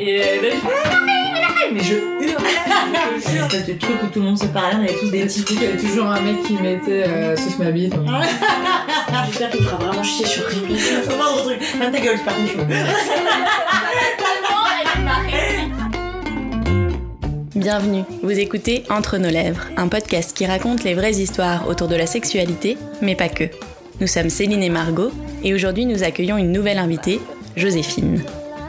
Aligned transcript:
Et 0.00 0.20
euh, 0.20 0.42
là, 0.42 0.48
je 0.52 1.74
mais 1.74 1.82
je 1.82 1.94
hurlais, 1.94 2.54
je 3.20 3.26
te 3.26 3.30
jure. 3.30 3.48
C'était 3.50 3.72
le 3.72 3.78
truc 3.78 3.96
où 4.04 4.06
tout 4.06 4.20
le 4.20 4.26
monde 4.26 4.38
se 4.38 4.46
parlait, 4.46 4.76
on 4.76 4.82
avait 4.84 4.94
tous 4.94 5.10
des 5.10 5.24
petits 5.24 5.44
Il 5.50 5.62
y 5.62 5.66
avait 5.66 5.76
toujours 5.76 6.06
un 6.06 6.20
mec 6.20 6.42
qui 6.44 6.54
mettait 6.54 7.04
euh, 7.04 7.36
sauce 7.36 7.58
ma 7.58 7.72
bite. 7.72 7.94
J'espère 9.26 9.50
qu'il 9.50 9.64
fera 9.64 9.76
vraiment 9.76 10.02
chier 10.04 10.24
sur 10.24 10.46
rien. 10.46 10.60
C'est 10.78 11.00
vraiment 11.00 11.36
un 11.36 11.42
truc. 11.42 11.60
Ferme 11.62 11.92
ta 11.92 12.00
gueule, 12.00 12.16
je 12.16 12.24
pars 12.24 12.34
des 12.36 12.46
cheveux. 12.46 12.64
Bienvenue, 17.56 18.04
vous 18.22 18.38
écoutez 18.38 18.84
Entre 18.88 19.18
nos 19.18 19.30
lèvres, 19.30 19.62
un 19.76 19.88
podcast 19.88 20.36
qui 20.36 20.46
raconte 20.46 20.84
les 20.84 20.94
vraies 20.94 21.16
histoires 21.16 21.68
autour 21.68 21.88
de 21.88 21.96
la 21.96 22.06
sexualité, 22.06 22.78
mais 23.02 23.16
pas 23.16 23.28
que. 23.28 23.44
Nous 24.00 24.06
sommes 24.06 24.30
Céline 24.30 24.62
et 24.62 24.70
Margot, 24.70 25.10
et 25.42 25.52
aujourd'hui 25.54 25.86
nous 25.86 26.04
accueillons 26.04 26.36
une 26.36 26.52
nouvelle 26.52 26.78
invitée, 26.78 27.20
Joséphine. 27.56 28.22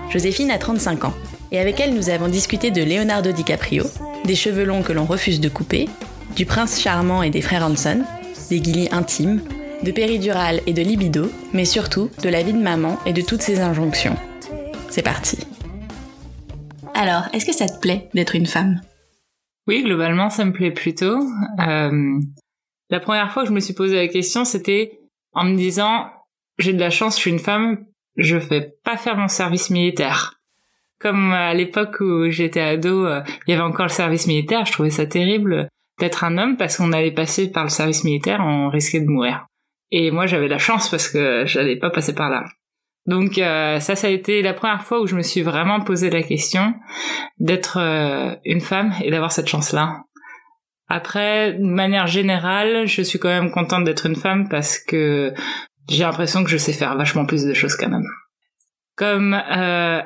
Joséphine 0.09 0.49
a 0.49 0.57
35 0.57 1.05
ans, 1.05 1.13
et 1.51 1.59
avec 1.59 1.79
elle 1.79 1.93
nous 1.93 2.09
avons 2.09 2.27
discuté 2.27 2.71
de 2.71 2.83
Leonardo 2.83 3.31
DiCaprio, 3.31 3.83
des 4.25 4.35
cheveux 4.35 4.63
longs 4.63 4.81
que 4.81 4.91
l'on 4.91 5.05
refuse 5.05 5.39
de 5.39 5.49
couper, 5.49 5.87
du 6.35 6.45
prince 6.45 6.81
charmant 6.81 7.21
et 7.21 7.29
des 7.29 7.41
frères 7.41 7.63
Hanson, 7.63 8.03
des 8.49 8.59
guillis 8.59 8.89
intimes, 8.91 9.41
de 9.83 9.91
péridurale 9.91 10.61
et 10.65 10.73
de 10.73 10.81
libido, 10.81 11.31
mais 11.53 11.65
surtout 11.65 12.09
de 12.23 12.29
la 12.29 12.41
vie 12.41 12.53
de 12.53 12.61
maman 12.61 12.97
et 13.05 13.13
de 13.13 13.21
toutes 13.21 13.43
ses 13.43 13.59
injonctions. 13.59 14.17
C'est 14.89 15.03
parti. 15.03 15.37
Alors, 16.95 17.23
est-ce 17.33 17.45
que 17.45 17.53
ça 17.53 17.67
te 17.67 17.79
plaît 17.79 18.09
d'être 18.15 18.35
une 18.35 18.47
femme? 18.47 18.81
Oui, 19.67 19.83
globalement, 19.83 20.31
ça 20.31 20.43
me 20.43 20.51
plaît 20.51 20.71
plutôt. 20.71 21.19
Euh, 21.59 22.19
la 22.89 22.99
première 22.99 23.31
fois 23.31 23.43
que 23.43 23.49
je 23.49 23.53
me 23.53 23.59
suis 23.59 23.75
posé 23.75 23.95
la 23.95 24.07
question, 24.07 24.43
c'était 24.43 24.99
en 25.33 25.43
me 25.43 25.55
disant, 25.55 26.07
j'ai 26.57 26.73
de 26.73 26.79
la 26.79 26.89
chance, 26.89 27.15
je 27.15 27.21
suis 27.21 27.31
une 27.31 27.39
femme, 27.39 27.85
je 28.19 28.37
vais 28.37 28.73
pas 28.83 28.97
faire 28.97 29.17
mon 29.17 29.27
service 29.27 29.69
militaire. 29.69 30.35
Comme 30.99 31.31
à 31.31 31.53
l'époque 31.53 32.01
où 32.01 32.29
j'étais 32.29 32.61
ado, 32.61 33.05
euh, 33.05 33.21
il 33.47 33.51
y 33.51 33.53
avait 33.53 33.63
encore 33.63 33.85
le 33.85 33.91
service 33.91 34.27
militaire, 34.27 34.65
je 34.65 34.73
trouvais 34.73 34.89
ça 34.89 35.05
terrible 35.05 35.69
d'être 35.99 36.23
un 36.23 36.37
homme 36.37 36.57
parce 36.57 36.77
qu'on 36.77 36.91
allait 36.91 37.11
passer 37.11 37.51
par 37.51 37.63
le 37.63 37.69
service 37.69 38.03
militaire, 38.03 38.41
on 38.41 38.69
risquait 38.69 38.99
de 38.99 39.07
mourir. 39.07 39.47
Et 39.91 40.11
moi, 40.11 40.27
j'avais 40.27 40.47
la 40.47 40.57
chance 40.57 40.89
parce 40.89 41.07
que 41.07 41.45
j'allais 41.45 41.77
pas 41.77 41.89
passer 41.89 42.13
par 42.13 42.29
là. 42.29 42.45
Donc 43.05 43.37
euh, 43.37 43.79
ça, 43.79 43.95
ça 43.95 44.07
a 44.07 44.09
été 44.09 44.41
la 44.41 44.53
première 44.53 44.83
fois 44.83 45.01
où 45.01 45.07
je 45.07 45.15
me 45.15 45.23
suis 45.23 45.41
vraiment 45.41 45.81
posé 45.81 46.09
la 46.09 46.21
question 46.21 46.75
d'être 47.39 47.77
euh, 47.79 48.35
une 48.45 48.61
femme 48.61 48.93
et 49.01 49.09
d'avoir 49.09 49.31
cette 49.31 49.47
chance-là. 49.47 50.03
Après, 50.89 51.53
de 51.53 51.63
manière 51.63 52.07
générale, 52.07 52.87
je 52.87 53.01
suis 53.01 53.19
quand 53.19 53.29
même 53.29 53.51
contente 53.51 53.83
d'être 53.83 54.05
une 54.05 54.15
femme 54.15 54.49
parce 54.49 54.77
que 54.77 55.33
j'ai 55.89 56.03
l'impression 56.03 56.43
que 56.43 56.49
je 56.49 56.57
sais 56.57 56.73
faire 56.73 56.95
vachement 56.97 57.25
plus 57.25 57.43
de 57.45 57.53
choses 57.53 57.75
quand 57.75 57.89
même. 57.89 58.07
Comme 58.95 59.33
euh, 59.33 60.01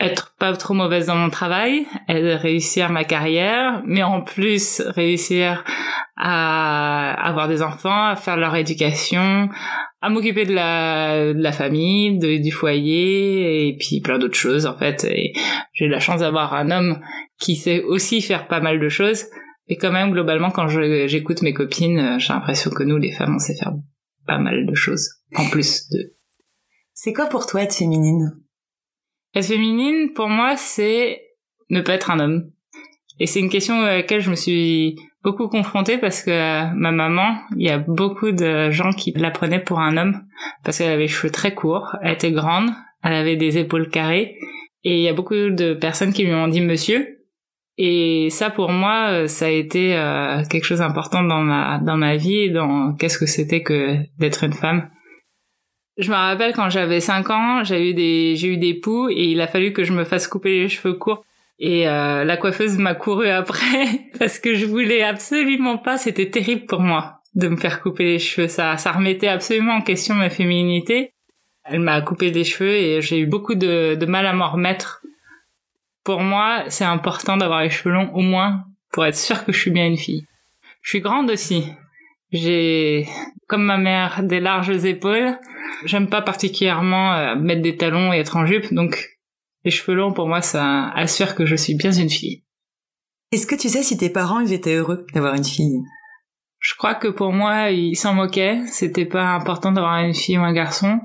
être 0.00 0.34
pas 0.38 0.54
trop 0.56 0.74
mauvaise 0.74 1.06
dans 1.06 1.16
mon 1.16 1.30
travail, 1.30 1.86
réussir 2.08 2.90
ma 2.90 3.04
carrière, 3.04 3.82
mais 3.86 4.02
en 4.02 4.22
plus 4.22 4.80
réussir 4.80 5.64
à 6.16 7.12
avoir 7.26 7.48
des 7.48 7.62
enfants, 7.62 8.08
à 8.08 8.16
faire 8.16 8.36
leur 8.36 8.54
éducation, 8.56 9.48
à 10.00 10.10
m'occuper 10.10 10.44
de 10.44 10.52
la, 10.52 11.52
famille, 11.52 12.18
de, 12.18 12.36
du 12.42 12.50
foyer 12.50 13.68
et 13.68 13.76
puis 13.76 14.00
plein 14.00 14.18
d'autres 14.18 14.36
choses 14.36 14.66
en 14.66 14.76
fait. 14.76 15.06
J'ai 15.72 15.88
la 15.88 16.00
chance 16.00 16.20
d'avoir 16.20 16.54
un 16.54 16.70
homme 16.70 17.00
qui 17.40 17.56
sait 17.56 17.82
aussi 17.82 18.20
faire 18.20 18.46
pas 18.46 18.60
mal 18.60 18.80
de 18.80 18.88
choses. 18.88 19.24
Et 19.66 19.76
quand 19.76 19.92
même 19.92 20.10
globalement 20.10 20.50
quand 20.50 20.68
j'écoute 20.68 21.40
mes 21.40 21.54
copines, 21.54 22.18
j'ai 22.18 22.32
l'impression 22.32 22.70
que 22.70 22.82
nous 22.82 22.98
les 22.98 23.12
femmes 23.12 23.36
on 23.36 23.38
sait 23.38 23.54
faire 23.54 23.72
pas 24.26 24.38
mal 24.38 24.66
de 24.66 24.74
choses 24.74 25.08
en 25.36 25.48
plus 25.48 25.88
de. 25.90 26.14
C'est 26.92 27.12
quoi 27.12 27.26
pour 27.26 27.46
toi 27.46 27.62
être 27.62 27.74
féminine? 27.74 28.32
Être 29.34 29.46
féminine 29.46 30.12
pour 30.12 30.28
moi 30.28 30.56
c'est 30.56 31.22
ne 31.70 31.80
pas 31.80 31.94
être 31.94 32.10
un 32.10 32.20
homme. 32.20 32.50
Et 33.20 33.26
c'est 33.26 33.40
une 33.40 33.48
question 33.48 33.82
à 33.82 33.96
laquelle 33.96 34.20
je 34.20 34.30
me 34.30 34.34
suis 34.34 34.96
beaucoup 35.22 35.48
confrontée 35.48 35.98
parce 35.98 36.22
que 36.22 36.30
euh, 36.30 36.64
ma 36.74 36.90
maman, 36.90 37.36
il 37.56 37.62
y 37.62 37.70
a 37.70 37.78
beaucoup 37.78 38.32
de 38.32 38.70
gens 38.70 38.92
qui 38.92 39.12
la 39.12 39.30
prenaient 39.30 39.62
pour 39.62 39.80
un 39.80 39.96
homme 39.96 40.22
parce 40.64 40.78
qu'elle 40.78 40.92
avait 40.92 41.02
les 41.02 41.08
cheveux 41.08 41.30
très 41.30 41.54
courts, 41.54 41.96
elle 42.02 42.12
était 42.12 42.32
grande, 42.32 42.70
elle 43.02 43.14
avait 43.14 43.36
des 43.36 43.58
épaules 43.58 43.88
carrées 43.88 44.36
et 44.82 44.98
il 44.98 45.02
y 45.02 45.08
a 45.08 45.14
beaucoup 45.14 45.34
de 45.34 45.74
personnes 45.74 46.12
qui 46.12 46.24
lui 46.24 46.34
ont 46.34 46.48
dit 46.48 46.60
monsieur. 46.60 47.20
Et 47.76 48.28
ça 48.30 48.50
pour 48.50 48.70
moi, 48.70 49.08
euh, 49.10 49.26
ça 49.26 49.46
a 49.46 49.48
été 49.48 49.96
euh, 49.96 50.44
quelque 50.48 50.64
chose 50.64 50.78
d'important 50.78 51.22
dans 51.22 51.40
ma 51.40 51.78
dans 51.78 51.96
ma 51.96 52.16
vie, 52.16 52.50
dans 52.52 52.94
qu'est-ce 52.94 53.18
que 53.18 53.26
c'était 53.26 53.62
que 53.62 53.96
d'être 54.18 54.44
une 54.44 54.52
femme. 54.52 54.90
Je 55.96 56.10
me 56.10 56.16
rappelle 56.16 56.54
quand 56.54 56.70
j'avais 56.70 57.00
5 57.00 57.30
ans, 57.30 57.64
j'ai 57.64 57.90
eu 57.90 57.94
des 57.94 58.34
j'ai 58.36 58.48
eu 58.48 58.56
des 58.56 58.74
poux 58.74 59.08
et 59.08 59.26
il 59.26 59.40
a 59.40 59.46
fallu 59.46 59.72
que 59.72 59.84
je 59.84 59.92
me 59.92 60.04
fasse 60.04 60.26
couper 60.26 60.62
les 60.62 60.68
cheveux 60.68 60.94
courts 60.94 61.24
et 61.58 61.88
euh, 61.88 62.24
la 62.24 62.36
coiffeuse 62.36 62.78
m'a 62.78 62.94
couru 62.94 63.28
après 63.28 63.86
parce 64.18 64.38
que 64.38 64.54
je 64.54 64.66
voulais 64.66 65.02
absolument 65.02 65.78
pas. 65.78 65.96
C'était 65.96 66.30
terrible 66.30 66.66
pour 66.66 66.80
moi 66.80 67.20
de 67.34 67.48
me 67.48 67.56
faire 67.56 67.80
couper 67.80 68.04
les 68.04 68.18
cheveux. 68.18 68.48
Ça, 68.48 68.76
ça 68.76 68.92
remettait 68.92 69.28
absolument 69.28 69.74
en 69.74 69.80
question 69.82 70.14
ma 70.14 70.30
féminité. 70.30 71.12
Elle 71.64 71.80
m'a 71.80 72.00
coupé 72.02 72.30
les 72.30 72.44
cheveux 72.44 72.74
et 72.74 73.02
j'ai 73.02 73.18
eu 73.20 73.26
beaucoup 73.26 73.54
de, 73.54 73.94
de 73.94 74.06
mal 74.06 74.26
à 74.26 74.32
m'en 74.32 74.50
remettre. 74.50 75.02
Pour 76.02 76.20
moi, 76.20 76.64
c'est 76.68 76.84
important 76.84 77.36
d'avoir 77.36 77.62
les 77.62 77.70
cheveux 77.70 77.94
longs 77.94 78.10
au 78.12 78.20
moins 78.20 78.64
pour 78.92 79.06
être 79.06 79.16
sûr 79.16 79.44
que 79.44 79.52
je 79.52 79.58
suis 79.58 79.70
bien 79.70 79.86
une 79.86 79.96
fille. 79.96 80.26
Je 80.82 80.90
suis 80.90 81.00
grande 81.00 81.30
aussi. 81.30 81.64
J'ai, 82.34 83.08
comme 83.48 83.64
ma 83.64 83.78
mère, 83.78 84.22
des 84.24 84.40
larges 84.40 84.84
épaules. 84.84 85.38
J'aime 85.86 86.08
pas 86.08 86.20
particulièrement 86.20 87.14
euh, 87.14 87.36
mettre 87.36 87.62
des 87.62 87.76
talons 87.76 88.12
et 88.12 88.18
être 88.18 88.36
en 88.36 88.44
jupe, 88.44 88.74
donc 88.74 89.14
les 89.64 89.70
cheveux 89.70 89.96
longs, 89.96 90.12
pour 90.12 90.28
moi, 90.28 90.42
ça 90.42 90.90
assure 90.90 91.34
que 91.34 91.46
je 91.46 91.56
suis 91.56 91.74
bien 91.74 91.92
une 91.92 92.10
fille. 92.10 92.44
Est-ce 93.32 93.46
que 93.46 93.54
tu 93.54 93.68
sais 93.68 93.82
si 93.82 93.96
tes 93.96 94.10
parents, 94.10 94.40
ils 94.40 94.52
étaient 94.52 94.74
heureux 94.74 95.06
d'avoir 95.14 95.34
une 95.34 95.44
fille? 95.44 95.80
Je 96.58 96.74
crois 96.76 96.94
que 96.94 97.08
pour 97.08 97.32
moi, 97.32 97.70
ils 97.70 97.96
s'en 97.96 98.14
moquaient. 98.14 98.60
C'était 98.66 99.06
pas 99.06 99.28
important 99.28 99.72
d'avoir 99.72 99.98
une 99.98 100.14
fille 100.14 100.38
ou 100.38 100.42
un 100.42 100.52
garçon. 100.52 101.00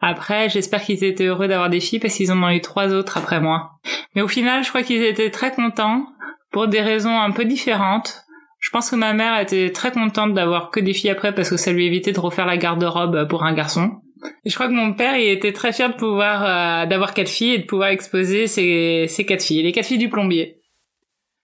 Après, 0.00 0.48
j'espère 0.48 0.82
qu'ils 0.82 1.02
étaient 1.02 1.26
heureux 1.26 1.48
d'avoir 1.48 1.70
des 1.70 1.80
filles 1.80 1.98
parce 1.98 2.14
qu'ils 2.14 2.30
en 2.30 2.42
ont 2.42 2.50
eu 2.50 2.60
trois 2.60 2.92
autres 2.92 3.16
après 3.16 3.40
moi. 3.40 3.80
Mais 4.14 4.22
au 4.22 4.28
final, 4.28 4.64
je 4.64 4.68
crois 4.68 4.82
qu'ils 4.82 5.02
étaient 5.02 5.30
très 5.30 5.52
contents 5.52 6.06
pour 6.50 6.68
des 6.68 6.80
raisons 6.80 7.18
un 7.18 7.30
peu 7.30 7.44
différentes. 7.44 8.24
Je 8.58 8.70
pense 8.70 8.90
que 8.90 8.96
ma 8.96 9.12
mère 9.12 9.38
était 9.40 9.70
très 9.70 9.92
contente 9.92 10.34
d'avoir 10.34 10.70
que 10.70 10.80
des 10.80 10.92
filles 10.92 11.10
après 11.10 11.34
parce 11.34 11.50
que 11.50 11.56
ça 11.56 11.72
lui 11.72 11.86
évitait 11.86 12.12
de 12.12 12.20
refaire 12.20 12.46
la 12.46 12.56
garde-robe 12.56 13.28
pour 13.28 13.44
un 13.44 13.54
garçon. 13.54 14.00
Je 14.44 14.54
crois 14.54 14.66
que 14.66 14.72
mon 14.72 14.94
père, 14.94 15.14
était 15.14 15.52
très 15.52 15.72
fier 15.72 15.90
de 15.90 15.94
pouvoir, 15.94 16.44
euh, 16.44 16.86
d'avoir 16.86 17.14
quatre 17.14 17.28
filles 17.28 17.54
et 17.54 17.58
de 17.58 17.66
pouvoir 17.66 17.90
exposer 17.90 18.48
ses, 18.48 19.06
ses 19.08 19.24
quatre 19.24 19.42
filles, 19.42 19.62
les 19.62 19.72
quatre 19.72 19.86
filles 19.86 19.98
du 19.98 20.08
plombier. 20.08 20.60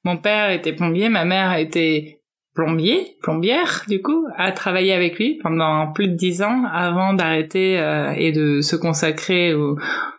Mon 0.03 0.17
père 0.17 0.51
était 0.51 0.73
plombier, 0.73 1.09
ma 1.09 1.25
mère 1.25 1.57
était 1.57 2.21
plombier, 2.53 3.17
plombière, 3.23 3.85
du 3.89 4.03
coup, 4.03 4.27
a 4.37 4.53
travaillé 4.53 4.93
avec 4.93 5.19
lui 5.19 5.39
pendant 5.43 5.93
plus 5.93 6.09
de 6.09 6.15
dix 6.15 6.43
ans 6.43 6.65
avant 6.73 7.15
d'arrêter 7.15 7.79
euh, 7.79 8.13
et 8.17 8.33
de 8.33 8.61
se 8.61 8.75
consacrer 8.75 9.55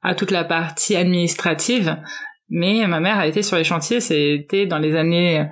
à 0.01 0.16
toute 0.16 0.31
la 0.31 0.45
partie 0.45 0.95
administrative. 0.95 1.97
Mais 2.50 2.88
ma 2.88 3.00
mère 3.00 3.19
a 3.19 3.27
été 3.27 3.41
sur 3.41 3.57
les 3.57 3.63
chantiers, 3.63 4.00
c'était 4.00 4.66
dans 4.66 4.79
les 4.79 4.95
années 4.95 5.45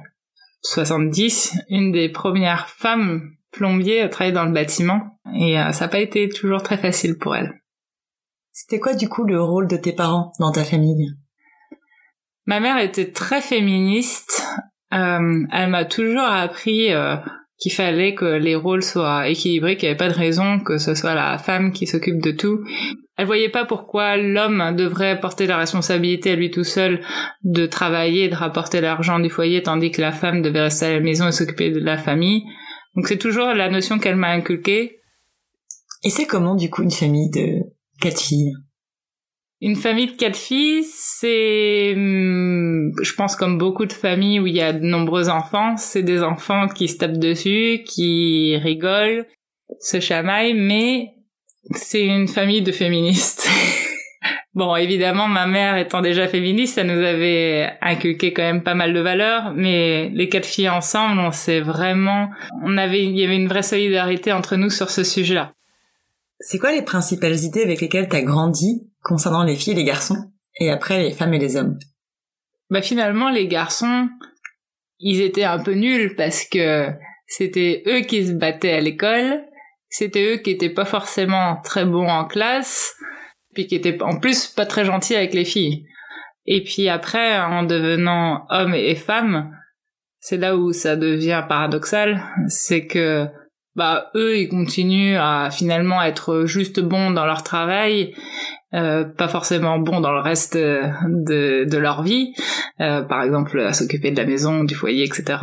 70, 0.64 1.56
une 1.70 1.92
des 1.92 2.10
premières 2.10 2.70
femmes 2.70 3.36
plombiers 3.52 4.02
à 4.02 4.10
travailler 4.10 4.34
dans 4.34 4.46
le 4.46 4.52
bâtiment 4.52 5.20
et 5.36 5.60
euh, 5.60 5.72
ça 5.72 5.86
n'a 5.86 5.90
pas 5.90 6.00
été 6.00 6.28
toujours 6.30 6.64
très 6.64 6.78
facile 6.78 7.18
pour 7.18 7.36
elle. 7.36 7.62
C'était 8.52 8.80
quoi 8.80 8.94
du 8.94 9.10
coup 9.10 9.24
le 9.24 9.42
rôle 9.42 9.68
de 9.68 9.78
tes 9.78 9.94
parents 9.94 10.32
dans 10.40 10.52
ta 10.52 10.64
famille? 10.64 11.14
Ma 12.46 12.60
mère 12.60 12.78
était 12.78 13.12
très 13.12 13.42
féministe. 13.42 14.44
Euh, 14.94 15.46
elle 15.52 15.70
m'a 15.70 15.86
toujours 15.86 16.24
appris 16.24 16.94
euh, 16.94 17.16
qu'il 17.64 17.72
fallait 17.72 18.14
que 18.14 18.26
les 18.26 18.56
rôles 18.56 18.84
soient 18.84 19.30
équilibrés, 19.30 19.78
qu'il 19.78 19.88
n'y 19.88 19.92
avait 19.92 19.98
pas 19.98 20.10
de 20.10 20.20
raison 20.20 20.60
que 20.60 20.78
ce 20.78 20.96
soit 20.96 21.16
la 21.16 21.38
femme 21.38 21.72
qui 21.72 21.88
s'occupe 21.88 22.22
de 22.22 22.32
tout. 22.32 22.60
Elle 23.16 23.26
voyait 23.26 23.48
pas 23.48 23.64
pourquoi 23.64 24.18
l'homme 24.18 24.76
devrait 24.76 25.18
porter 25.22 25.48
la 25.48 25.56
responsabilité 25.56 26.32
à 26.32 26.36
lui 26.36 26.52
tout 26.52 26.66
seul 26.66 27.00
de 27.44 27.66
travailler 27.66 28.28
de 28.28 28.36
rapporter 28.36 28.82
l'argent 28.82 29.18
du 29.18 29.30
foyer, 29.30 29.64
tandis 29.64 29.92
que 29.92 30.02
la 30.02 30.12
femme 30.12 30.42
devait 30.42 30.60
rester 30.60 30.88
à 30.88 30.94
la 30.96 31.00
maison 31.00 31.30
et 31.30 31.32
s'occuper 31.32 31.72
de 31.72 31.80
la 31.80 31.98
famille. 31.98 32.44
Donc 32.98 33.08
c'est 33.08 33.18
toujours 33.18 33.54
la 33.54 33.70
notion 33.70 33.98
qu'elle 33.98 34.18
m'a 34.18 34.32
inculquée. 34.32 34.98
Et 36.04 36.10
c'est 36.10 36.26
comment 36.26 36.56
du 36.56 36.70
coup 36.70 36.84
une 36.84 36.92
famille 36.92 37.30
de 37.30 37.62
quatre 38.02 38.20
filles? 38.20 38.52
Une 39.66 39.78
famille 39.78 40.08
de 40.08 40.18
quatre 40.18 40.36
filles, 40.36 40.84
c'est, 40.84 41.94
hmm, 41.96 42.92
je 43.02 43.14
pense 43.14 43.38
comme 43.38 43.58
beaucoup 43.58 43.86
de 43.86 43.94
familles 43.94 44.42
où 44.42 44.46
il 44.46 44.54
y 44.54 44.62
a 44.62 44.74
de 44.74 44.86
nombreux 44.86 45.30
enfants, 45.30 45.78
c'est 45.78 46.04
des 46.04 46.22
enfants 46.22 46.68
qui 46.68 46.90
se 46.90 46.98
tapent 46.98 47.18
dessus, 47.18 47.80
qui 47.86 48.58
rigolent, 48.58 49.26
se 49.80 50.02
chamaillent, 50.02 50.54
mais 50.54 51.14
c'est 51.72 52.06
une 52.06 52.28
famille 52.28 52.62
de 52.62 52.74
féministes. 52.74 53.48
Bon, 54.56 54.76
évidemment, 54.76 55.28
ma 55.28 55.48
mère 55.48 55.78
étant 55.78 56.02
déjà 56.02 56.28
féministe, 56.28 56.76
ça 56.76 56.84
nous 56.84 57.04
avait 57.04 57.72
inculqué 57.82 58.34
quand 58.34 58.44
même 58.44 58.62
pas 58.62 58.76
mal 58.76 58.94
de 58.94 59.00
valeurs, 59.00 59.52
mais 59.56 60.10
les 60.14 60.30
quatre 60.30 60.46
filles 60.46 60.70
ensemble, 60.70 61.20
on 61.20 61.32
s'est 61.32 61.60
vraiment, 61.60 62.30
on 62.64 62.78
avait, 62.78 63.04
il 63.04 63.18
y 63.18 63.26
avait 63.26 63.36
une 63.36 63.48
vraie 63.48 63.64
solidarité 63.64 64.32
entre 64.32 64.56
nous 64.56 64.70
sur 64.70 64.92
ce 64.92 65.04
sujet-là. 65.04 65.54
C'est 66.46 66.60
quoi 66.60 66.74
les 66.74 66.82
principales 66.82 67.40
idées 67.40 67.64
avec 67.64 67.80
lesquelles 67.80 68.10
t'as 68.10 68.22
grandi 68.22 68.92
concernant 69.02 69.46
les 69.46 69.56
filles 69.56 69.74
et 69.74 69.78
les 69.78 69.86
garçons 69.86 70.30
et 70.60 70.70
après 70.70 71.02
les 71.02 71.14
femmes 71.14 71.34
et 71.34 71.40
les 71.40 71.56
hommes? 71.56 71.80
Bah 72.70 72.82
finalement, 72.82 73.30
les 73.30 73.48
garçons, 73.48 74.10
ils 75.00 75.22
étaient 75.22 75.46
un 75.46 75.60
peu 75.60 75.72
nuls 75.72 76.16
parce 76.18 76.44
que 76.44 76.90
c'était 77.28 77.84
eux 77.88 78.02
qui 78.02 78.28
se 78.28 78.34
battaient 78.34 78.74
à 78.74 78.82
l'école, 78.82 79.42
c'était 79.88 80.34
eux 80.34 80.38
qui 80.38 80.52
étaient 80.52 80.74
pas 80.74 80.84
forcément 80.84 81.62
très 81.64 81.86
bons 81.86 82.10
en 82.10 82.26
classe, 82.26 82.94
puis 83.54 83.66
qui 83.66 83.76
étaient 83.76 84.02
en 84.04 84.20
plus 84.20 84.48
pas 84.48 84.66
très 84.66 84.84
gentils 84.84 85.16
avec 85.16 85.34
les 85.34 85.46
filles. 85.46 85.86
Et 86.46 86.62
puis 86.62 86.90
après, 86.90 87.40
en 87.40 87.64
devenant 87.64 88.46
hommes 88.50 88.76
et 88.76 88.96
femmes, 88.96 89.56
c'est 90.20 90.38
là 90.38 90.58
où 90.58 90.74
ça 90.74 90.98
devient 90.98 91.46
paradoxal, 91.48 92.22
c'est 92.50 92.86
que 92.86 93.30
bah 93.76 94.12
eux 94.16 94.38
ils 94.38 94.50
continuent 94.50 95.18
à 95.18 95.50
finalement 95.52 96.02
être 96.02 96.46
juste 96.46 96.80
bons 96.80 97.12
dans 97.12 97.26
leur 97.26 97.44
travail 97.44 98.14
euh, 98.74 99.04
pas 99.04 99.28
forcément 99.28 99.78
bons 99.80 100.02
dans 100.02 100.12
le 100.12 100.20
reste 100.20 100.58
de, 100.58 101.66
de 101.66 101.78
leur 101.78 102.02
vie. 102.02 102.34
Euh, 102.82 103.02
par 103.04 103.22
exemple 103.22 103.60
à 103.60 103.74
s'occuper 103.74 104.12
de 104.12 104.18
la 104.18 104.26
maison 104.26 104.64
du 104.64 104.74
foyer 104.74 105.04
etc 105.04 105.38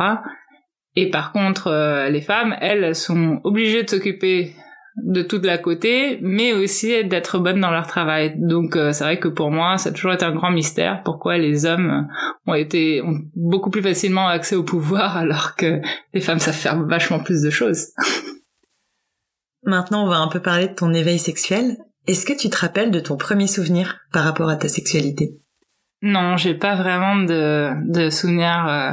et 0.97 1.09
par 1.09 1.31
contre 1.31 1.67
euh, 1.67 2.09
les 2.09 2.21
femmes 2.21 2.55
elles 2.59 2.93
sont 2.93 3.39
obligées 3.45 3.83
de 3.83 3.89
s'occuper 3.89 4.53
de 4.97 5.21
tout 5.21 5.39
de 5.39 5.47
la 5.47 5.57
côté, 5.57 6.19
mais 6.21 6.53
aussi 6.53 7.03
d'être 7.05 7.39
bonnes 7.39 7.61
dans 7.61 7.71
leur 7.71 7.87
travail. 7.87 8.33
Donc 8.37 8.75
euh, 8.75 8.91
c'est 8.91 9.03
vrai 9.03 9.19
que 9.19 9.27
pour 9.27 9.51
moi, 9.51 9.77
ça 9.77 9.89
a 9.89 9.91
toujours 9.93 10.13
été 10.13 10.25
un 10.25 10.33
grand 10.33 10.51
mystère 10.51 11.01
pourquoi 11.03 11.37
les 11.37 11.65
hommes 11.65 12.07
ont 12.45 12.53
été 12.53 13.01
ont 13.01 13.19
beaucoup 13.35 13.69
plus 13.69 13.81
facilement 13.81 14.27
accès 14.27 14.55
au 14.55 14.63
pouvoir 14.63 15.17
alors 15.17 15.55
que 15.55 15.81
les 16.13 16.21
femmes 16.21 16.39
savent 16.39 16.53
faire 16.53 16.83
vachement 16.85 17.19
plus 17.19 17.41
de 17.41 17.49
choses. 17.49 17.87
Maintenant, 19.63 20.05
on 20.05 20.09
va 20.09 20.17
un 20.17 20.27
peu 20.27 20.41
parler 20.41 20.67
de 20.67 20.73
ton 20.73 20.93
éveil 20.93 21.19
sexuel. 21.19 21.77
Est-ce 22.07 22.25
que 22.25 22.33
tu 22.33 22.49
te 22.49 22.57
rappelles 22.57 22.91
de 22.91 22.99
ton 22.99 23.15
premier 23.15 23.47
souvenir 23.47 23.99
par 24.11 24.23
rapport 24.23 24.49
à 24.49 24.55
ta 24.55 24.67
sexualité? 24.67 25.37
Non, 26.01 26.35
j'ai 26.35 26.55
pas 26.55 26.75
vraiment 26.75 27.15
de, 27.15 27.69
de 27.91 28.09
souvenir. 28.09 28.67
Euh. 28.67 28.91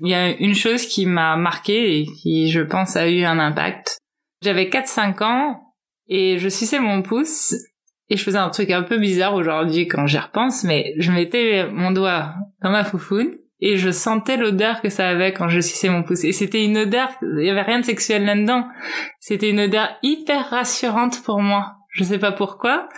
Il 0.00 0.08
y 0.08 0.14
a 0.14 0.30
une 0.30 0.54
chose 0.54 0.86
qui 0.86 1.04
m'a 1.04 1.36
marqué 1.36 2.00
et 2.00 2.06
qui, 2.06 2.50
je 2.50 2.60
pense, 2.60 2.96
a 2.96 3.10
eu 3.10 3.24
un 3.24 3.38
impact. 3.38 3.98
J'avais 4.42 4.66
4-5 4.66 5.22
ans 5.22 5.74
et 6.08 6.38
je 6.38 6.48
suçais 6.48 6.80
mon 6.80 7.02
pouce 7.02 7.54
et 8.08 8.16
je 8.16 8.24
faisais 8.24 8.38
un 8.38 8.48
truc 8.50 8.70
un 8.70 8.82
peu 8.82 8.98
bizarre 8.98 9.34
aujourd'hui 9.34 9.86
quand 9.86 10.06
j'y 10.06 10.18
repense, 10.18 10.64
mais 10.64 10.94
je 10.98 11.12
mettais 11.12 11.68
mon 11.70 11.90
doigt 11.90 12.34
dans 12.62 12.70
ma 12.70 12.84
foufoune 12.84 13.36
et 13.60 13.76
je 13.76 13.90
sentais 13.90 14.36
l'odeur 14.36 14.80
que 14.80 14.88
ça 14.88 15.08
avait 15.08 15.32
quand 15.32 15.48
je 15.48 15.60
suçais 15.60 15.90
mon 15.90 16.02
pouce. 16.02 16.24
Et 16.24 16.32
c'était 16.32 16.64
une 16.64 16.78
odeur, 16.78 17.10
il 17.22 17.44
y 17.44 17.50
avait 17.50 17.62
rien 17.62 17.80
de 17.80 17.84
sexuel 17.84 18.24
là-dedans. 18.24 18.66
C'était 19.20 19.50
une 19.50 19.60
odeur 19.60 19.90
hyper 20.02 20.48
rassurante 20.48 21.22
pour 21.22 21.40
moi. 21.40 21.76
Je 21.90 22.04
sais 22.04 22.18
pas 22.18 22.32
pourquoi. 22.32 22.88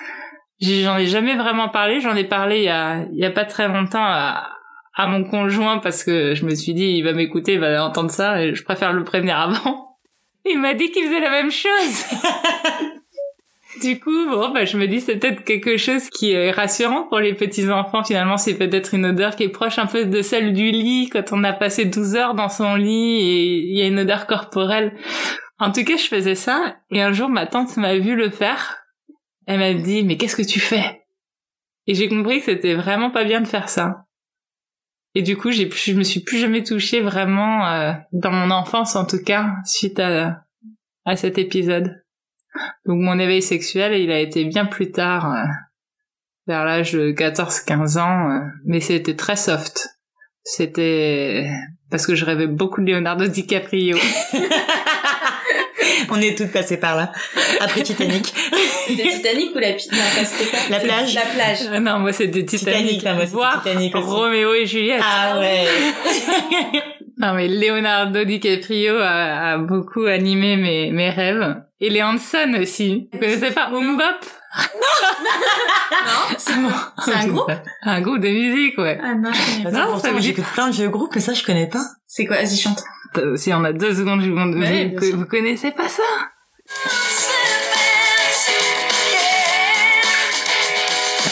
J'en 0.60 0.96
ai 0.96 1.06
jamais 1.06 1.34
vraiment 1.34 1.68
parlé. 1.68 2.00
J'en 2.00 2.14
ai 2.14 2.24
parlé 2.24 2.58
il 2.58 2.64
y 2.64 2.68
a, 2.68 3.04
il 3.12 3.18
y 3.18 3.24
a 3.24 3.30
pas 3.30 3.44
très 3.44 3.66
longtemps 3.66 4.04
à, 4.04 4.48
à 4.94 5.06
mon 5.08 5.24
conjoint 5.24 5.78
parce 5.78 6.04
que 6.04 6.34
je 6.34 6.44
me 6.46 6.54
suis 6.54 6.74
dit, 6.74 6.84
il 6.84 7.02
va 7.02 7.12
m'écouter, 7.12 7.54
il 7.54 7.60
va 7.60 7.84
entendre 7.84 8.10
ça 8.10 8.42
et 8.42 8.54
je 8.54 8.64
préfère 8.64 8.92
le 8.92 9.02
prévenir 9.02 9.38
avant. 9.38 9.91
Il 10.44 10.58
m'a 10.58 10.74
dit 10.74 10.90
qu'il 10.90 11.04
faisait 11.04 11.20
la 11.20 11.30
même 11.30 11.50
chose. 11.50 12.04
du 13.82 14.00
coup, 14.00 14.28
bon, 14.28 14.50
bah, 14.50 14.64
je 14.64 14.76
me 14.76 14.86
dis 14.86 15.00
c'est 15.00 15.16
peut-être 15.16 15.44
quelque 15.44 15.76
chose 15.76 16.08
qui 16.10 16.32
est 16.32 16.50
rassurant 16.50 17.04
pour 17.04 17.20
les 17.20 17.34
petits 17.34 17.70
enfants. 17.70 18.02
Finalement, 18.02 18.36
c'est 18.36 18.54
peut-être 18.54 18.94
une 18.94 19.06
odeur 19.06 19.36
qui 19.36 19.44
est 19.44 19.48
proche 19.48 19.78
un 19.78 19.86
peu 19.86 20.04
de 20.04 20.22
celle 20.22 20.52
du 20.52 20.70
lit 20.70 21.08
quand 21.10 21.32
on 21.32 21.44
a 21.44 21.52
passé 21.52 21.84
12 21.84 22.16
heures 22.16 22.34
dans 22.34 22.48
son 22.48 22.74
lit 22.74 23.20
et 23.20 23.44
il 23.70 23.76
y 23.76 23.82
a 23.82 23.86
une 23.86 24.00
odeur 24.00 24.26
corporelle. 24.26 24.94
En 25.58 25.70
tout 25.70 25.84
cas, 25.84 25.96
je 25.96 26.08
faisais 26.08 26.34
ça 26.34 26.76
et 26.90 27.02
un 27.02 27.12
jour, 27.12 27.28
ma 27.28 27.46
tante 27.46 27.76
m'a 27.76 27.96
vu 27.96 28.16
le 28.16 28.30
faire. 28.30 28.78
Elle 29.46 29.60
m'a 29.60 29.74
dit, 29.74 30.02
mais 30.02 30.16
qu'est-ce 30.16 30.36
que 30.36 30.42
tu 30.42 30.60
fais? 30.60 31.02
Et 31.86 31.94
j'ai 31.94 32.08
compris 32.08 32.38
que 32.38 32.46
c'était 32.46 32.74
vraiment 32.74 33.10
pas 33.10 33.24
bien 33.24 33.40
de 33.40 33.48
faire 33.48 33.68
ça. 33.68 34.06
Et 35.14 35.22
du 35.22 35.36
coup, 35.36 35.50
j'ai, 35.50 35.70
je 35.70 35.92
me 35.92 36.02
suis 36.02 36.20
plus 36.20 36.38
jamais 36.38 36.62
touchée 36.62 37.00
vraiment 37.00 37.66
euh, 37.66 37.92
dans 38.12 38.32
mon 38.32 38.50
enfance, 38.50 38.96
en 38.96 39.04
tout 39.04 39.22
cas, 39.22 39.50
suite 39.64 40.00
à, 40.00 40.44
à 41.04 41.16
cet 41.16 41.38
épisode. 41.38 42.02
Donc 42.86 43.00
mon 43.00 43.18
éveil 43.18 43.42
sexuel, 43.42 43.94
il 44.00 44.10
a 44.10 44.20
été 44.20 44.44
bien 44.44 44.66
plus 44.66 44.90
tard, 44.90 45.32
euh, 45.32 45.44
vers 46.46 46.64
l'âge 46.64 46.92
de 46.92 47.12
14-15 47.12 47.98
ans, 47.98 48.30
euh, 48.30 48.40
mais 48.64 48.80
c'était 48.80 49.16
très 49.16 49.36
soft. 49.36 49.88
C'était 50.44 51.50
parce 51.90 52.06
que 52.06 52.14
je 52.14 52.24
rêvais 52.24 52.48
beaucoup 52.48 52.80
de 52.80 52.86
Leonardo 52.86 53.26
DiCaprio. 53.26 53.96
On 56.10 56.20
est 56.20 56.36
toutes 56.36 56.52
passées 56.52 56.78
par 56.78 56.96
là. 56.96 57.12
Après 57.60 57.82
Titanic. 57.82 58.32
C'était 58.88 59.08
Titanic 59.08 59.54
ou 59.54 59.58
la, 59.58 59.70
non, 59.70 59.76
la 60.70 60.80
plage 60.80 61.14
La 61.14 61.22
plage. 61.22 61.58
Ah 61.72 61.80
non, 61.80 61.98
moi 62.00 62.12
c'était 62.12 62.44
Titanic. 62.44 63.00
Titanic, 63.00 63.02
là, 63.02 63.14
moi, 63.14 63.24
Voir 63.26 63.62
Titanic 63.62 63.94
aussi. 63.94 64.06
Roméo 64.06 64.54
et 64.54 64.66
Juliette. 64.66 65.02
Ah 65.04 65.38
ouais. 65.38 65.66
Non 67.18 67.34
mais 67.34 67.46
Leonardo 67.46 68.24
DiCaprio 68.24 68.96
a, 68.98 69.52
a 69.52 69.58
beaucoup 69.58 70.06
animé 70.06 70.56
mes, 70.56 70.90
mes 70.90 71.10
rêves. 71.10 71.56
Et 71.78 71.90
les 71.90 72.02
Hanson 72.02 72.56
aussi. 72.60 73.08
Vous 73.12 73.18
connaissez 73.18 73.50
pas 73.50 73.68
Umbop 73.68 74.24
Non, 75.92 76.36
c'est 76.38 76.52
C'est 77.04 77.14
un 77.14 77.26
groupe? 77.26 77.50
Un 77.82 78.00
groupe 78.00 78.20
de 78.20 78.28
musique, 78.28 78.78
ouais. 78.78 78.98
Ah 79.02 79.14
non, 79.14 79.32
je 79.32 79.62
connais 79.62 79.64
pas. 79.64 79.86
Non, 79.86 79.98
ça 79.98 80.12
moi, 80.12 80.20
j'écoute 80.20 80.44
plein 80.52 80.68
de 80.68 80.74
vieux 80.74 80.88
groupes, 80.88 81.14
mais 81.14 81.20
ça, 81.20 81.34
je 81.34 81.42
connais 81.42 81.68
pas. 81.68 81.84
C'est 82.06 82.24
quoi? 82.26 82.36
Vas-y, 82.36 82.56
chante. 82.56 82.82
Euh, 83.18 83.36
Si 83.36 83.52
on 83.52 83.62
a 83.64 83.72
deux 83.72 83.94
secondes, 83.94 84.20
je 84.22 84.26
vous 84.30 84.34
demande, 84.34 84.54
Ouais, 84.56 84.94
vous, 84.96 85.04
sûr. 85.06 85.16
vous 85.16 85.26
connaissez 85.26 85.70
pas 85.70 85.88
ça? 85.88 86.02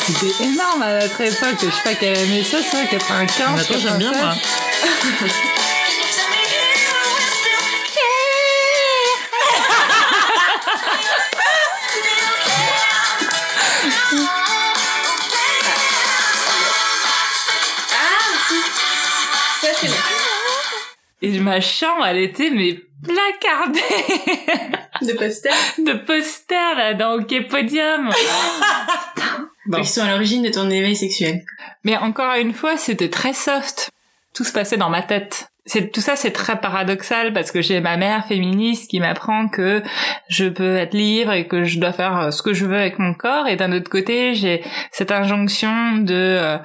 C'était 0.07 0.45
énorme 0.45 0.83
à 0.83 1.01
notre 1.01 1.21
époque. 1.21 1.57
Je 1.63 1.67
sais 1.71 1.83
pas 1.85 1.95
quelle 1.95 2.17
année 2.17 2.43
ça, 2.43 2.63
ça, 2.63 2.85
95. 2.91 3.57
Maintenant, 3.57 3.77
j'aime 3.79 3.99
bien, 3.99 4.13
moi. 4.13 4.35
Et 21.23 21.39
ma 21.39 21.61
chambre, 21.61 22.07
elle 22.07 22.19
était 22.19 22.51
mais 22.51 22.79
placardée 23.03 23.81
De 25.03 25.13
poster. 25.13 25.51
de 25.79 25.93
posters 26.05 26.75
là 26.77 26.95
dans 26.95 27.15
Hockey 27.15 27.43
Podium. 27.43 28.11
Bon. 29.67 29.79
Qui 29.83 29.89
sont 29.89 30.03
à 30.03 30.11
l'origine 30.11 30.43
de 30.43 30.51
ton 30.51 30.69
éveil 30.69 30.97
sexuel. 30.97 31.43
Mais 31.85 31.97
encore 31.97 32.35
une 32.35 32.53
fois, 32.53 32.77
c'était 32.77 33.09
très 33.09 33.33
soft. 33.33 33.91
Tout 34.35 34.45
se 34.45 34.53
passait 34.53 34.77
dans 34.77 34.91
ma 34.91 35.03
tête. 35.03 35.49
C'est 35.67 35.93
tout 35.93 36.01
ça, 36.01 36.17
c'est 36.17 36.33
très 36.33 36.59
paradoxal 36.59 37.33
parce 37.33 37.53
que 37.53 37.63
j'ai 37.63 37.81
ma 37.81 37.97
mère 37.97 38.27
féministe 38.27 38.91
qui 38.91 38.99
m'apprend 38.99 39.49
que 39.49 39.83
je 40.29 40.47
peux 40.47 40.77
être 40.77 40.95
libre 40.95 41.33
et 41.33 41.47
que 41.47 41.65
je 41.65 41.79
dois 41.79 41.93
faire 41.93 42.19
euh, 42.19 42.31
ce 42.31 42.43
que 42.43 42.55
je 42.55 42.65
veux 42.65 42.77
avec 42.77 42.99
mon 42.99 43.15
corps. 43.15 43.47
Et 43.47 43.57
d'un 43.57 43.73
autre 43.73 43.91
côté, 43.91 44.35
j'ai 44.35 44.65
cette 44.91 45.13
injonction 45.13 45.99
de 45.99 46.15
euh, 46.15 46.59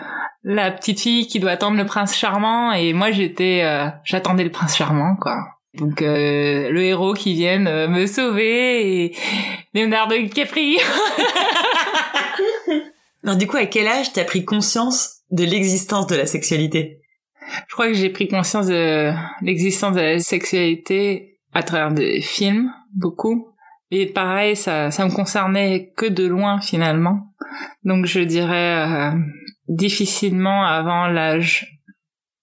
la 0.45 0.71
petite 0.71 1.01
fille 1.01 1.27
qui 1.27 1.39
doit 1.39 1.51
attendre 1.51 1.75
le 1.75 1.85
prince 1.85 2.15
charmant. 2.15 2.71
Et 2.71 2.93
moi, 2.93 3.11
j'étais, 3.11 3.61
euh, 3.63 3.87
j'attendais 4.03 4.43
le 4.43 4.51
prince 4.51 4.77
charmant, 4.77 5.15
quoi. 5.19 5.35
Donc 5.73 6.01
euh, 6.01 6.69
le 6.69 6.83
héros 6.83 7.13
qui 7.13 7.33
vienne 7.33 7.67
euh, 7.67 7.89
me 7.89 8.05
sauver 8.05 9.03
et 9.03 9.15
Leonardo 9.73 10.15
DiCaprio. 10.15 10.79
Alors, 13.23 13.35
du 13.37 13.45
coup, 13.47 13.57
à 13.57 13.65
quel 13.65 13.87
âge 13.87 14.13
t'as 14.13 14.23
pris 14.23 14.45
conscience 14.45 15.17
de 15.31 15.43
l'existence 15.43 16.07
de 16.07 16.15
la 16.15 16.27
sexualité? 16.27 16.99
Je 17.67 17.73
crois 17.73 17.87
que 17.87 17.93
j'ai 17.93 18.09
pris 18.09 18.27
conscience 18.27 18.67
de 18.67 19.11
l'existence 19.41 19.95
de 19.95 20.01
la 20.01 20.19
sexualité 20.19 21.39
à 21.53 21.61
travers 21.63 21.91
des 21.91 22.21
films, 22.21 22.71
beaucoup. 22.93 23.49
Et 23.91 24.05
pareil, 24.07 24.55
ça, 24.55 24.91
ça 24.91 25.05
me 25.05 25.11
concernait 25.11 25.91
que 25.95 26.05
de 26.05 26.25
loin 26.25 26.61
finalement. 26.61 27.33
Donc 27.83 28.05
je 28.05 28.19
dirais 28.19 28.87
euh, 28.87 29.11
difficilement 29.67 30.63
avant 30.65 31.07
l'âge 31.07 31.81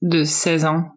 de 0.03 0.25
16 0.25 0.65
ans, 0.65 0.93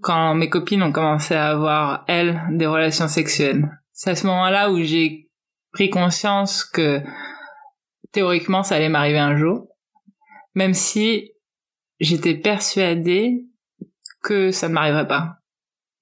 quand 0.00 0.34
mes 0.34 0.48
copines 0.48 0.82
ont 0.82 0.92
commencé 0.92 1.34
à 1.34 1.50
avoir, 1.50 2.04
elles, 2.08 2.40
des 2.52 2.66
relations 2.66 3.08
sexuelles. 3.08 3.68
C'est 3.92 4.10
à 4.10 4.16
ce 4.16 4.26
moment-là 4.26 4.70
où 4.70 4.82
j'ai 4.82 5.30
pris 5.72 5.90
conscience 5.90 6.64
que 6.64 7.02
théoriquement 8.12 8.62
ça 8.62 8.76
allait 8.76 8.88
m'arriver 8.88 9.18
un 9.18 9.36
jour, 9.36 9.68
même 10.54 10.74
si 10.74 11.32
j'étais 12.00 12.34
persuadée 12.34 13.40
que 14.22 14.50
ça 14.50 14.68
ne 14.68 14.74
m'arriverait 14.74 15.08
pas 15.08 15.38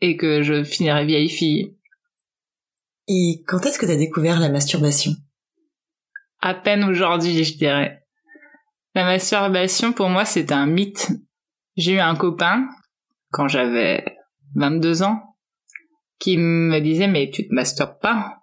et 0.00 0.16
que 0.16 0.42
je 0.42 0.64
finirais 0.64 1.06
vieille 1.06 1.30
fille. 1.30 1.76
Et 3.08 3.42
quand 3.46 3.64
est-ce 3.66 3.78
que 3.78 3.87
t'as 3.87 3.96
découvert 3.96 4.40
la 4.40 4.49
masturbation? 4.49 5.12
À 6.40 6.54
peine 6.54 6.84
aujourd'hui, 6.84 7.44
je 7.44 7.56
dirais. 7.56 8.01
La 8.94 9.04
masturbation, 9.04 9.92
pour 9.92 10.08
moi, 10.08 10.25
c'était 10.25 10.54
un 10.54 10.66
mythe. 10.66 11.11
J'ai 11.76 11.94
eu 11.94 11.99
un 11.99 12.14
copain, 12.14 12.68
quand 13.30 13.49
j'avais 13.49 14.04
22 14.54 15.02
ans, 15.02 15.37
qui 16.18 16.37
me 16.37 16.78
disait, 16.80 17.08
mais 17.08 17.30
tu 17.30 17.49
te 17.49 17.54
masturbes 17.54 17.99
pas? 18.00 18.38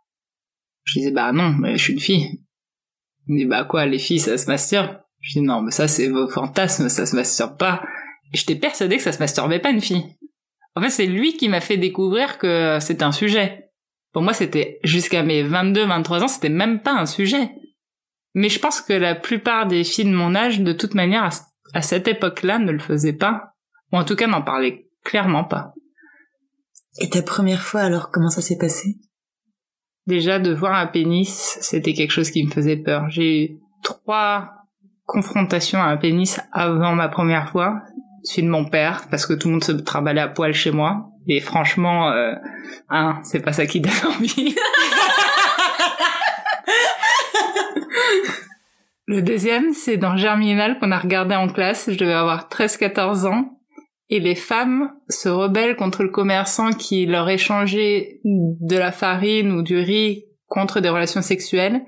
Je 0.83 0.99
disais, 0.99 1.11
bah 1.11 1.31
non, 1.31 1.51
mais 1.51 1.77
je 1.77 1.83
suis 1.83 1.93
une 1.93 1.99
fille. 1.99 2.41
Il 3.27 3.35
me 3.35 3.39
dit, 3.39 3.45
bah 3.45 3.63
quoi, 3.63 3.85
les 3.85 3.99
filles, 3.99 4.19
ça 4.19 4.37
se 4.37 4.47
masturbe? 4.47 4.97
Je 5.21 5.39
dis 5.39 5.45
non, 5.45 5.61
mais 5.61 5.71
ça 5.71 5.87
c'est 5.87 6.07
vos 6.07 6.27
fantasmes, 6.27 6.89
ça 6.89 7.05
se 7.05 7.15
masturbe 7.15 7.57
pas. 7.57 7.83
J'étais 8.33 8.55
persuadée 8.55 8.97
que 8.97 9.03
ça 9.03 9.11
se 9.11 9.19
masturbait 9.19 9.59
pas 9.59 9.71
une 9.71 9.81
fille. 9.81 10.15
En 10.75 10.81
fait, 10.81 10.89
c'est 10.89 11.05
lui 11.05 11.35
qui 11.35 11.49
m'a 11.49 11.61
fait 11.61 11.77
découvrir 11.77 12.37
que 12.37 12.77
c'était 12.79 13.03
un 13.03 13.11
sujet. 13.11 13.69
Pour 14.13 14.21
moi, 14.21 14.33
c'était 14.33 14.79
jusqu'à 14.83 15.23
mes 15.23 15.43
22, 15.43 15.85
23 15.85 16.23
ans, 16.23 16.27
c'était 16.27 16.49
même 16.49 16.81
pas 16.81 16.93
un 16.93 17.05
sujet. 17.05 17.51
Mais 18.33 18.49
je 18.49 18.59
pense 18.59 18.81
que 18.81 18.93
la 18.93 19.15
plupart 19.15 19.67
des 19.67 19.83
filles 19.83 20.05
de 20.05 20.15
mon 20.15 20.35
âge, 20.35 20.61
de 20.61 20.73
toute 20.73 20.93
manière, 20.93 21.23
à, 21.23 21.29
à 21.73 21.81
cette 21.81 22.07
époque-là, 22.07 22.59
ne 22.59 22.71
le 22.71 22.79
faisaient 22.79 23.13
pas. 23.13 23.53
Ou 23.91 23.97
en 23.97 24.03
tout 24.03 24.15
cas, 24.15 24.27
n'en 24.27 24.41
parlaient 24.41 24.87
clairement 25.03 25.43
pas. 25.43 25.73
Et 27.01 27.09
ta 27.09 27.21
première 27.21 27.61
fois, 27.61 27.81
alors, 27.81 28.11
comment 28.11 28.29
ça 28.29 28.41
s'est 28.41 28.57
passé? 28.57 28.97
Déjà, 30.05 30.39
de 30.39 30.53
voir 30.53 30.73
un 30.73 30.87
pénis, 30.87 31.57
c'était 31.61 31.93
quelque 31.93 32.11
chose 32.11 32.31
qui 32.31 32.43
me 32.43 32.51
faisait 32.51 32.77
peur. 32.77 33.09
J'ai 33.09 33.43
eu 33.43 33.59
trois 33.83 34.51
confrontations 35.05 35.81
à 35.81 35.85
un 35.85 35.97
pénis 35.97 36.39
avant 36.51 36.95
ma 36.95 37.09
première 37.09 37.49
fois. 37.49 37.81
Celui 38.23 38.43
de 38.43 38.51
mon 38.51 38.65
père, 38.65 39.07
parce 39.09 39.25
que 39.25 39.33
tout 39.33 39.47
le 39.47 39.53
monde 39.53 39.63
se 39.63 39.71
traballait 39.71 40.21
à 40.21 40.27
poil 40.27 40.53
chez 40.53 40.71
moi. 40.71 41.09
Et 41.27 41.39
franchement, 41.39 42.09
euh, 42.11 42.33
hein, 42.89 43.19
c'est 43.23 43.39
pas 43.39 43.53
ça 43.53 43.65
qui 43.65 43.81
donne 43.81 43.93
envie. 44.17 44.55
Le 49.09 49.23
deuxième, 49.23 49.73
c'est 49.73 49.97
dans 49.97 50.17
Germinal 50.17 50.77
qu'on 50.77 50.91
a 50.91 50.99
regardé 50.99 51.33
en 51.33 51.47
classe. 51.47 51.89
Je 51.91 51.97
devais 51.97 52.13
avoir 52.13 52.47
13-14 52.47 53.25
ans. 53.25 53.59
Et 54.11 54.19
les 54.19 54.35
femmes 54.35 54.91
se 55.09 55.27
rebellent 55.29 55.75
contre 55.75 56.03
le 56.03 56.09
commerçant 56.09 56.73
qui 56.73 57.07
leur 57.07 57.27
échangeait 57.27 58.19
de 58.23 58.77
la 58.77 58.91
farine 58.91 59.51
ou 59.51 59.63
du 59.63 59.79
riz 59.79 60.25
contre 60.45 60.79
des 60.79 60.89
relations 60.89 61.23
sexuelles. 61.23 61.81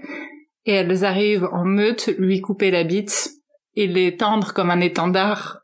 Et 0.66 0.72
elles 0.72 1.06
arrivent 1.06 1.48
en 1.52 1.64
meute 1.64 2.10
lui 2.18 2.42
couper 2.42 2.72
la 2.72 2.84
bite 2.84 3.30
et 3.76 3.86
l'étendre 3.86 4.52
comme 4.56 4.72
un 4.72 4.82
étendard. 4.82 5.60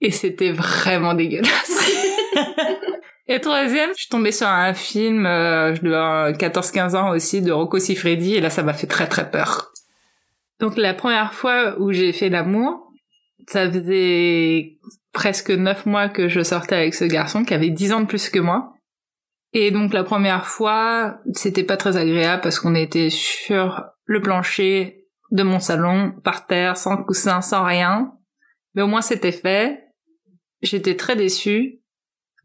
Et 0.00 0.12
c'était 0.12 0.52
vraiment 0.52 1.12
dégueulasse. 1.12 1.92
Et 3.28 3.38
troisième, 3.38 3.90
je 3.90 4.00
suis 4.00 4.08
tombée 4.08 4.32
sur 4.32 4.48
un 4.48 4.72
film, 4.72 5.26
euh, 5.26 5.74
je 5.74 5.82
devais 5.82 5.94
avoir 5.94 6.30
14-15 6.32 6.96
ans 6.96 7.10
aussi, 7.10 7.42
de 7.42 7.52
Rocco 7.52 7.78
Siffredi, 7.78 8.34
et 8.34 8.40
là 8.40 8.50
ça 8.50 8.62
m'a 8.62 8.74
fait 8.74 8.88
très 8.88 9.06
très 9.06 9.30
peur. 9.30 9.71
Donc 10.62 10.76
la 10.76 10.94
première 10.94 11.34
fois 11.34 11.76
où 11.80 11.90
j'ai 11.90 12.12
fait 12.12 12.28
l'amour, 12.28 12.92
ça 13.48 13.68
faisait 13.68 14.78
presque 15.12 15.50
neuf 15.50 15.86
mois 15.86 16.08
que 16.08 16.28
je 16.28 16.40
sortais 16.40 16.76
avec 16.76 16.94
ce 16.94 17.04
garçon 17.04 17.44
qui 17.44 17.52
avait 17.52 17.70
dix 17.70 17.92
ans 17.92 18.00
de 18.00 18.06
plus 18.06 18.30
que 18.30 18.38
moi. 18.38 18.72
Et 19.52 19.72
donc 19.72 19.92
la 19.92 20.04
première 20.04 20.46
fois, 20.46 21.18
c'était 21.34 21.64
pas 21.64 21.76
très 21.76 21.96
agréable 21.96 22.42
parce 22.42 22.60
qu'on 22.60 22.76
était 22.76 23.10
sur 23.10 23.84
le 24.04 24.20
plancher 24.22 25.08
de 25.32 25.42
mon 25.42 25.58
salon, 25.58 26.12
par 26.22 26.46
terre, 26.46 26.76
sans 26.76 26.96
coussin, 27.02 27.40
sans 27.40 27.64
rien. 27.64 28.12
Mais 28.76 28.82
au 28.82 28.86
moins 28.86 29.02
c'était 29.02 29.32
fait. 29.32 29.88
J'étais 30.62 30.96
très 30.96 31.16
déçue. 31.16 31.80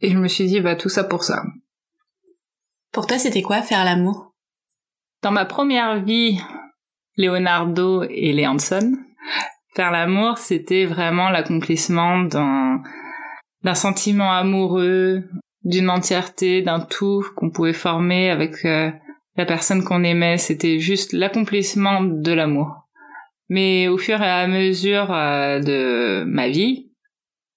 Et 0.01 0.09
je 0.09 0.17
me 0.17 0.27
suis 0.27 0.47
dit, 0.47 0.59
bah 0.59 0.75
tout 0.75 0.89
ça 0.89 1.03
pour 1.03 1.23
ça. 1.23 1.43
Pour 2.91 3.05
toi, 3.05 3.19
c'était 3.19 3.43
quoi 3.43 3.61
faire 3.61 3.85
l'amour? 3.85 4.33
Dans 5.21 5.31
ma 5.31 5.45
première 5.45 6.03
vie, 6.03 6.39
Leonardo 7.17 8.03
et 8.03 8.31
Leanson, 8.33 8.93
faire 9.75 9.91
l'amour, 9.91 10.37
c'était 10.37 10.85
vraiment 10.85 11.29
l'accomplissement 11.29 12.19
d'un 12.23 12.81
d'un 13.63 13.75
sentiment 13.75 14.31
amoureux, 14.31 15.23
d'une 15.63 15.89
entièreté, 15.89 16.61
d'un 16.61 16.79
tout 16.79 17.25
qu'on 17.35 17.49
pouvait 17.49 17.73
former 17.73 18.29
avec 18.29 18.63
euh, 18.65 18.91
la 19.35 19.45
personne 19.45 19.83
qu'on 19.83 20.03
aimait. 20.03 20.37
C'était 20.37 20.79
juste 20.79 21.11
l'accomplissement 21.11 22.01
de 22.01 22.31
l'amour. 22.31 22.87
Mais 23.49 23.87
au 23.87 23.97
fur 23.97 24.21
et 24.21 24.29
à 24.29 24.47
mesure 24.47 25.11
euh, 25.11 25.59
de 25.59 26.23
ma 26.25 26.49
vie, 26.49 26.91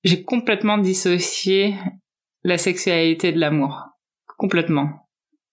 j'ai 0.05 0.25
complètement 0.25 0.79
dissocié 0.79 1.75
la 2.43 2.59
sexualité 2.59 3.33
de 3.33 3.39
l'amour. 3.39 3.85
Complètement. 4.39 5.10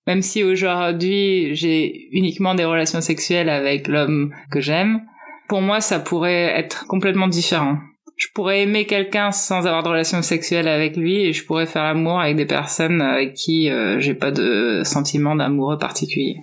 Même 0.08 0.22
si 0.22 0.44
aujourd'hui 0.44 1.54
j'ai 1.54 2.08
uniquement 2.12 2.56
des 2.56 2.66
relations 2.66 3.02
sexuelles 3.02 3.50
avec 3.50 3.88
l'homme 3.88 4.34
que 4.50 4.62
j'aime, 4.62 5.02
pour 5.50 5.62
moi 5.62 5.82
ça 5.82 6.00
pourrait 6.00 6.58
être 6.58 6.88
complètement 6.88 7.28
différent. 7.28 7.78
Je 8.16 8.28
pourrais 8.34 8.64
aimer 8.64 8.86
quelqu'un 8.86 9.32
sans 9.32 9.68
avoir 9.68 9.84
de 9.84 9.90
relation 9.90 10.24
sexuelle 10.24 10.68
avec 10.68 10.98
lui 10.98 11.22
et 11.22 11.34
je 11.34 11.46
pourrais 11.46 11.68
faire 11.68 11.84
l'amour 11.84 12.20
avec 12.20 12.36
des 12.36 12.48
personnes 12.48 13.00
avec 13.02 13.36
qui 13.36 13.70
euh, 13.70 14.00
j'ai 14.00 14.16
pas 14.16 14.32
de 14.32 14.82
sentiment 14.84 15.36
d'amoureux 15.36 15.78
particulier. 15.78 16.38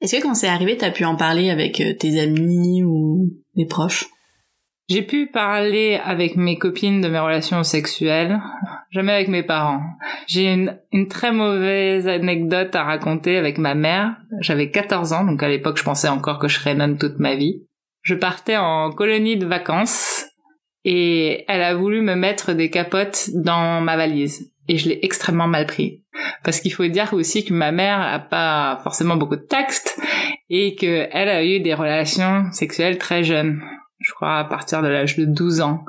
Est-ce 0.00 0.16
que 0.16 0.22
quand 0.22 0.34
c'est 0.34 0.46
arrivé, 0.46 0.76
t'as 0.76 0.92
pu 0.92 1.04
en 1.04 1.16
parler 1.16 1.50
avec 1.50 1.80
euh, 1.80 1.94
tes 1.94 2.20
amis 2.20 2.84
ou 2.84 3.32
des 3.56 3.66
proches? 3.66 4.04
J'ai 4.88 5.02
pu 5.02 5.26
parler 5.26 5.98
avec 6.04 6.36
mes 6.36 6.58
copines 6.58 7.00
de 7.00 7.08
mes 7.08 7.18
relations 7.18 7.64
sexuelles, 7.64 8.40
jamais 8.90 9.12
avec 9.12 9.28
mes 9.28 9.42
parents. 9.42 9.82
J'ai 10.26 10.52
une, 10.52 10.78
une, 10.92 11.08
très 11.08 11.32
mauvaise 11.32 12.08
anecdote 12.08 12.74
à 12.74 12.84
raconter 12.84 13.36
avec 13.36 13.58
ma 13.58 13.74
mère. 13.74 14.16
J'avais 14.40 14.70
14 14.70 15.12
ans, 15.12 15.24
donc 15.24 15.42
à 15.42 15.48
l'époque 15.48 15.78
je 15.78 15.84
pensais 15.84 16.08
encore 16.08 16.38
que 16.38 16.48
je 16.48 16.58
serais 16.58 16.74
nonne 16.74 16.98
toute 16.98 17.18
ma 17.18 17.34
vie. 17.34 17.62
Je 18.02 18.14
partais 18.14 18.56
en 18.56 18.90
colonie 18.90 19.36
de 19.36 19.46
vacances 19.46 20.26
et 20.84 21.44
elle 21.48 21.62
a 21.62 21.74
voulu 21.74 22.00
me 22.00 22.14
mettre 22.14 22.52
des 22.52 22.70
capotes 22.70 23.30
dans 23.34 23.80
ma 23.80 23.96
valise. 23.96 24.52
Et 24.68 24.78
je 24.78 24.88
l'ai 24.88 24.98
extrêmement 25.02 25.46
mal 25.46 25.66
pris. 25.66 26.02
Parce 26.42 26.60
qu'il 26.60 26.72
faut 26.72 26.86
dire 26.86 27.12
aussi 27.14 27.44
que 27.44 27.52
ma 27.52 27.72
mère 27.72 28.00
a 28.00 28.18
pas 28.18 28.80
forcément 28.82 29.16
beaucoup 29.16 29.36
de 29.36 29.42
texte 29.42 30.00
et 30.48 30.74
qu'elle 30.74 31.28
a 31.28 31.44
eu 31.44 31.60
des 31.60 31.74
relations 31.74 32.50
sexuelles 32.52 32.98
très 32.98 33.22
jeunes 33.22 33.60
je 34.00 34.12
crois 34.12 34.38
à 34.38 34.44
partir 34.44 34.82
de 34.82 34.88
l'âge 34.88 35.16
de 35.16 35.24
12 35.24 35.60
ans. 35.60 35.84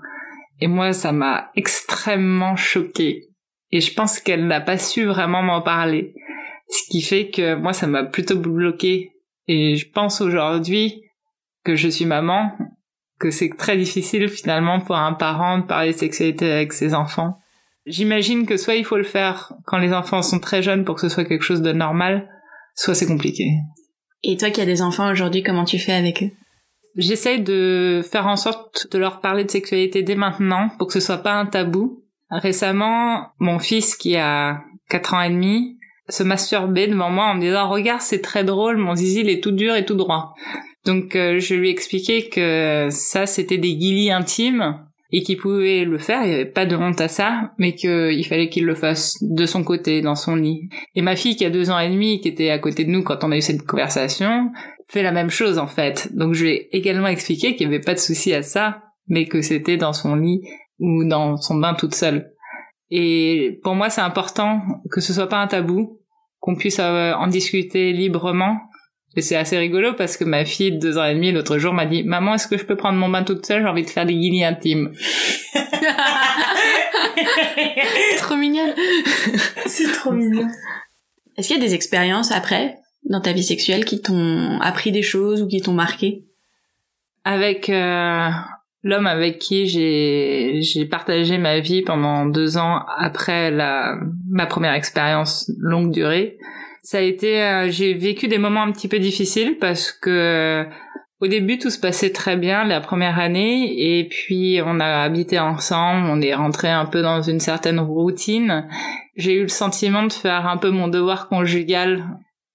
Et 0.59 0.67
moi, 0.67 0.93
ça 0.93 1.11
m'a 1.11 1.51
extrêmement 1.55 2.55
choquée. 2.55 3.29
Et 3.71 3.81
je 3.81 3.93
pense 3.93 4.19
qu'elle 4.19 4.47
n'a 4.47 4.61
pas 4.61 4.77
su 4.77 5.05
vraiment 5.05 5.43
m'en 5.43 5.61
parler. 5.61 6.13
Ce 6.69 6.89
qui 6.89 7.01
fait 7.01 7.29
que 7.29 7.55
moi, 7.55 7.73
ça 7.73 7.87
m'a 7.87 8.03
plutôt 8.03 8.37
bloqué. 8.37 9.11
Et 9.47 9.75
je 9.75 9.89
pense 9.89 10.21
aujourd'hui 10.21 11.01
que 11.63 11.75
je 11.75 11.87
suis 11.87 12.05
maman, 12.05 12.51
que 13.19 13.31
c'est 13.31 13.49
très 13.49 13.77
difficile 13.77 14.29
finalement 14.29 14.79
pour 14.79 14.95
un 14.95 15.13
parent 15.13 15.59
de 15.59 15.65
parler 15.65 15.93
de 15.93 15.97
sexualité 15.97 16.51
avec 16.51 16.73
ses 16.73 16.93
enfants. 16.93 17.39
J'imagine 17.85 18.45
que 18.45 18.57
soit 18.57 18.75
il 18.75 18.85
faut 18.85 18.97
le 18.97 19.03
faire 19.03 19.53
quand 19.65 19.77
les 19.77 19.93
enfants 19.93 20.21
sont 20.21 20.39
très 20.39 20.61
jeunes 20.61 20.83
pour 20.83 20.95
que 20.95 21.01
ce 21.01 21.09
soit 21.09 21.25
quelque 21.25 21.43
chose 21.43 21.61
de 21.61 21.71
normal, 21.71 22.29
soit 22.75 22.95
c'est 22.95 23.07
compliqué. 23.07 23.49
Et 24.23 24.35
toi 24.35 24.49
qui 24.49 24.61
as 24.61 24.65
des 24.65 24.81
enfants 24.81 25.09
aujourd'hui, 25.09 25.43
comment 25.43 25.65
tu 25.65 25.79
fais 25.79 25.93
avec 25.93 26.23
eux? 26.23 26.31
J'essaye 26.97 27.41
de 27.41 28.01
faire 28.09 28.27
en 28.27 28.35
sorte 28.35 28.91
de 28.91 28.97
leur 28.97 29.21
parler 29.21 29.43
de 29.43 29.51
sexualité 29.51 30.01
dès 30.01 30.15
maintenant 30.15 30.69
pour 30.77 30.87
que 30.87 30.93
ce 30.93 30.99
soit 30.99 31.19
pas 31.19 31.33
un 31.33 31.45
tabou. 31.45 32.03
Récemment, 32.29 33.27
mon 33.39 33.59
fils 33.59 33.95
qui 33.95 34.17
a 34.17 34.61
4 34.89 35.13
ans 35.13 35.21
et 35.21 35.29
demi 35.29 35.77
se 36.09 36.23
masturbait 36.23 36.87
devant 36.87 37.09
moi 37.09 37.25
en 37.25 37.35
me 37.35 37.41
disant 37.41 37.69
regarde 37.69 38.01
c'est 38.01 38.21
très 38.21 38.45
drôle 38.45 38.77
mon 38.77 38.95
zizi 38.95 39.21
il 39.21 39.29
est 39.29 39.43
tout 39.43 39.51
dur 39.51 39.75
et 39.75 39.85
tout 39.85 39.95
droit. 39.95 40.33
Donc 40.85 41.15
euh, 41.15 41.39
je 41.39 41.53
lui 41.53 41.67
ai 41.67 41.71
expliqué 41.71 42.29
que 42.29 42.87
ça 42.91 43.25
c'était 43.25 43.57
des 43.57 43.75
guilis 43.75 44.11
intimes 44.11 44.79
et 45.11 45.23
qu'il 45.23 45.37
pouvait 45.37 45.85
le 45.85 45.97
faire, 45.97 46.23
il 46.23 46.29
n'y 46.29 46.35
avait 46.35 46.45
pas 46.45 46.65
de 46.65 46.75
honte 46.75 46.99
à 46.99 47.07
ça, 47.07 47.53
mais 47.57 47.75
qu'il 47.75 48.25
fallait 48.25 48.49
qu'il 48.49 48.65
le 48.65 48.75
fasse 48.75 49.15
de 49.21 49.45
son 49.45 49.63
côté, 49.63 50.01
dans 50.01 50.15
son 50.15 50.35
lit. 50.35 50.69
Et 50.95 51.01
ma 51.01 51.15
fille 51.15 51.35
qui 51.37 51.45
a 51.45 51.49
deux 51.49 51.69
ans 51.69 51.79
et 51.79 51.89
demi, 51.89 52.19
qui 52.19 52.27
était 52.27 52.49
à 52.49 52.59
côté 52.59 52.83
de 52.83 52.89
nous 52.89 53.03
quand 53.03 53.23
on 53.23 53.31
a 53.31 53.37
eu 53.37 53.41
cette 53.41 53.65
conversation, 53.65 54.51
fait 54.87 55.03
la 55.03 55.11
même 55.11 55.29
chose 55.29 55.57
en 55.57 55.67
fait. 55.67 56.15
Donc 56.15 56.33
je 56.33 56.45
lui 56.45 56.51
ai 56.51 56.75
également 56.75 57.07
expliqué 57.07 57.55
qu'il 57.55 57.67
n'y 57.67 57.75
avait 57.75 57.83
pas 57.83 57.93
de 57.93 57.99
souci 57.99 58.33
à 58.33 58.43
ça, 58.43 58.83
mais 59.07 59.25
que 59.25 59.41
c'était 59.41 59.77
dans 59.77 59.93
son 59.93 60.15
lit 60.15 60.41
ou 60.79 61.05
dans 61.05 61.37
son 61.37 61.55
bain 61.55 61.73
toute 61.73 61.95
seule. 61.95 62.31
Et 62.89 63.59
pour 63.63 63.75
moi 63.75 63.89
c'est 63.89 64.01
important 64.01 64.61
que 64.91 65.01
ce 65.01 65.13
soit 65.13 65.27
pas 65.27 65.37
un 65.37 65.47
tabou, 65.47 65.99
qu'on 66.39 66.55
puisse 66.55 66.79
euh, 66.79 67.13
en 67.13 67.27
discuter 67.27 67.91
librement. 67.91 68.57
Et 69.15 69.21
c'est 69.21 69.35
assez 69.35 69.57
rigolo 69.57 69.93
parce 69.93 70.15
que 70.15 70.23
ma 70.23 70.45
fille 70.45 70.73
de 70.73 70.79
deux 70.79 70.97
ans 70.97 71.05
et 71.05 71.15
demi 71.15 71.31
l'autre 71.31 71.57
jour 71.57 71.73
m'a 71.73 71.85
dit 71.85 72.03
Maman, 72.03 72.35
est-ce 72.35 72.47
que 72.47 72.57
je 72.57 72.65
peux 72.65 72.75
prendre 72.75 72.99
mon 72.99 73.09
bain 73.09 73.23
toute 73.23 73.45
seule? 73.45 73.63
J'ai 73.63 73.67
envie 73.67 73.83
de 73.83 73.89
faire 73.89 74.05
des 74.05 74.13
guillis 74.13 74.45
intimes. 74.45 74.91
trop 78.17 78.35
mignonne. 78.35 78.73
c'est 79.65 79.91
trop 79.91 80.11
mignon. 80.11 80.47
Est-ce 81.37 81.47
qu'il 81.47 81.57
y 81.57 81.59
a 81.59 81.65
des 81.65 81.73
expériences 81.73 82.31
après? 82.31 82.77
Dans 83.09 83.21
ta 83.21 83.33
vie 83.33 83.43
sexuelle 83.43 83.85
qui 83.85 84.01
t'ont 84.01 84.59
appris 84.61 84.91
des 84.91 85.01
choses 85.01 85.41
ou 85.41 85.47
qui 85.47 85.61
t'ont 85.61 85.73
marqué? 85.73 86.25
Avec 87.23 87.69
euh, 87.69 88.29
l'homme 88.83 89.07
avec 89.07 89.39
qui 89.39 89.67
j'ai 89.67 90.59
j'ai 90.61 90.85
partagé 90.85 91.37
ma 91.37 91.59
vie 91.59 91.81
pendant 91.81 92.25
deux 92.25 92.57
ans 92.57 92.85
après 92.97 93.51
la 93.51 93.97
ma 94.29 94.45
première 94.45 94.73
expérience 94.73 95.51
longue 95.57 95.91
durée, 95.91 96.37
ça 96.83 96.99
a 96.99 97.01
été 97.01 97.41
euh, 97.41 97.69
j'ai 97.69 97.93
vécu 97.93 98.27
des 98.27 98.37
moments 98.37 98.63
un 98.63 98.71
petit 98.71 98.87
peu 98.87 98.99
difficiles 98.99 99.57
parce 99.59 99.91
que 99.91 100.65
au 101.19 101.25
début, 101.25 101.57
tout 101.57 101.71
se 101.71 101.79
passait 101.79 102.11
très 102.11 102.37
bien 102.37 102.63
la 102.63 102.79
première 102.79 103.17
année, 103.17 103.73
et 103.97 104.07
puis 104.07 104.59
on 104.63 104.79
a 104.79 105.01
habité 105.01 105.39
ensemble, 105.39 106.07
on 106.11 106.21
est 106.21 106.35
rentré 106.35 106.69
un 106.69 106.85
peu 106.85 107.01
dans 107.01 107.23
une 107.23 107.39
certaine 107.39 107.79
routine. 107.79 108.67
J'ai 109.15 109.33
eu 109.33 109.41
le 109.41 109.47
sentiment 109.47 110.03
de 110.03 110.13
faire 110.13 110.47
un 110.47 110.57
peu 110.57 110.69
mon 110.69 110.87
devoir 110.87 111.27
conjugal 111.27 112.05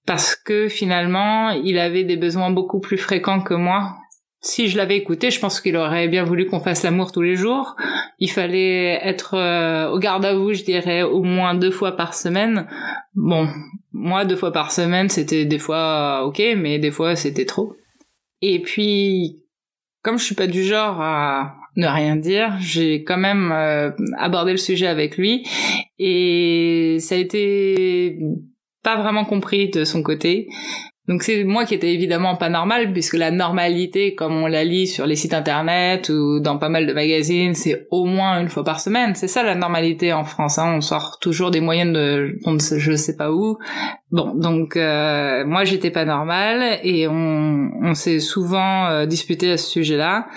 parce 0.05 0.35
que 0.35 0.67
finalement, 0.67 1.49
il 1.51 1.79
avait 1.79 2.03
des 2.03 2.17
besoins 2.17 2.51
beaucoup 2.51 2.79
plus 2.79 2.97
fréquents 2.97 3.41
que 3.41 3.53
moi 3.53 3.97
si 4.43 4.67
je 4.67 4.75
l'avais 4.75 4.97
écouté, 4.97 5.31
je 5.31 5.39
pense 5.39 5.61
qu'il 5.61 5.77
aurait 5.77 6.09
bien 6.09 6.25
voulu 6.25 6.45
qu'on 6.45 6.59
fasse 6.59 6.83
l'amour 6.83 7.13
tous 7.13 7.21
les 7.21 7.37
jours. 7.37 7.77
Il 8.19 8.29
fallait 8.29 8.99
être 9.01 9.35
euh, 9.35 9.89
au 9.89 9.99
garde 9.99 10.25
à 10.25 10.35
vous, 10.35 10.53
je 10.53 10.63
dirais, 10.63 11.01
au 11.01 11.23
moins 11.23 11.55
deux 11.55 11.71
fois 11.71 11.93
par 11.93 12.13
semaine. 12.13 12.67
Bon, 13.15 13.47
moi, 13.93 14.25
deux 14.25 14.35
fois 14.35 14.51
par 14.51 14.73
semaine, 14.73 15.07
c'était 15.07 15.45
des 15.45 15.59
fois 15.59 16.25
ok, 16.25 16.41
mais 16.57 16.77
des 16.77 16.91
fois, 16.91 17.15
c'était 17.15 17.45
trop. 17.45 17.77
Et 18.41 18.61
puis, 18.61 19.45
comme 20.01 20.19
je 20.19 20.25
suis 20.25 20.35
pas 20.35 20.47
du 20.47 20.63
genre 20.63 20.99
à 20.99 21.55
ne 21.77 21.87
rien 21.87 22.17
dire, 22.17 22.53
j'ai 22.59 23.05
quand 23.05 23.17
même 23.17 23.49
euh, 23.53 23.91
abordé 24.17 24.51
le 24.51 24.57
sujet 24.57 24.87
avec 24.87 25.17
lui 25.17 25.47
et 25.97 26.97
ça 26.99 27.15
a 27.15 27.17
été 27.17 28.19
pas 28.83 28.97
vraiment 28.97 29.25
compris 29.25 29.69
de 29.69 29.85
son 29.85 30.03
côté. 30.03 30.49
Donc 31.09 31.23
c'est 31.23 31.43
moi 31.43 31.65
qui 31.65 31.73
étais 31.73 31.93
évidemment 31.93 32.37
pas 32.37 32.47
normal 32.47 32.93
puisque 32.93 33.15
la 33.15 33.29
normalité 33.29 34.15
comme 34.15 34.41
on 34.41 34.47
la 34.47 34.63
lit 34.63 34.87
sur 34.87 35.05
les 35.05 35.17
sites 35.17 35.33
internet 35.33 36.07
ou 36.07 36.39
dans 36.39 36.57
pas 36.57 36.69
mal 36.69 36.87
de 36.87 36.93
magazines 36.93 37.55
c'est 37.55 37.87
au 37.91 38.05
moins 38.05 38.39
une 38.39 38.47
fois 38.47 38.63
par 38.63 38.79
semaine 38.79 39.13
c'est 39.13 39.27
ça 39.27 39.43
la 39.43 39.55
normalité 39.55 40.13
en 40.13 40.23
France 40.23 40.59
hein. 40.59 40.75
on 40.77 40.79
sort 40.79 41.17
toujours 41.19 41.51
des 41.51 41.59
moyennes 41.59 41.91
de 41.91 42.39
je 42.77 42.95
sais 42.95 43.17
pas 43.17 43.33
où 43.33 43.57
bon 44.11 44.33
donc 44.33 44.77
euh, 44.77 45.43
moi 45.45 45.65
j'étais 45.65 45.91
pas 45.91 46.05
normal 46.05 46.79
et 46.83 47.05
on, 47.09 47.69
on 47.81 47.93
s'est 47.95 48.21
souvent 48.21 48.85
euh, 48.85 49.05
disputé 49.05 49.51
à 49.51 49.57
ce 49.57 49.69
sujet 49.69 49.97
là 49.97 50.27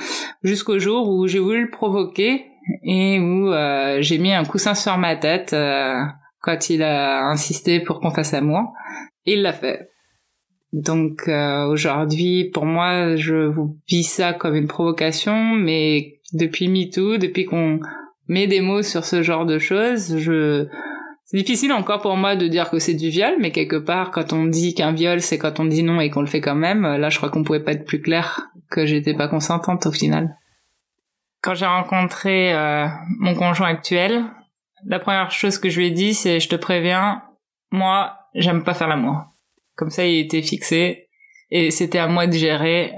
jusqu'au 0.43 0.81
jour 0.81 1.09
où 1.09 1.29
j'ai 1.29 1.39
voulu 1.39 1.63
le 1.63 1.71
provoquer 1.71 2.47
et 2.83 3.21
où 3.21 3.53
euh, 3.53 3.99
j'ai 4.01 4.19
mis 4.19 4.33
un 4.33 4.45
coussin 4.45 4.75
sur 4.75 4.99
ma 4.99 5.15
tête 5.15 5.55
quand 6.47 6.71
il 6.71 6.83
a 6.83 7.27
insisté 7.27 7.81
pour 7.81 8.01
qu'on 8.01 8.13
fasse 8.13 8.33
amour 8.33 8.73
il 9.27 9.43
l'a 9.43 9.53
fait 9.53 9.91
donc 10.73 11.29
euh, 11.29 11.65
aujourd'hui, 11.67 12.51
pour 12.53 12.67
moi, 12.67 13.17
je 13.17 13.51
vis 13.89 14.05
ça 14.05 14.35
comme 14.35 14.55
une 14.57 14.67
provocation, 14.67 15.55
mais 15.55 16.21
depuis 16.33 16.69
MeToo, 16.69 17.17
depuis 17.17 17.47
qu'on 17.47 17.81
met 18.29 18.47
des 18.47 18.61
mots 18.61 18.83
sur 18.83 19.05
ce 19.05 19.23
genre 19.23 19.47
de 19.47 19.59
choses, 19.59 20.19
je 20.19 20.67
c'est 21.25 21.39
difficile 21.39 21.73
encore 21.73 22.03
pour 22.03 22.17
moi 22.17 22.37
de 22.37 22.47
dire 22.47 22.71
que 22.71 22.79
c'est 22.79 22.95
du 22.95 23.09
viol, 23.09 23.35
mais 23.41 23.51
quelque 23.51 23.77
part, 23.77 24.13
quand 24.13 24.33
on 24.33 24.45
dit 24.45 24.75
qu'un 24.75 24.93
viol, 24.93 25.21
c'est 25.21 25.39
quand 25.39 25.59
on 25.59 25.65
dit 25.65 25.83
non 25.83 26.01
et 26.01 26.11
qu'on 26.11 26.21
le 26.21 26.27
fait 26.27 26.41
quand 26.41 26.55
même, 26.55 26.83
là, 26.83 27.09
je 27.09 27.17
crois 27.17 27.31
qu'on 27.31 27.43
pouvait 27.43 27.65
pas 27.65 27.73
être 27.73 27.85
plus 27.85 28.01
clair 28.01 28.49
que 28.71 28.87
j'étais 28.87 29.15
pas 29.15 29.27
consentante 29.27 29.87
au 29.87 29.93
final. 29.93 30.37
Quand 31.43 31.55
j'ai 31.55 31.67
rencontré 31.67 32.55
euh, 32.55 32.87
mon 33.19 33.35
conjoint 33.35 33.69
actuel, 33.69 34.25
la 34.87 34.99
première 35.01 35.31
chose 35.31 35.59
que 35.59 35.69
je 35.69 35.81
lui 35.81 35.89
ai 35.89 35.91
dit, 35.91 36.15
c'est 36.15 36.41
je 36.41 36.49
te 36.49 36.57
préviens, 36.57 37.23
moi, 37.71 38.19
j'aime 38.35 38.65
pas 38.65 38.75
faire 38.75 38.89
l'amour. 38.89 39.25
Comme 39.75 39.91
ça, 39.91 40.07
il 40.07 40.21
était 40.21 40.43
fixé 40.43 41.09
et 41.51 41.71
c'était 41.71 41.99
à 41.99 42.07
moi 42.07 42.27
de 42.27 42.33
gérer 42.33 42.95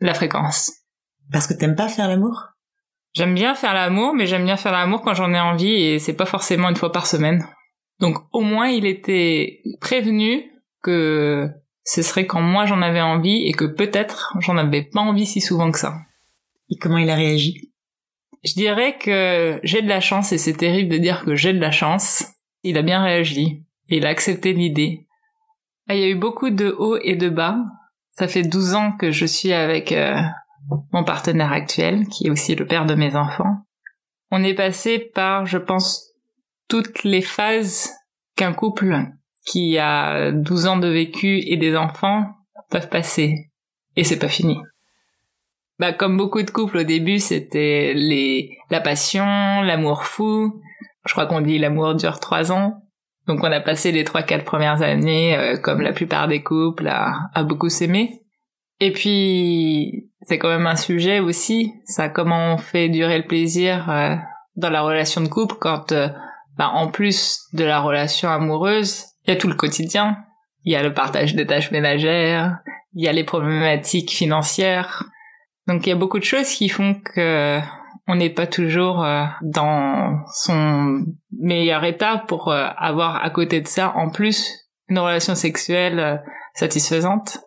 la 0.00 0.14
fréquence. 0.14 0.72
Parce 1.30 1.46
que 1.46 1.54
t'aimes 1.54 1.76
pas 1.76 1.88
faire 1.88 2.08
l'amour? 2.08 2.48
J'aime 3.14 3.34
bien 3.34 3.54
faire 3.54 3.74
l'amour, 3.74 4.14
mais 4.14 4.26
j'aime 4.26 4.44
bien 4.44 4.56
faire 4.56 4.72
l'amour 4.72 5.02
quand 5.02 5.14
j'en 5.14 5.34
ai 5.34 5.40
envie 5.40 5.74
et 5.74 5.98
c'est 5.98 6.16
pas 6.16 6.26
forcément 6.26 6.70
une 6.70 6.76
fois 6.76 6.92
par 6.92 7.06
semaine. 7.06 7.46
Donc 8.00 8.16
au 8.32 8.40
moins 8.40 8.68
il 8.68 8.86
était 8.86 9.60
prévenu 9.80 10.50
que 10.82 11.50
ce 11.84 12.02
serait 12.02 12.26
quand 12.26 12.40
moi 12.40 12.64
j'en 12.64 12.80
avais 12.80 13.00
envie 13.00 13.46
et 13.46 13.52
que 13.52 13.64
peut-être 13.64 14.36
j'en 14.40 14.56
avais 14.56 14.82
pas 14.82 15.00
envie 15.00 15.26
si 15.26 15.40
souvent 15.40 15.70
que 15.70 15.78
ça. 15.78 15.94
Et 16.70 16.76
comment 16.78 16.98
il 16.98 17.10
a 17.10 17.14
réagi? 17.14 17.71
Je 18.44 18.54
dirais 18.54 18.98
que 18.98 19.60
j'ai 19.62 19.82
de 19.82 19.88
la 19.88 20.00
chance 20.00 20.32
et 20.32 20.38
c'est 20.38 20.56
terrible 20.56 20.90
de 20.90 20.98
dire 20.98 21.24
que 21.24 21.34
j'ai 21.36 21.52
de 21.52 21.60
la 21.60 21.70
chance. 21.70 22.24
Il 22.62 22.76
a 22.76 22.82
bien 22.82 23.02
réagi 23.02 23.64
il 23.96 24.06
a 24.06 24.10
accepté 24.10 24.52
l'idée. 24.52 25.06
Ah, 25.88 25.94
il 25.94 26.00
y 26.00 26.04
a 26.04 26.08
eu 26.08 26.14
beaucoup 26.14 26.50
de 26.50 26.74
hauts 26.78 26.98
et 27.02 27.16
de 27.16 27.28
bas. 27.28 27.58
Ça 28.12 28.28
fait 28.28 28.42
12 28.42 28.74
ans 28.74 28.92
que 28.92 29.10
je 29.10 29.26
suis 29.26 29.52
avec 29.52 29.92
euh, 29.92 30.20
mon 30.92 31.04
partenaire 31.04 31.52
actuel, 31.52 32.06
qui 32.08 32.26
est 32.26 32.30
aussi 32.30 32.54
le 32.54 32.66
père 32.66 32.86
de 32.86 32.94
mes 32.94 33.16
enfants. 33.16 33.64
On 34.30 34.42
est 34.42 34.54
passé 34.54 34.98
par, 34.98 35.46
je 35.46 35.58
pense, 35.58 36.12
toutes 36.68 37.04
les 37.04 37.22
phases 37.22 37.90
qu'un 38.36 38.52
couple 38.52 39.04
qui 39.44 39.76
a 39.78 40.30
12 40.32 40.66
ans 40.66 40.76
de 40.76 40.88
vécu 40.88 41.40
et 41.46 41.56
des 41.56 41.76
enfants 41.76 42.26
peuvent 42.70 42.88
passer. 42.88 43.50
Et 43.96 44.04
c'est 44.04 44.18
pas 44.18 44.28
fini. 44.28 44.56
Bah, 45.78 45.92
comme 45.92 46.16
beaucoup 46.16 46.42
de 46.42 46.50
couples 46.50 46.78
au 46.78 46.82
début, 46.84 47.18
c'était 47.18 47.92
les, 47.94 48.56
la 48.70 48.80
passion, 48.80 49.24
l'amour 49.62 50.04
fou. 50.04 50.60
Je 51.06 51.12
crois 51.12 51.26
qu'on 51.26 51.40
dit 51.40 51.58
l'amour 51.58 51.94
dure 51.94 52.20
trois 52.20 52.52
ans. 52.52 52.82
Donc 53.26 53.40
on 53.42 53.52
a 53.52 53.60
passé 53.60 53.92
les 53.92 54.04
trois 54.04 54.22
quatre 54.22 54.44
premières 54.44 54.82
années, 54.82 55.36
euh, 55.36 55.56
comme 55.56 55.80
la 55.80 55.92
plupart 55.92 56.28
des 56.28 56.42
couples, 56.42 56.88
à, 56.88 57.14
à 57.34 57.42
beaucoup 57.42 57.68
s'aimer. 57.68 58.20
Et 58.80 58.92
puis 58.92 60.10
c'est 60.22 60.38
quand 60.38 60.48
même 60.48 60.66
un 60.66 60.76
sujet 60.76 61.20
aussi, 61.20 61.72
ça 61.84 62.08
comment 62.08 62.54
on 62.54 62.58
fait 62.58 62.88
durer 62.88 63.18
le 63.18 63.26
plaisir 63.26 63.88
euh, 63.90 64.16
dans 64.56 64.70
la 64.70 64.82
relation 64.82 65.20
de 65.20 65.28
couple 65.28 65.56
quand, 65.60 65.92
euh, 65.92 66.08
bah, 66.58 66.70
en 66.72 66.88
plus 66.88 67.40
de 67.52 67.64
la 67.64 67.80
relation 67.80 68.28
amoureuse, 68.28 69.04
il 69.24 69.34
y 69.34 69.36
a 69.36 69.40
tout 69.40 69.48
le 69.48 69.54
quotidien. 69.54 70.18
Il 70.64 70.72
y 70.72 70.76
a 70.76 70.82
le 70.82 70.94
partage 70.94 71.34
des 71.34 71.46
tâches 71.46 71.72
ménagères, 71.72 72.58
il 72.94 73.04
y 73.04 73.08
a 73.08 73.12
les 73.12 73.24
problématiques 73.24 74.12
financières. 74.12 75.04
Donc 75.66 75.86
il 75.86 75.90
y 75.90 75.92
a 75.92 75.96
beaucoup 75.96 76.18
de 76.18 76.24
choses 76.24 76.48
qui 76.48 76.68
font 76.68 76.94
que 76.94 77.60
on 78.08 78.16
n'est 78.16 78.30
pas 78.30 78.46
toujours 78.46 79.04
euh, 79.04 79.24
dans 79.42 80.24
son 80.32 81.04
meilleur 81.38 81.84
état 81.84 82.24
pour 82.26 82.48
euh, 82.48 82.66
avoir 82.76 83.24
à 83.24 83.30
côté 83.30 83.60
de 83.60 83.68
ça 83.68 83.92
en 83.96 84.10
plus 84.10 84.68
une 84.88 84.98
relation 84.98 85.34
sexuelle 85.34 85.98
euh, 85.98 86.16
satisfaisante. 86.54 87.38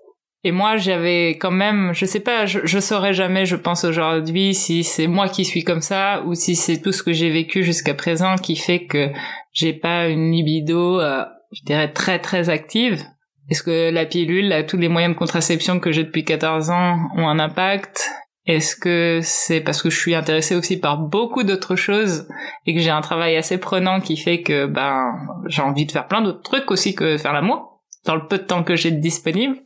Et 0.44 0.52
moi, 0.52 0.78
j'avais 0.78 1.38
quand 1.40 1.52
même, 1.52 1.92
je 1.94 2.06
sais 2.06 2.20
pas, 2.20 2.46
je, 2.46 2.60
je 2.64 2.80
saurais 2.80 3.14
jamais, 3.14 3.48
je 3.48 3.56
pense 3.56 3.84
aujourd'hui, 3.84 4.54
si 4.54 4.84
c'est 4.84 5.08
moi 5.08 5.28
qui 5.28 5.44
suis 5.44 5.64
comme 5.64 5.82
ça 5.82 6.22
ou 6.26 6.36
si 6.36 6.56
c'est 6.56 6.80
tout 6.80 6.92
ce 6.92 7.02
que 7.02 7.14
j'ai 7.14 7.32
vécu 7.32 7.64
jusqu'à 7.64 7.96
présent 7.96 8.36
qui 8.36 8.56
fait 8.56 8.86
que 8.86 9.10
j'ai 9.54 9.74
pas 9.74 10.08
une 10.08 10.32
libido, 10.32 11.00
je 11.02 11.64
dirais 11.66 11.92
très 11.92 12.20
très 12.20 12.50
active. 12.50 13.04
Est-ce 13.50 13.64
que 13.64 13.92
la 13.92 14.06
pilule, 14.06 14.66
tous 14.68 14.78
les 14.78 14.90
moyens 14.90 15.14
de 15.14 15.20
contraception 15.20 15.80
que 15.80 15.92
j'ai 15.92 16.04
depuis 16.04 16.26
14 16.26 16.70
ans 16.72 16.98
ont 17.16 17.28
un 17.28 17.40
impact? 17.40 18.10
Est-ce 18.46 18.76
que 18.76 19.20
c'est 19.24 19.62
parce 19.62 19.82
que 19.82 19.90
je 19.90 20.00
suis 20.00 20.14
intéressée 20.14 20.56
aussi 20.56 20.80
par 20.80 21.00
beaucoup 21.00 21.44
d'autres 21.44 21.76
choses 21.76 22.28
et 22.66 22.76
que 22.76 22.80
j'ai 22.80 22.92
un 22.92 23.02
travail 23.02 23.36
assez 23.36 23.58
prenant 23.58 24.00
qui 24.00 24.18
fait 24.18 24.44
que 24.44 24.68
ben 24.68 25.16
j'ai 25.48 25.64
envie 25.64 25.86
de 25.86 25.92
faire 25.92 26.08
plein 26.08 26.22
d'autres 26.22 26.44
trucs 26.44 26.70
aussi 26.70 26.94
que 26.94 27.18
faire 27.18 27.34
l'amour 27.34 27.82
dans 28.06 28.16
le 28.16 28.28
peu 28.28 28.38
de 28.38 28.44
temps 28.44 28.64
que 28.64 28.76
j'ai 28.76 28.92
disponible? 28.92 29.58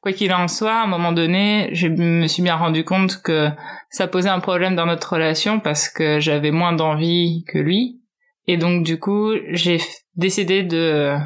Quoi 0.00 0.12
qu'il 0.12 0.32
en 0.32 0.46
soit, 0.46 0.74
à 0.74 0.84
un 0.84 0.86
moment 0.86 1.12
donné, 1.12 1.70
je 1.72 1.88
me 1.88 2.26
suis 2.28 2.42
bien 2.42 2.56
rendu 2.56 2.84
compte 2.84 3.20
que 3.22 3.50
ça 3.90 4.06
posait 4.06 4.28
un 4.28 4.40
problème 4.40 4.76
dans 4.76 4.86
notre 4.86 5.12
relation 5.12 5.58
parce 5.58 5.88
que 5.88 6.20
j'avais 6.20 6.52
moins 6.52 6.72
d'envie 6.72 7.44
que 7.48 7.58
lui. 7.58 8.00
Et 8.46 8.56
donc 8.56 8.84
du 8.84 8.98
coup, 8.98 9.32
j'ai 9.50 9.78
décidé 10.16 10.62
de 10.62 11.16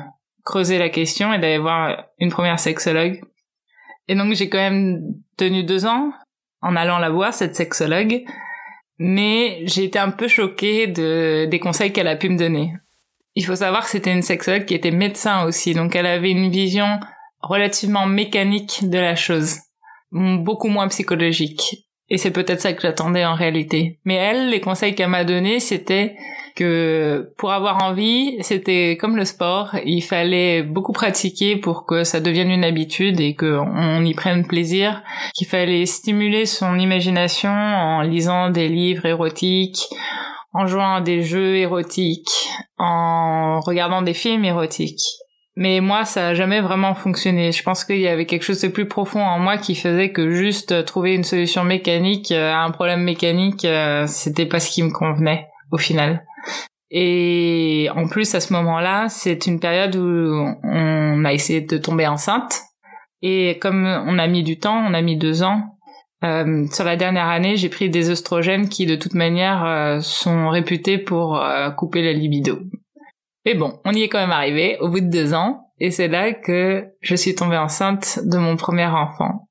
creuser 0.45 0.79
la 0.79 0.89
question 0.89 1.33
et 1.33 1.39
d'aller 1.39 1.59
voir 1.59 2.05
une 2.19 2.31
première 2.31 2.59
sexologue. 2.59 3.21
Et 4.09 4.15
donc 4.15 4.35
j'ai 4.35 4.49
quand 4.49 4.59
même 4.59 5.03
tenu 5.37 5.65
deux 5.65 5.87
ans 5.87 6.13
en 6.61 6.77
allant 6.77 6.99
la 6.99 7.11
voir, 7.11 7.35
cette 7.35 7.57
sexologue, 7.57 8.23
mais 8.99 9.63
j'ai 9.65 9.85
été 9.85 9.99
un 9.99 10.11
peu 10.11 10.29
choquée 10.29 10.87
de, 10.87 11.47
des 11.51 11.59
conseils 11.59 11.93
qu'elle 11.93 12.09
a 12.09 12.17
pu 12.17 12.29
me 12.29 12.39
donner. 12.39 12.73
Il 13.35 13.45
faut 13.45 13.57
savoir 13.57 13.85
que 13.85 13.91
c'était 13.91 14.13
une 14.13 14.23
sexologue 14.23 14.65
qui 14.65 14.75
était 14.75 14.91
médecin 14.91 15.45
aussi, 15.45 15.75
donc 15.75 15.97
elle 15.97 16.07
avait 16.07 16.31
une 16.31 16.51
vision 16.51 17.01
relativement 17.41 18.07
mécanique 18.07 18.89
de 18.89 18.99
la 18.99 19.17
chose, 19.17 19.59
beaucoup 20.13 20.69
moins 20.69 20.89
psychologique. 20.89 21.89
Et 22.09 22.19
c'est 22.19 22.31
peut-être 22.31 22.61
ça 22.61 22.75
que 22.75 22.83
j'attendais 22.83 23.25
en 23.25 23.35
réalité. 23.35 23.99
Mais 24.05 24.15
elle, 24.15 24.51
les 24.51 24.61
conseils 24.61 24.95
qu'elle 24.95 25.09
m'a 25.09 25.25
donnés, 25.25 25.61
c'était 25.61 26.15
que 26.55 27.33
pour 27.37 27.53
avoir 27.53 27.83
envie, 27.85 28.37
c'était 28.41 28.97
comme 29.01 29.17
le 29.17 29.25
sport, 29.25 29.77
il 29.85 30.03
fallait 30.03 30.63
beaucoup 30.63 30.93
pratiquer 30.93 31.57
pour 31.57 31.87
que 31.87 32.05
ça 32.05 32.21
devienne 32.21 32.51
une 32.51 32.65
habitude 32.65 33.21
et 33.21 33.35
qu'on 33.35 34.05
y 34.05 34.15
prenne 34.15 34.47
plaisir, 34.47 35.03
qu'il 35.35 35.47
fallait 35.47 35.87
stimuler 35.87 36.47
son 36.47 36.79
imagination 36.79 37.51
en 37.51 38.03
lisant 38.03 38.51
des 38.51 38.69
livres 38.69 39.07
érotiques, 39.07 39.89
en 40.53 40.67
jouant 40.67 40.97
à 40.97 41.01
des 41.01 41.23
jeux 41.23 41.57
érotiques, 41.57 42.49
en 42.79 43.61
regardant 43.61 44.03
des 44.03 44.15
films 44.15 44.45
érotiques. 44.45 45.05
Mais 45.55 45.81
moi, 45.81 46.07
ça 46.07 46.29
a 46.29 46.35
jamais 46.35 46.61
vraiment 46.61 46.95
fonctionné. 46.95 47.53
Je 47.53 47.63
pense 47.63 47.85
qu'il 47.85 48.01
y 48.01 48.09
avait 48.09 48.25
quelque 48.25 48.45
chose 48.45 48.63
de 48.63 48.69
plus 48.69 48.89
profond 48.89 49.23
en 49.23 49.39
moi 49.39 49.59
qui 49.59 49.75
faisait 49.75 50.11
que 50.11 50.31
juste 50.31 50.85
trouver 50.87 51.15
une 51.15 51.25
solution 51.25 51.63
mécanique 51.63 52.33
à 52.33 52.63
un 52.63 52.71
problème 52.71 53.03
mécanique, 53.03 53.67
euh, 53.67 54.07
c'était 54.07 54.47
pas 54.47 54.61
ce 54.61 54.71
qui 54.71 54.83
me 54.83 54.91
convenait 54.91 55.52
au 55.73 55.79
final. 55.79 56.25
Et 56.91 57.89
en 57.97 58.07
plus, 58.07 58.35
à 58.35 58.41
ce 58.41 58.53
moment-là, 58.53 59.09
c'est 59.09 59.47
une 59.47 59.59
période 59.59 59.97
où 59.97 60.55
on 60.63 61.25
a 61.25 61.33
essayé 61.33 61.63
de 61.63 61.79
tomber 61.79 62.07
enceinte. 62.07 62.61
Et 63.23 63.59
comme 63.61 63.87
on 64.07 64.19
a 64.19 64.27
mis 64.29 64.43
du 64.43 64.59
temps, 64.61 64.77
on 64.77 64.95
a 64.95 65.03
mis 65.03 65.17
deux 65.17 65.43
ans, 65.43 65.73
euh, 66.25 66.67
sur 66.71 66.85
la 66.85 66.97
dernière 66.97 67.29
année, 67.29 67.57
j'ai 67.57 67.69
pris 67.69 67.91
des 67.91 68.11
oestrogènes 68.11 68.69
qui, 68.69 68.87
de 68.87 68.95
toute 68.95 69.15
manière, 69.15 69.65
euh, 69.65 70.01
sont 70.01 70.49
réputés 70.49 70.99
pour 70.99 71.37
euh, 71.37 71.71
couper 71.71 72.03
la 72.03 72.13
libido. 72.13 72.61
Mais 73.45 73.55
bon, 73.55 73.81
on 73.85 73.93
y 73.93 74.03
est 74.03 74.09
quand 74.09 74.21
même 74.21 74.31
arrivé 74.31 74.77
au 74.81 74.89
bout 74.89 75.01
de 75.01 75.11
deux 75.11 75.35
ans, 75.35 75.67
et 75.81 75.91
c'est 75.91 76.07
là 76.07 76.33
que 76.33 76.87
je 77.01 77.17
suis 77.17 77.35
tombée 77.35 77.57
enceinte 77.57 78.21
de 78.23 78.39
mon 78.39 78.57
premier 78.57 78.87
enfant. 78.87 79.49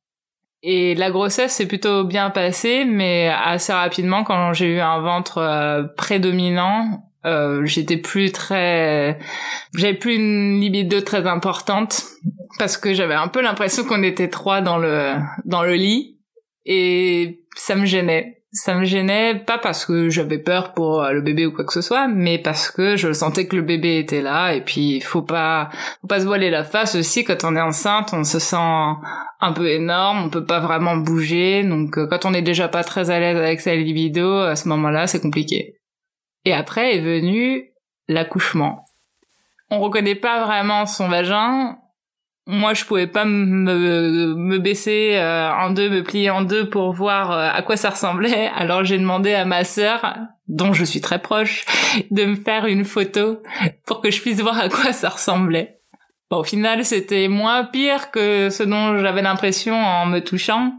Et 0.63 0.93
la 0.93 1.09
grossesse 1.09 1.53
s'est 1.53 1.65
plutôt 1.65 2.03
bien 2.03 2.29
passée, 2.29 2.85
mais 2.85 3.29
assez 3.29 3.73
rapidement, 3.73 4.23
quand 4.23 4.53
j'ai 4.53 4.75
eu 4.75 4.79
un 4.79 4.99
ventre 4.99 5.39
euh, 5.39 5.83
prédominant, 5.97 7.11
euh, 7.25 7.65
j'étais 7.65 7.97
plus 7.97 8.31
très, 8.31 9.19
j'avais 9.75 9.93
plus 9.95 10.15
une 10.15 10.59
libido 10.59 11.01
très 11.01 11.27
importante 11.27 12.03
parce 12.59 12.77
que 12.77 12.93
j'avais 12.93 13.13
un 13.13 13.27
peu 13.27 13.41
l'impression 13.41 13.83
qu'on 13.83 14.03
était 14.03 14.29
trois 14.29 14.61
dans 14.61 14.77
le 14.77 15.13
dans 15.45 15.61
le 15.61 15.75
lit 15.75 16.17
et 16.65 17.43
ça 17.55 17.75
me 17.75 17.85
gênait 17.85 18.40
ça 18.53 18.75
me 18.75 18.83
gênait 18.83 19.35
pas 19.35 19.57
parce 19.57 19.85
que 19.85 20.09
j'avais 20.09 20.37
peur 20.37 20.73
pour 20.73 21.01
euh, 21.01 21.13
le 21.13 21.21
bébé 21.21 21.45
ou 21.45 21.53
quoi 21.53 21.63
que 21.63 21.71
ce 21.71 21.81
soit, 21.81 22.07
mais 22.07 22.37
parce 22.37 22.69
que 22.69 22.97
je 22.97 23.13
sentais 23.13 23.47
que 23.47 23.55
le 23.55 23.61
bébé 23.61 23.97
était 23.97 24.21
là 24.21 24.53
et 24.53 24.61
puis 24.61 24.99
faut 24.99 25.21
pas 25.21 25.69
faut 26.01 26.07
pas 26.07 26.19
se 26.19 26.25
voiler 26.25 26.49
la 26.49 26.65
face 26.65 26.95
aussi 26.95 27.23
quand 27.23 27.45
on 27.45 27.55
est 27.55 27.61
enceinte, 27.61 28.09
on 28.13 28.25
se 28.25 28.39
sent 28.39 28.57
un 28.57 29.53
peu 29.53 29.69
énorme, 29.69 30.25
on 30.25 30.29
peut 30.29 30.45
pas 30.45 30.59
vraiment 30.59 30.97
bouger, 30.97 31.63
donc 31.63 31.97
euh, 31.97 32.07
quand 32.07 32.25
on 32.25 32.33
est 32.33 32.41
déjà 32.41 32.67
pas 32.67 32.83
très 32.83 33.09
à 33.09 33.19
l'aise 33.19 33.37
avec 33.37 33.61
sa 33.61 33.73
libido, 33.75 34.39
à 34.39 34.55
ce 34.55 34.67
moment-là, 34.67 35.07
c'est 35.07 35.21
compliqué. 35.21 35.77
Et 36.43 36.53
après 36.53 36.97
est 36.97 37.01
venu 37.01 37.71
l'accouchement. 38.07 38.83
On 39.69 39.79
reconnaît 39.79 40.15
pas 40.15 40.45
vraiment 40.45 40.85
son 40.85 41.07
vagin, 41.07 41.77
moi 42.47 42.73
je 42.73 42.85
pouvais 42.85 43.07
pas 43.07 43.25
me, 43.25 44.33
me 44.35 44.57
baisser 44.57 45.13
euh, 45.15 45.51
en 45.51 45.71
deux, 45.71 45.89
me 45.89 46.03
plier 46.03 46.29
en 46.29 46.41
deux 46.41 46.69
pour 46.69 46.91
voir 46.91 47.31
euh, 47.31 47.49
à 47.51 47.61
quoi 47.61 47.77
ça 47.77 47.89
ressemblait. 47.89 48.49
Alors 48.55 48.83
j'ai 48.83 48.97
demandé 48.97 49.33
à 49.33 49.45
ma 49.45 49.63
sœur, 49.63 50.17
dont 50.47 50.73
je 50.73 50.83
suis 50.83 51.01
très 51.01 51.21
proche, 51.21 51.65
de 52.09 52.25
me 52.25 52.35
faire 52.35 52.65
une 52.65 52.85
photo 52.85 53.41
pour 53.85 54.01
que 54.01 54.11
je 54.11 54.21
puisse 54.21 54.41
voir 54.41 54.59
à 54.59 54.69
quoi 54.69 54.93
ça 54.93 55.09
ressemblait. 55.09 55.77
Bon, 56.29 56.37
au 56.37 56.43
final, 56.45 56.85
c'était 56.85 57.27
moins 57.27 57.65
pire 57.65 58.09
que 58.09 58.49
ce 58.49 58.63
dont 58.63 58.97
j'avais 58.99 59.21
l'impression 59.21 59.75
en 59.75 60.05
me 60.05 60.19
touchant, 60.19 60.71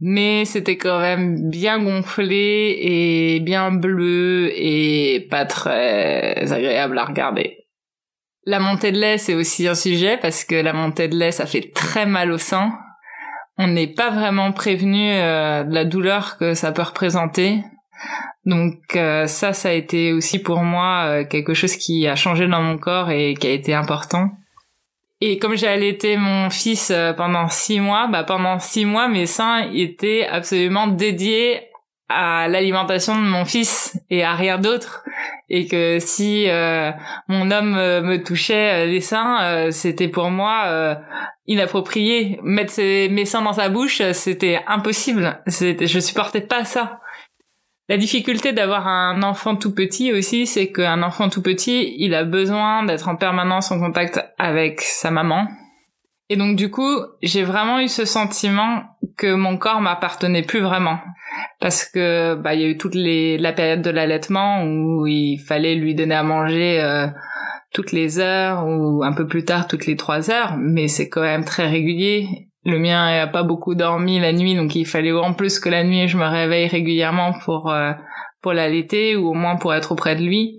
mais 0.00 0.46
c'était 0.46 0.78
quand 0.78 1.00
même 1.00 1.50
bien 1.50 1.78
gonflé 1.78 2.78
et 2.80 3.40
bien 3.40 3.72
bleu 3.72 4.50
et 4.54 5.28
pas 5.30 5.44
très 5.44 6.50
agréable 6.50 6.96
à 6.98 7.04
regarder. 7.04 7.65
La 8.48 8.60
montée 8.60 8.92
de 8.92 8.98
lait, 8.98 9.18
c'est 9.18 9.34
aussi 9.34 9.66
un 9.66 9.74
sujet 9.74 10.18
parce 10.18 10.44
que 10.44 10.54
la 10.54 10.72
montée 10.72 11.08
de 11.08 11.16
lait, 11.16 11.32
ça 11.32 11.46
fait 11.46 11.72
très 11.74 12.06
mal 12.06 12.30
au 12.30 12.38
sein. 12.38 12.78
On 13.58 13.66
n'est 13.66 13.88
pas 13.88 14.10
vraiment 14.10 14.52
prévenu 14.52 15.10
euh, 15.10 15.64
de 15.64 15.74
la 15.74 15.84
douleur 15.84 16.38
que 16.38 16.54
ça 16.54 16.70
peut 16.70 16.82
représenter. 16.82 17.58
Donc 18.44 18.78
euh, 18.94 19.26
ça, 19.26 19.52
ça 19.52 19.70
a 19.70 19.72
été 19.72 20.12
aussi 20.12 20.38
pour 20.38 20.60
moi 20.60 21.06
euh, 21.06 21.24
quelque 21.24 21.54
chose 21.54 21.74
qui 21.76 22.06
a 22.06 22.14
changé 22.14 22.46
dans 22.46 22.62
mon 22.62 22.78
corps 22.78 23.10
et 23.10 23.34
qui 23.34 23.48
a 23.48 23.50
été 23.50 23.74
important. 23.74 24.30
Et 25.20 25.38
comme 25.38 25.56
j'ai 25.56 25.66
allaité 25.66 26.16
mon 26.16 26.48
fils 26.48 26.92
pendant 27.16 27.48
six 27.48 27.80
mois, 27.80 28.06
bah 28.06 28.22
pendant 28.22 28.60
six 28.60 28.84
mois, 28.84 29.08
mes 29.08 29.26
seins 29.26 29.70
étaient 29.72 30.26
absolument 30.26 30.86
dédiés 30.86 31.62
à 32.08 32.46
l'alimentation 32.48 33.16
de 33.16 33.26
mon 33.26 33.44
fils 33.44 33.98
et 34.10 34.22
à 34.22 34.34
rien 34.34 34.58
d'autre. 34.58 35.04
Et 35.48 35.66
que 35.66 35.98
si 36.00 36.48
euh, 36.48 36.90
mon 37.28 37.50
homme 37.50 37.76
euh, 37.76 38.02
me 38.02 38.22
touchait 38.22 38.84
euh, 38.84 38.86
les 38.86 39.00
seins 39.00 39.70
c'était 39.70 40.08
pour 40.08 40.30
moi 40.30 40.98
inapproprié. 41.46 42.38
Mettre 42.42 42.80
mes 42.80 43.24
seins 43.24 43.42
dans 43.42 43.52
sa 43.52 43.68
bouche 43.68 44.02
c'était 44.12 44.60
impossible. 44.66 45.40
C'était 45.46 45.86
je 45.86 46.00
supportais 46.00 46.40
pas 46.40 46.64
ça. 46.64 47.00
La 47.88 47.96
difficulté 47.96 48.52
d'avoir 48.52 48.88
un 48.88 49.22
enfant 49.22 49.54
tout 49.54 49.72
petit 49.72 50.12
aussi 50.12 50.46
c'est 50.46 50.72
qu'un 50.72 51.02
enfant 51.02 51.28
tout 51.28 51.42
petit 51.42 51.94
il 51.98 52.14
a 52.14 52.24
besoin 52.24 52.84
d'être 52.84 53.08
en 53.08 53.16
permanence 53.16 53.70
en 53.70 53.78
contact 53.78 54.20
avec 54.38 54.80
sa 54.80 55.10
maman 55.10 55.46
et 56.28 56.36
donc 56.36 56.56
du 56.56 56.70
coup, 56.70 57.00
j'ai 57.22 57.44
vraiment 57.44 57.80
eu 57.80 57.88
ce 57.88 58.04
sentiment 58.04 58.82
que 59.16 59.34
mon 59.34 59.56
corps 59.56 59.80
m'appartenait 59.80 60.42
plus 60.42 60.60
vraiment 60.60 60.98
parce 61.60 61.84
que 61.84 62.34
bah 62.34 62.54
il 62.54 62.60
y 62.60 62.64
a 62.64 62.68
eu 62.68 62.76
toute 62.76 62.94
les 62.94 63.38
la 63.38 63.52
période 63.52 63.82
de 63.82 63.90
l'allaitement 63.90 64.64
où 64.64 65.06
il 65.06 65.38
fallait 65.38 65.74
lui 65.74 65.94
donner 65.94 66.14
à 66.14 66.22
manger 66.22 66.80
euh, 66.80 67.06
toutes 67.72 67.92
les 67.92 68.18
heures 68.18 68.66
ou 68.66 69.04
un 69.04 69.12
peu 69.12 69.26
plus 69.26 69.44
tard 69.44 69.66
toutes 69.68 69.86
les 69.86 69.96
trois 69.96 70.30
heures, 70.30 70.56
mais 70.58 70.88
c'est 70.88 71.08
quand 71.08 71.22
même 71.22 71.44
très 71.44 71.68
régulier. 71.68 72.48
Le 72.64 72.78
mien 72.78 73.10
n'a 73.10 73.26
pas 73.28 73.44
beaucoup 73.44 73.74
dormi 73.74 74.18
la 74.18 74.32
nuit, 74.32 74.56
donc 74.56 74.74
il 74.74 74.86
fallait 74.86 75.12
en 75.12 75.34
plus 75.34 75.60
que 75.60 75.68
la 75.68 75.84
nuit 75.84 76.08
je 76.08 76.16
me 76.16 76.26
réveille 76.26 76.66
régulièrement 76.66 77.32
pour 77.44 77.70
euh, 77.70 77.92
pour 78.42 78.52
l'allaiter 78.52 79.16
ou 79.16 79.28
au 79.28 79.34
moins 79.34 79.56
pour 79.56 79.74
être 79.74 79.92
auprès 79.92 80.16
de 80.16 80.22
lui. 80.22 80.56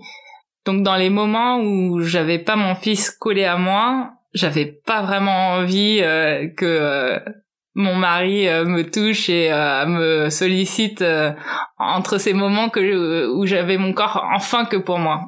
Donc 0.64 0.82
dans 0.82 0.96
les 0.96 1.10
moments 1.10 1.60
où 1.60 2.00
j'avais 2.00 2.38
pas 2.38 2.56
mon 2.56 2.74
fils 2.74 3.10
collé 3.10 3.44
à 3.44 3.56
moi, 3.56 4.17
j'avais 4.34 4.66
pas 4.66 5.02
vraiment 5.02 5.52
envie 5.52 6.00
euh, 6.02 6.48
que 6.48 6.66
euh, 6.66 7.18
mon 7.74 7.94
mari 7.94 8.48
euh, 8.48 8.64
me 8.64 8.82
touche 8.82 9.28
et 9.28 9.50
me 9.50 10.30
sollicite 10.30 11.04
entre 11.78 12.18
ces 12.18 12.32
moments 12.32 12.68
que 12.68 13.26
où 13.28 13.46
j'avais 13.46 13.78
mon 13.78 13.92
corps 13.92 14.24
enfin 14.34 14.64
que 14.64 14.76
pour 14.76 14.98
moi. 14.98 15.22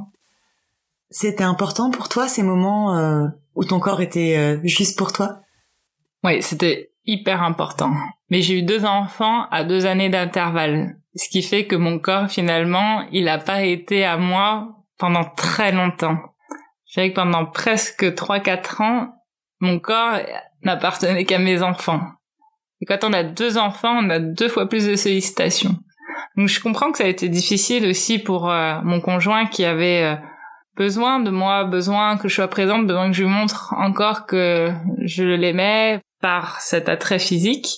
C'était 1.10 1.44
important 1.44 1.90
pour 1.90 2.08
toi 2.08 2.28
ces 2.28 2.42
moments 2.42 3.30
où 3.54 3.64
ton 3.64 3.80
corps 3.80 4.00
était 4.00 4.60
juste 4.64 4.98
pour 4.98 5.12
toi? 5.12 5.40
Oui, 6.22 6.42
c'était 6.42 6.92
hyper 7.06 7.42
important. 7.42 7.92
Mais 8.30 8.42
j'ai 8.42 8.58
eu 8.58 8.62
deux 8.62 8.84
enfants 8.84 9.46
à 9.50 9.64
deux 9.64 9.86
années 9.86 10.08
d'intervalle, 10.08 10.96
ce 11.16 11.28
qui 11.28 11.42
fait 11.42 11.66
que 11.66 11.76
mon 11.76 11.98
corps 11.98 12.28
finalement, 12.28 13.02
il 13.12 13.28
a 13.28 13.38
pas 13.38 13.62
été 13.62 14.04
à 14.04 14.16
moi 14.18 14.84
pendant 14.98 15.24
très 15.24 15.72
longtemps. 15.72 16.18
Je 16.90 16.94
dirais 16.94 17.10
que 17.10 17.20
pendant 17.20 17.46
presque 17.46 18.02
3-4 18.02 18.82
ans, 18.82 19.14
mon 19.60 19.78
corps 19.78 20.18
n'appartenait 20.64 21.24
qu'à 21.24 21.38
mes 21.38 21.62
enfants. 21.62 22.00
Et 22.80 22.86
quand 22.86 23.04
on 23.04 23.12
a 23.12 23.22
deux 23.22 23.58
enfants, 23.58 23.96
on 24.02 24.10
a 24.10 24.18
deux 24.18 24.48
fois 24.48 24.68
plus 24.68 24.86
de 24.88 24.96
sollicitations. 24.96 25.76
Donc 26.36 26.48
je 26.48 26.60
comprends 26.60 26.90
que 26.90 26.98
ça 26.98 27.04
a 27.04 27.08
été 27.08 27.28
difficile 27.28 27.86
aussi 27.86 28.18
pour 28.18 28.50
euh, 28.50 28.80
mon 28.82 29.00
conjoint 29.00 29.46
qui 29.46 29.64
avait 29.64 30.02
euh, 30.02 30.16
besoin 30.76 31.20
de 31.20 31.30
moi, 31.30 31.64
besoin 31.64 32.16
que 32.16 32.28
je 32.28 32.34
sois 32.34 32.48
présente, 32.48 32.86
besoin 32.86 33.08
que 33.08 33.16
je 33.16 33.22
lui 33.22 33.30
montre 33.30 33.72
encore 33.76 34.26
que 34.26 34.72
je 35.02 35.22
l'aimais 35.22 36.00
par 36.20 36.60
cet 36.60 36.88
attrait 36.88 37.20
physique. 37.20 37.68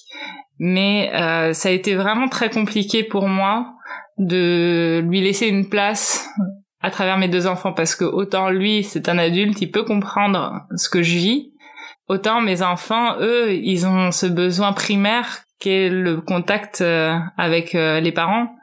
Mais 0.59 1.11
euh, 1.15 1.53
ça 1.53 1.69
a 1.69 1.73
été 1.73 1.95
vraiment 1.95 2.29
très 2.29 2.49
compliqué 2.49 3.05
pour 3.05 3.29
moi 3.29 3.75
de 4.17 5.05
lui 5.07 5.21
laisser 5.21 5.49
une 5.49 5.69
place 5.69 6.29
à 6.83 6.91
travers 6.91 7.19
mes 7.19 7.29
deux 7.29 7.47
enfants 7.47 7.73
parce 7.73 7.95
que 7.95 8.05
autant 8.05 8.51
lui 8.51 8.83
c'est 8.85 9.09
un 9.09 9.19
adulte 9.19 9.61
il 9.61 9.71
peut 9.71 9.85
comprendre 9.85 10.67
ce 10.77 10.89
que 10.89 11.03
je 11.03 11.17
vis 11.17 11.53
autant 12.09 12.41
mes 12.41 12.63
enfants 12.63 13.17
eux 13.21 13.53
ils 13.53 13.87
ont 13.87 14.11
ce 14.11 14.27
besoin 14.27 14.73
primaire 14.73 15.45
qu'est 15.63 15.89
le 15.89 16.21
contact 16.21 16.81
euh, 16.81 17.17
avec 17.39 17.77
euh, 17.77 18.01
les 18.01 18.11
parents. 18.11 18.57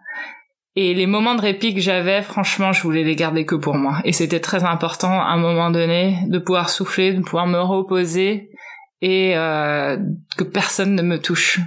Et 0.76 0.94
les 0.94 1.08
moments 1.08 1.36
de 1.36 1.42
répit 1.42 1.74
que 1.74 1.80
j'avais 1.80 2.22
franchement 2.22 2.74
je 2.74 2.84
voulais 2.84 3.04
les 3.04 3.16
garder 3.16 3.46
que 3.46 3.56
pour 3.56 3.76
moi. 3.76 4.00
Et 4.04 4.12
c'était 4.12 4.40
très 4.40 4.64
important 4.66 5.12
à 5.12 5.30
un 5.30 5.38
moment 5.38 5.72
donné 5.72 6.20
de 6.28 6.40
pouvoir 6.40 6.70
souffler 6.70 7.14
de 7.14 7.22
pouvoir 7.22 7.48
me 7.48 7.60
reposer 7.60 8.52
et 9.02 9.36
euh, 9.36 9.98
que 10.38 10.44
personne 10.44 10.94
ne 10.94 11.02
me 11.02 11.20
touche. 11.20 11.62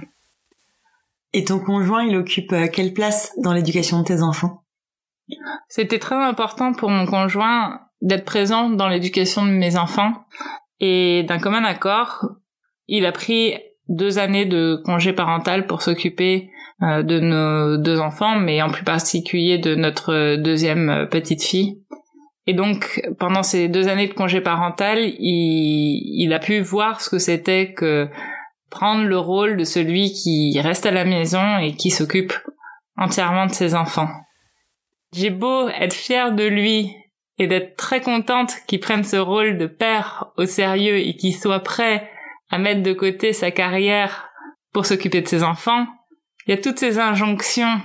Et 1.33 1.43
ton 1.43 1.59
conjoint 1.59 2.03
il 2.03 2.15
occupe 2.15 2.55
quelle 2.71 2.93
place 2.93 3.33
dans 3.43 3.53
l'éducation 3.53 3.99
de 4.01 4.05
tes 4.05 4.21
enfants? 4.21 4.62
C'était 5.67 5.99
très 5.99 6.15
important 6.15 6.73
pour 6.73 6.89
mon 6.89 7.05
conjoint 7.05 7.79
d'être 8.01 8.25
présent 8.25 8.69
dans 8.69 8.87
l'éducation 8.87 9.45
de 9.45 9.51
mes 9.51 9.77
enfants 9.77 10.13
et 10.79 11.23
d'un 11.23 11.39
commun 11.39 11.63
accord, 11.63 12.25
il 12.87 13.05
a 13.05 13.11
pris 13.11 13.55
deux 13.87 14.19
années 14.19 14.45
de 14.45 14.81
congé 14.85 15.13
parental 15.13 15.67
pour 15.67 15.81
s'occuper 15.81 16.49
euh, 16.81 17.03
de 17.03 17.19
nos 17.19 17.77
deux 17.77 17.99
enfants, 17.99 18.39
mais 18.39 18.61
en 18.61 18.69
plus 18.69 18.83
particulier 18.83 19.57
de 19.57 19.75
notre 19.75 20.35
deuxième 20.35 21.07
petite 21.09 21.43
fille. 21.43 21.81
Et 22.45 22.53
donc, 22.53 23.01
pendant 23.19 23.43
ces 23.43 23.69
deux 23.69 23.87
années 23.87 24.07
de 24.07 24.13
congé 24.13 24.41
parental, 24.41 24.99
il 24.99 26.33
a 26.33 26.39
pu 26.39 26.59
voir 26.59 26.99
ce 26.99 27.09
que 27.09 27.19
c'était 27.19 27.73
que 27.73 28.09
prendre 28.69 29.05
le 29.05 29.17
rôle 29.17 29.55
de 29.55 29.63
celui 29.63 30.11
qui 30.11 30.59
reste 30.59 30.85
à 30.85 30.91
la 30.91 31.05
maison 31.05 31.57
et 31.59 31.73
qui 31.73 31.89
s'occupe 31.89 32.33
entièrement 32.97 33.45
de 33.45 33.53
ses 33.53 33.75
enfants. 33.75 34.09
J'ai 35.13 35.29
beau 35.29 35.69
être 35.69 35.93
fière 35.93 36.33
de 36.33 36.43
lui 36.43 36.95
et 37.37 37.47
d'être 37.47 37.75
très 37.75 38.01
contente 38.01 38.53
qu'il 38.67 38.79
prenne 38.79 39.03
ce 39.03 39.17
rôle 39.17 39.57
de 39.57 39.67
père 39.67 40.31
au 40.37 40.45
sérieux 40.45 40.97
et 40.97 41.15
qu'il 41.15 41.35
soit 41.35 41.61
prêt 41.61 42.09
à 42.49 42.57
mettre 42.57 42.83
de 42.83 42.93
côté 42.93 43.33
sa 43.33 43.51
carrière 43.51 44.29
pour 44.73 44.85
s'occuper 44.85 45.21
de 45.21 45.27
ses 45.27 45.43
enfants, 45.43 45.85
il 46.45 46.51
y 46.51 46.57
a 46.57 46.61
toutes 46.61 46.79
ces 46.79 46.99
injonctions 46.99 47.79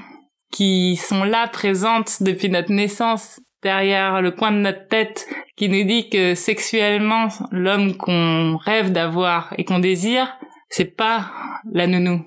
qui 0.51 0.97
sont 0.97 1.25
là 1.25 1.47
présentes 1.49 2.23
depuis 2.23 2.49
notre 2.49 2.73
naissance 2.73 3.41
derrière 3.63 4.23
le 4.23 4.31
coin 4.31 4.51
de 4.51 4.59
notre 4.59 4.89
tête 4.89 5.27
qui 5.57 5.69
nous 5.69 5.85
dit 5.85 6.09
que 6.09 6.35
sexuellement 6.35 7.29
l'homme 7.51 7.97
qu'on 7.97 8.57
rêve 8.57 8.91
d'avoir 8.91 9.53
et 9.59 9.65
qu'on 9.65 9.79
désire, 9.79 10.37
c'est 10.71 10.97
pas 10.97 11.31
la 11.73 11.87
nounou. 11.87 12.25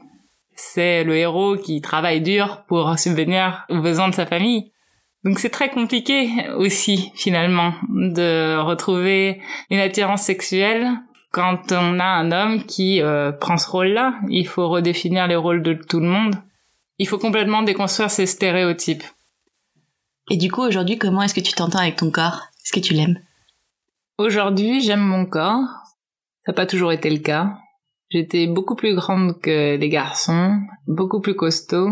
C'est 0.56 1.04
le 1.04 1.16
héros 1.16 1.58
qui 1.58 1.82
travaille 1.82 2.22
dur 2.22 2.64
pour 2.68 2.98
subvenir 3.00 3.66
aux 3.70 3.82
besoins 3.82 4.10
de 4.10 4.16
sa 4.16 4.26
famille. 4.26 4.71
Donc 5.24 5.40
c'est 5.40 5.50
très 5.50 5.70
compliqué 5.70 6.30
aussi 6.56 7.12
finalement 7.16 7.74
de 7.90 8.58
retrouver 8.60 9.40
une 9.70 9.80
attirance 9.80 10.24
sexuelle 10.24 10.90
quand 11.32 11.72
on 11.72 12.00
a 12.00 12.06
un 12.06 12.32
homme 12.32 12.64
qui 12.66 13.02
euh, 13.02 13.32
prend 13.32 13.58
ce 13.58 13.70
rôle-là, 13.70 14.20
il 14.30 14.48
faut 14.48 14.68
redéfinir 14.68 15.28
les 15.28 15.36
rôles 15.36 15.64
de 15.64 15.74
tout 15.74 16.00
le 16.00 16.08
monde. 16.08 16.36
Il 16.98 17.08
faut 17.08 17.18
complètement 17.18 17.64
déconstruire 17.64 18.12
ces 18.12 18.26
stéréotypes. 18.26 19.04
Et 20.30 20.38
du 20.38 20.52
coup, 20.52 20.62
aujourd'hui, 20.62 20.98
comment 20.98 21.22
est-ce 21.22 21.34
que 21.34 21.40
tu 21.40 21.54
t'entends 21.54 21.80
avec 21.80 21.96
ton 21.96 22.12
corps? 22.12 22.42
Est-ce 22.64 22.74
que 22.74 22.86
tu 22.86 22.94
l'aimes? 22.94 23.20
Aujourd'hui, 24.18 24.82
j'aime 24.82 25.00
mon 25.00 25.26
corps. 25.26 25.64
Ça 26.46 26.52
n'a 26.52 26.54
pas 26.54 26.66
toujours 26.66 26.92
été 26.92 27.10
le 27.10 27.20
cas. 27.20 27.58
J'étais 28.10 28.48
beaucoup 28.48 28.76
plus 28.76 28.94
grande 28.94 29.40
que 29.40 29.78
les 29.78 29.90
garçons, 29.90 30.60
beaucoup 30.86 31.22
plus 31.22 31.36
costaud. 31.36 31.90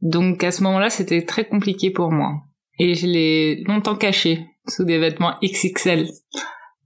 Donc 0.00 0.44
à 0.44 0.52
ce 0.52 0.62
moment-là, 0.62 0.90
c'était 0.90 1.26
très 1.26 1.44
compliqué 1.44 1.90
pour 1.90 2.12
moi. 2.12 2.44
Et 2.82 2.94
je 2.94 3.06
l'ai 3.06 3.62
longtemps 3.66 3.94
caché 3.94 4.46
sous 4.66 4.84
des 4.84 4.98
vêtements 4.98 5.34
XXL. 5.44 6.08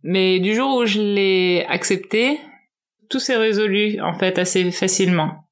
Mais 0.03 0.41
du 0.41 0.53
jour 0.53 0.79
où 0.79 0.87
je 0.87 1.01
l'ai 1.01 1.65
accepté, 1.69 2.41
tout 3.09 3.21
s'est 3.21 3.37
résolu 3.37 4.01
en 4.01 4.13
fait 4.13 4.41
assez 4.41 4.73
facilement. 4.73 5.45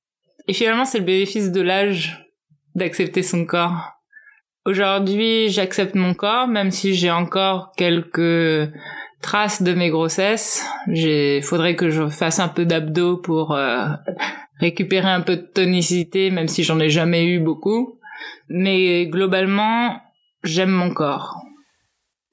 Et 0.49 0.53
finalement, 0.53 0.85
c'est 0.85 0.99
le 0.99 1.05
bénéfice 1.05 1.53
de 1.53 1.61
l'âge 1.61 2.27
d'accepter 2.75 3.23
son 3.23 3.47
corps. 3.47 3.93
Aujourd'hui, 4.67 5.49
j'accepte 5.49 5.95
mon 5.95 6.13
corps, 6.13 6.49
même 6.49 6.73
si 6.73 6.93
j'ai 6.95 7.13
encore 7.13 7.71
quelques 7.77 8.69
traces 9.21 9.63
de 9.63 9.75
mes 9.75 9.91
grossesses. 9.91 10.67
Il 10.89 11.41
faudrait 11.45 11.77
que 11.77 11.89
je 11.89 12.09
fasse 12.09 12.41
un 12.41 12.49
peu 12.49 12.65
d'abdos 12.65 13.19
pour 13.19 13.53
euh, 13.53 13.87
récupérer 14.59 15.09
un 15.09 15.21
peu 15.21 15.37
de 15.37 15.43
tonicité, 15.43 16.31
même 16.31 16.49
si 16.49 16.65
j'en 16.65 16.81
ai 16.81 16.91
jamais 16.91 17.27
eu 17.27 17.39
beaucoup. 17.39 18.01
Mais 18.49 19.07
globalement, 19.07 20.01
j'aime 20.43 20.71
mon 20.71 20.93
corps. 20.93 21.37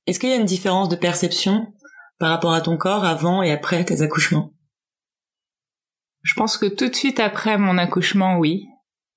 Est-ce 0.05 0.19
qu'il 0.19 0.29
y 0.29 0.33
a 0.33 0.37
une 0.37 0.45
différence 0.45 0.89
de 0.89 0.95
perception 0.95 1.73
par 2.17 2.29
rapport 2.29 2.53
à 2.53 2.61
ton 2.61 2.77
corps 2.77 3.05
avant 3.05 3.43
et 3.43 3.51
après 3.51 3.85
tes 3.85 4.01
accouchements? 4.01 4.53
Je 6.23 6.33
pense 6.33 6.57
que 6.57 6.65
tout 6.65 6.89
de 6.89 6.95
suite 6.95 7.19
après 7.19 7.57
mon 7.57 7.77
accouchement, 7.77 8.37
oui. 8.37 8.65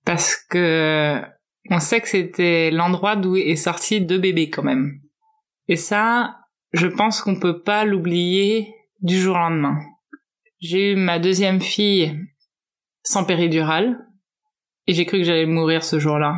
Parce 0.05 0.37
que 0.37 1.21
on 1.71 1.81
sait 1.81 2.01
que 2.01 2.09
c'était 2.09 2.71
l'endroit 2.71 3.17
d'où 3.17 3.37
est 3.37 3.57
sorti 3.57 4.01
deux 4.01 4.19
bébés 4.19 4.51
quand 4.51 4.63
même. 4.63 5.01
Et 5.69 5.77
ça, 5.77 6.37
je 6.73 6.87
pense 6.87 7.21
qu'on 7.21 7.39
peut 7.39 7.63
pas 7.63 7.85
l'oublier 7.85 8.75
du 9.01 9.21
jour 9.21 9.37
au 9.37 9.39
lendemain. 9.39 9.79
J'ai 10.61 10.93
eu 10.93 10.97
ma 10.97 11.19
deuxième 11.19 11.61
fille 11.61 12.19
sans 13.03 13.25
péridurale 13.25 13.99
et 14.87 14.95
j'ai 14.95 15.07
cru 15.07 15.19
que 15.19 15.25
j'allais 15.25 15.47
mourir 15.47 15.85
ce 15.85 15.99
jour-là. 15.99 16.37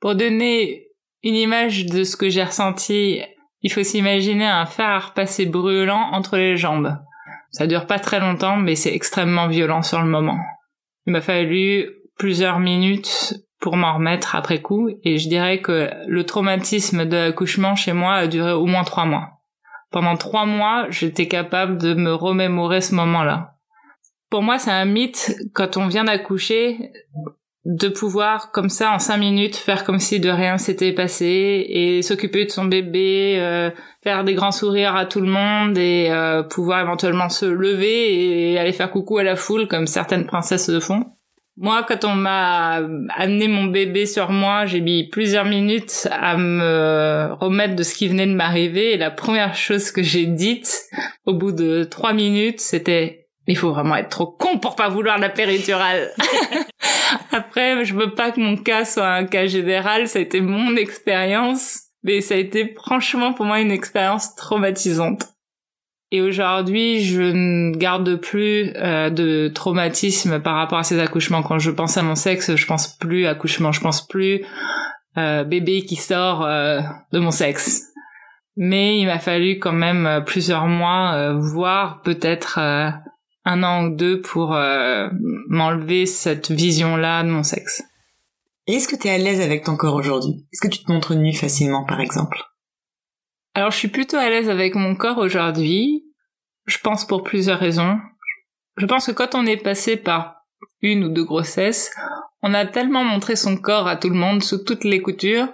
Pour 0.00 0.14
donner 0.14 0.87
une 1.22 1.34
image 1.34 1.86
de 1.86 2.04
ce 2.04 2.16
que 2.16 2.28
j'ai 2.28 2.44
ressenti, 2.44 3.20
il 3.62 3.72
faut 3.72 3.82
s'imaginer 3.82 4.46
un 4.46 4.66
fer 4.66 5.08
repasser 5.08 5.46
brûlant 5.46 6.10
entre 6.12 6.36
les 6.36 6.56
jambes. 6.56 6.96
Ça 7.50 7.66
dure 7.66 7.86
pas 7.86 7.98
très 7.98 8.20
longtemps, 8.20 8.56
mais 8.56 8.76
c'est 8.76 8.94
extrêmement 8.94 9.48
violent 9.48 9.82
sur 9.82 10.00
le 10.00 10.08
moment. 10.08 10.38
Il 11.06 11.12
m'a 11.12 11.20
fallu 11.20 11.90
plusieurs 12.18 12.58
minutes 12.60 13.34
pour 13.60 13.76
m'en 13.76 13.94
remettre 13.94 14.36
après 14.36 14.62
coup, 14.62 14.88
et 15.02 15.18
je 15.18 15.28
dirais 15.28 15.60
que 15.60 15.90
le 16.06 16.24
traumatisme 16.24 17.06
de 17.06 17.16
l'accouchement 17.16 17.74
chez 17.74 17.92
moi 17.92 18.14
a 18.14 18.26
duré 18.26 18.52
au 18.52 18.66
moins 18.66 18.84
trois 18.84 19.04
mois. 19.04 19.30
Pendant 19.90 20.16
trois 20.16 20.44
mois, 20.44 20.86
j'étais 20.90 21.26
capable 21.26 21.78
de 21.78 21.94
me 21.94 22.14
remémorer 22.14 22.80
ce 22.80 22.94
moment-là. 22.94 23.54
Pour 24.30 24.42
moi, 24.42 24.58
c'est 24.58 24.70
un 24.70 24.84
mythe, 24.84 25.34
quand 25.54 25.76
on 25.78 25.88
vient 25.88 26.04
d'accoucher, 26.04 26.92
de 27.68 27.88
pouvoir, 27.88 28.50
comme 28.50 28.70
ça, 28.70 28.92
en 28.92 28.98
cinq 28.98 29.18
minutes, 29.18 29.54
faire 29.54 29.84
comme 29.84 29.98
si 29.98 30.20
de 30.20 30.30
rien 30.30 30.56
s'était 30.56 30.92
passé 30.92 31.66
et 31.68 32.00
s'occuper 32.00 32.46
de 32.46 32.50
son 32.50 32.64
bébé, 32.64 33.36
euh, 33.38 33.70
faire 34.02 34.24
des 34.24 34.32
grands 34.32 34.52
sourires 34.52 34.96
à 34.96 35.04
tout 35.04 35.20
le 35.20 35.28
monde 35.28 35.76
et 35.76 36.08
euh, 36.10 36.42
pouvoir 36.42 36.80
éventuellement 36.80 37.28
se 37.28 37.44
lever 37.44 38.52
et 38.52 38.58
aller 38.58 38.72
faire 38.72 38.90
coucou 38.90 39.18
à 39.18 39.22
la 39.22 39.36
foule 39.36 39.68
comme 39.68 39.86
certaines 39.86 40.24
princesses 40.24 40.70
le 40.70 40.80
font. 40.80 41.04
Moi, 41.58 41.84
quand 41.86 42.06
on 42.06 42.14
m'a 42.14 42.80
amené 43.14 43.48
mon 43.48 43.64
bébé 43.64 44.06
sur 44.06 44.30
moi, 44.30 44.64
j'ai 44.64 44.80
mis 44.80 45.06
plusieurs 45.06 45.44
minutes 45.44 46.08
à 46.10 46.38
me 46.38 47.34
remettre 47.38 47.76
de 47.76 47.82
ce 47.82 47.94
qui 47.94 48.08
venait 48.08 48.28
de 48.28 48.34
m'arriver. 48.34 48.94
Et 48.94 48.96
la 48.96 49.10
première 49.10 49.54
chose 49.56 49.90
que 49.90 50.02
j'ai 50.02 50.24
dite, 50.24 50.84
au 51.26 51.34
bout 51.34 51.52
de 51.52 51.84
trois 51.84 52.14
minutes, 52.14 52.60
c'était 52.60 53.28
il 53.48 53.56
faut 53.56 53.72
vraiment 53.72 53.96
être 53.96 54.10
trop 54.10 54.26
con 54.26 54.58
pour 54.58 54.76
pas 54.76 54.88
vouloir 54.88 55.18
la 55.18 55.30
péridurale. 55.30 56.10
Après, 57.32 57.84
je 57.84 57.94
veux 57.94 58.14
pas 58.14 58.30
que 58.30 58.40
mon 58.40 58.56
cas 58.56 58.84
soit 58.84 59.08
un 59.08 59.24
cas 59.24 59.46
général. 59.46 60.08
Ça 60.08 60.18
a 60.18 60.22
été 60.22 60.40
mon 60.40 60.76
expérience, 60.76 61.80
mais 62.02 62.20
ça 62.20 62.34
a 62.34 62.38
été 62.38 62.74
franchement 62.74 63.32
pour 63.32 63.46
moi 63.46 63.60
une 63.60 63.70
expérience 63.70 64.34
traumatisante. 64.34 65.26
Et 66.10 66.22
aujourd'hui, 66.22 67.04
je 67.04 67.20
ne 67.20 67.76
garde 67.76 68.16
plus 68.16 68.72
euh, 68.76 69.10
de 69.10 69.48
traumatisme 69.48 70.40
par 70.40 70.54
rapport 70.54 70.78
à 70.78 70.82
ces 70.82 70.98
accouchements. 70.98 71.42
Quand 71.42 71.58
je 71.58 71.70
pense 71.70 71.98
à 71.98 72.02
mon 72.02 72.14
sexe, 72.14 72.56
je 72.56 72.66
pense 72.66 72.96
plus 72.96 73.26
accouchement, 73.26 73.72
je 73.72 73.80
pense 73.82 74.06
plus 74.06 74.42
euh, 75.18 75.44
bébé 75.44 75.82
qui 75.82 75.96
sort 75.96 76.44
euh, 76.44 76.80
de 77.12 77.18
mon 77.18 77.30
sexe. 77.30 77.92
Mais 78.56 78.98
il 78.98 79.06
m'a 79.06 79.20
fallu 79.20 79.58
quand 79.58 79.72
même 79.72 80.06
euh, 80.06 80.20
plusieurs 80.20 80.66
mois, 80.66 81.12
euh, 81.14 81.38
voire 81.38 82.02
peut-être 82.02 82.58
un 83.48 83.62
an 83.62 83.86
ou 83.86 83.96
deux 83.96 84.20
pour 84.20 84.50
m'enlever 85.48 86.04
cette 86.04 86.50
vision-là 86.50 87.22
de 87.22 87.30
mon 87.30 87.42
sexe. 87.42 87.82
Et 88.66 88.74
est-ce 88.74 88.86
que 88.86 88.96
tu 88.96 89.08
es 89.08 89.10
à 89.10 89.16
l'aise 89.16 89.40
avec 89.40 89.64
ton 89.64 89.76
corps 89.76 89.94
aujourd'hui? 89.94 90.46
Est-ce 90.52 90.60
que 90.60 90.68
tu 90.68 90.84
te 90.84 90.92
montres 90.92 91.14
nu 91.14 91.34
facilement, 91.34 91.84
par 91.84 92.00
exemple? 92.00 92.44
Alors 93.54 93.70
je 93.70 93.78
suis 93.78 93.88
plutôt 93.88 94.18
à 94.18 94.28
l'aise 94.28 94.50
avec 94.50 94.74
mon 94.74 94.94
corps 94.94 95.16
aujourd'hui. 95.16 96.04
Je 96.66 96.76
pense 96.78 97.06
pour 97.06 97.22
plusieurs 97.22 97.58
raisons. 97.58 97.98
Je 98.76 98.84
pense 98.84 99.06
que 99.06 99.12
quand 99.12 99.34
on 99.34 99.46
est 99.46 99.56
passé 99.56 99.96
par 99.96 100.44
une 100.82 101.04
ou 101.04 101.08
deux 101.08 101.24
grossesses, 101.24 101.90
on 102.42 102.52
a 102.52 102.66
tellement 102.66 103.02
montré 103.02 103.34
son 103.34 103.56
corps 103.56 103.88
à 103.88 103.96
tout 103.96 104.10
le 104.10 104.14
monde 104.14 104.42
sous 104.42 104.58
toutes 104.58 104.84
les 104.84 105.00
coutures 105.00 105.48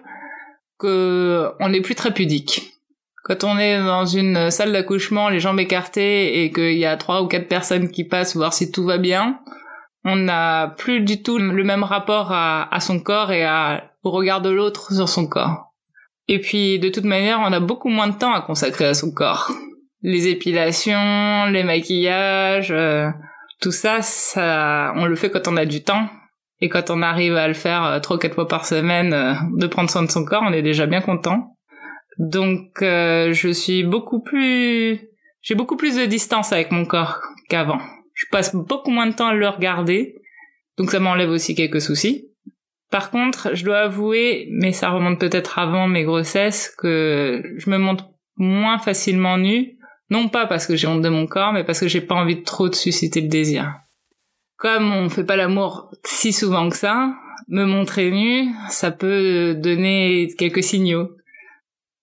que 0.79 1.53
on 1.61 1.69
n'est 1.69 1.81
plus 1.81 1.95
très 1.95 2.13
pudique. 2.13 2.74
Quand 3.25 3.43
on 3.43 3.59
est 3.59 3.79
dans 3.79 4.05
une 4.05 4.51
salle 4.51 4.73
d'accouchement, 4.73 5.31
les 5.31 5.41
jambes 5.41 5.59
écartées 5.59 6.45
et 6.45 6.53
qu'il 6.53 6.77
y 6.77 6.85
a 6.85 6.99
trois 6.99 7.23
ou 7.23 7.27
quatre 7.27 7.49
personnes 7.49 7.91
qui 7.91 8.05
passent 8.05 8.37
voir 8.37 8.53
si 8.53 8.71
tout 8.71 8.85
va 8.85 8.99
bien, 8.99 9.41
on 10.05 10.17
n'a 10.17 10.69
plus 10.77 11.01
du 11.01 11.23
tout 11.23 11.39
le 11.39 11.65
même 11.65 11.83
rapport 11.83 12.33
à, 12.33 12.79
son 12.81 13.01
corps 13.01 13.33
et 13.33 13.43
à, 13.43 13.85
au 14.03 14.11
regard 14.11 14.43
de 14.43 14.51
l'autre 14.51 14.93
sur 14.93 15.09
son 15.09 15.27
corps. 15.27 15.73
Et 16.29 16.39
puis, 16.39 16.79
de 16.79 16.91
toute 16.91 17.05
manière, 17.05 17.41
on 17.41 17.53
a 17.53 17.61
beaucoup 17.61 17.89
moins 17.89 18.09
de 18.09 18.15
temps 18.15 18.35
à 18.35 18.43
consacrer 18.43 18.85
à 18.85 18.95
son 18.95 19.11
corps. 19.11 19.51
Les 20.03 20.29
épilations, 20.29 21.47
les 21.47 21.65
maquillages, 21.65 22.71
euh, 22.71 23.09
tout 23.63 23.73
ça, 23.73 24.03
ça, 24.03 24.93
on 24.97 25.07
le 25.07 25.17
fait 25.17 25.31
quand 25.31 25.49
on 25.49 25.57
a 25.57 25.65
du 25.65 25.83
temps. 25.83 26.11
Et 26.61 26.69
quand 26.69 26.91
on 26.91 27.01
arrive 27.01 27.37
à 27.37 27.49
le 27.49 27.55
faire 27.55 27.85
euh, 27.85 28.01
trois, 28.01 28.19
quatre 28.19 28.35
fois 28.35 28.49
par 28.49 28.67
semaine, 28.67 29.15
euh, 29.15 29.33
de 29.55 29.67
prendre 29.67 29.89
soin 29.89 30.03
de 30.03 30.11
son 30.11 30.27
corps, 30.27 30.43
on 30.47 30.53
est 30.53 30.63
déjà 30.63 30.85
bien 30.85 31.01
content. 31.01 31.54
Donc, 32.19 32.79
je 32.81 33.51
suis 33.53 33.83
beaucoup 33.83 34.21
plus, 34.21 35.09
j'ai 35.43 35.55
beaucoup 35.55 35.77
plus 35.77 35.97
de 35.97 36.05
distance 36.05 36.53
avec 36.53 36.71
mon 36.71 36.85
corps 36.85 37.21
qu'avant. 37.49 37.81
Je 38.15 38.27
passe 38.31 38.55
beaucoup 38.55 38.91
moins 38.91 39.07
de 39.09 39.15
temps 39.15 39.29
à 39.29 39.35
le 39.35 39.49
regarder. 39.49 40.17
Donc 40.77 40.91
ça 40.91 41.01
m'enlève 41.01 41.31
aussi 41.31 41.55
quelques 41.55 41.81
soucis. 41.81 42.29
Par 42.91 43.11
contre, 43.11 43.55
je 43.55 43.65
dois 43.65 43.79
avouer, 43.79 44.49
mais 44.51 44.73
ça 44.73 44.91
remonte 44.91 45.19
peut-être 45.19 45.59
avant 45.59 45.89
mes 45.89 46.05
grossesses, 46.05 46.73
que 46.79 47.43
je 47.57 47.71
me 47.71 47.79
montre 47.79 48.11
moins 48.37 48.79
facilement 48.79 49.37
nue, 49.37 49.79
non 50.11 50.29
pas 50.29 50.47
parce 50.47 50.67
que 50.67 50.77
j'ai 50.77 50.87
honte 50.87 51.03
de 51.03 51.09
mon 51.09 51.27
corps, 51.27 51.53
mais 51.53 51.65
parce 51.65 51.81
que 51.81 51.89
j'ai 51.89 52.01
pas 52.01 52.15
envie 52.15 52.37
de 52.37 52.45
trop 52.45 52.69
de 52.69 52.75
susciter 52.75 53.21
le 53.21 53.29
désir. 53.29 53.75
Comme 54.57 54.93
on 54.93 55.09
fait 55.09 55.25
pas 55.25 55.37
l'amour 55.37 55.91
si 56.05 56.33
souvent 56.33 56.69
que 56.69 56.77
ça, 56.77 57.13
me 57.49 57.65
montrer 57.65 58.11
nue, 58.11 58.49
ça 58.69 58.93
peut 58.93 59.55
donner 59.55 60.29
quelques 60.39 60.63
signaux. 60.63 61.11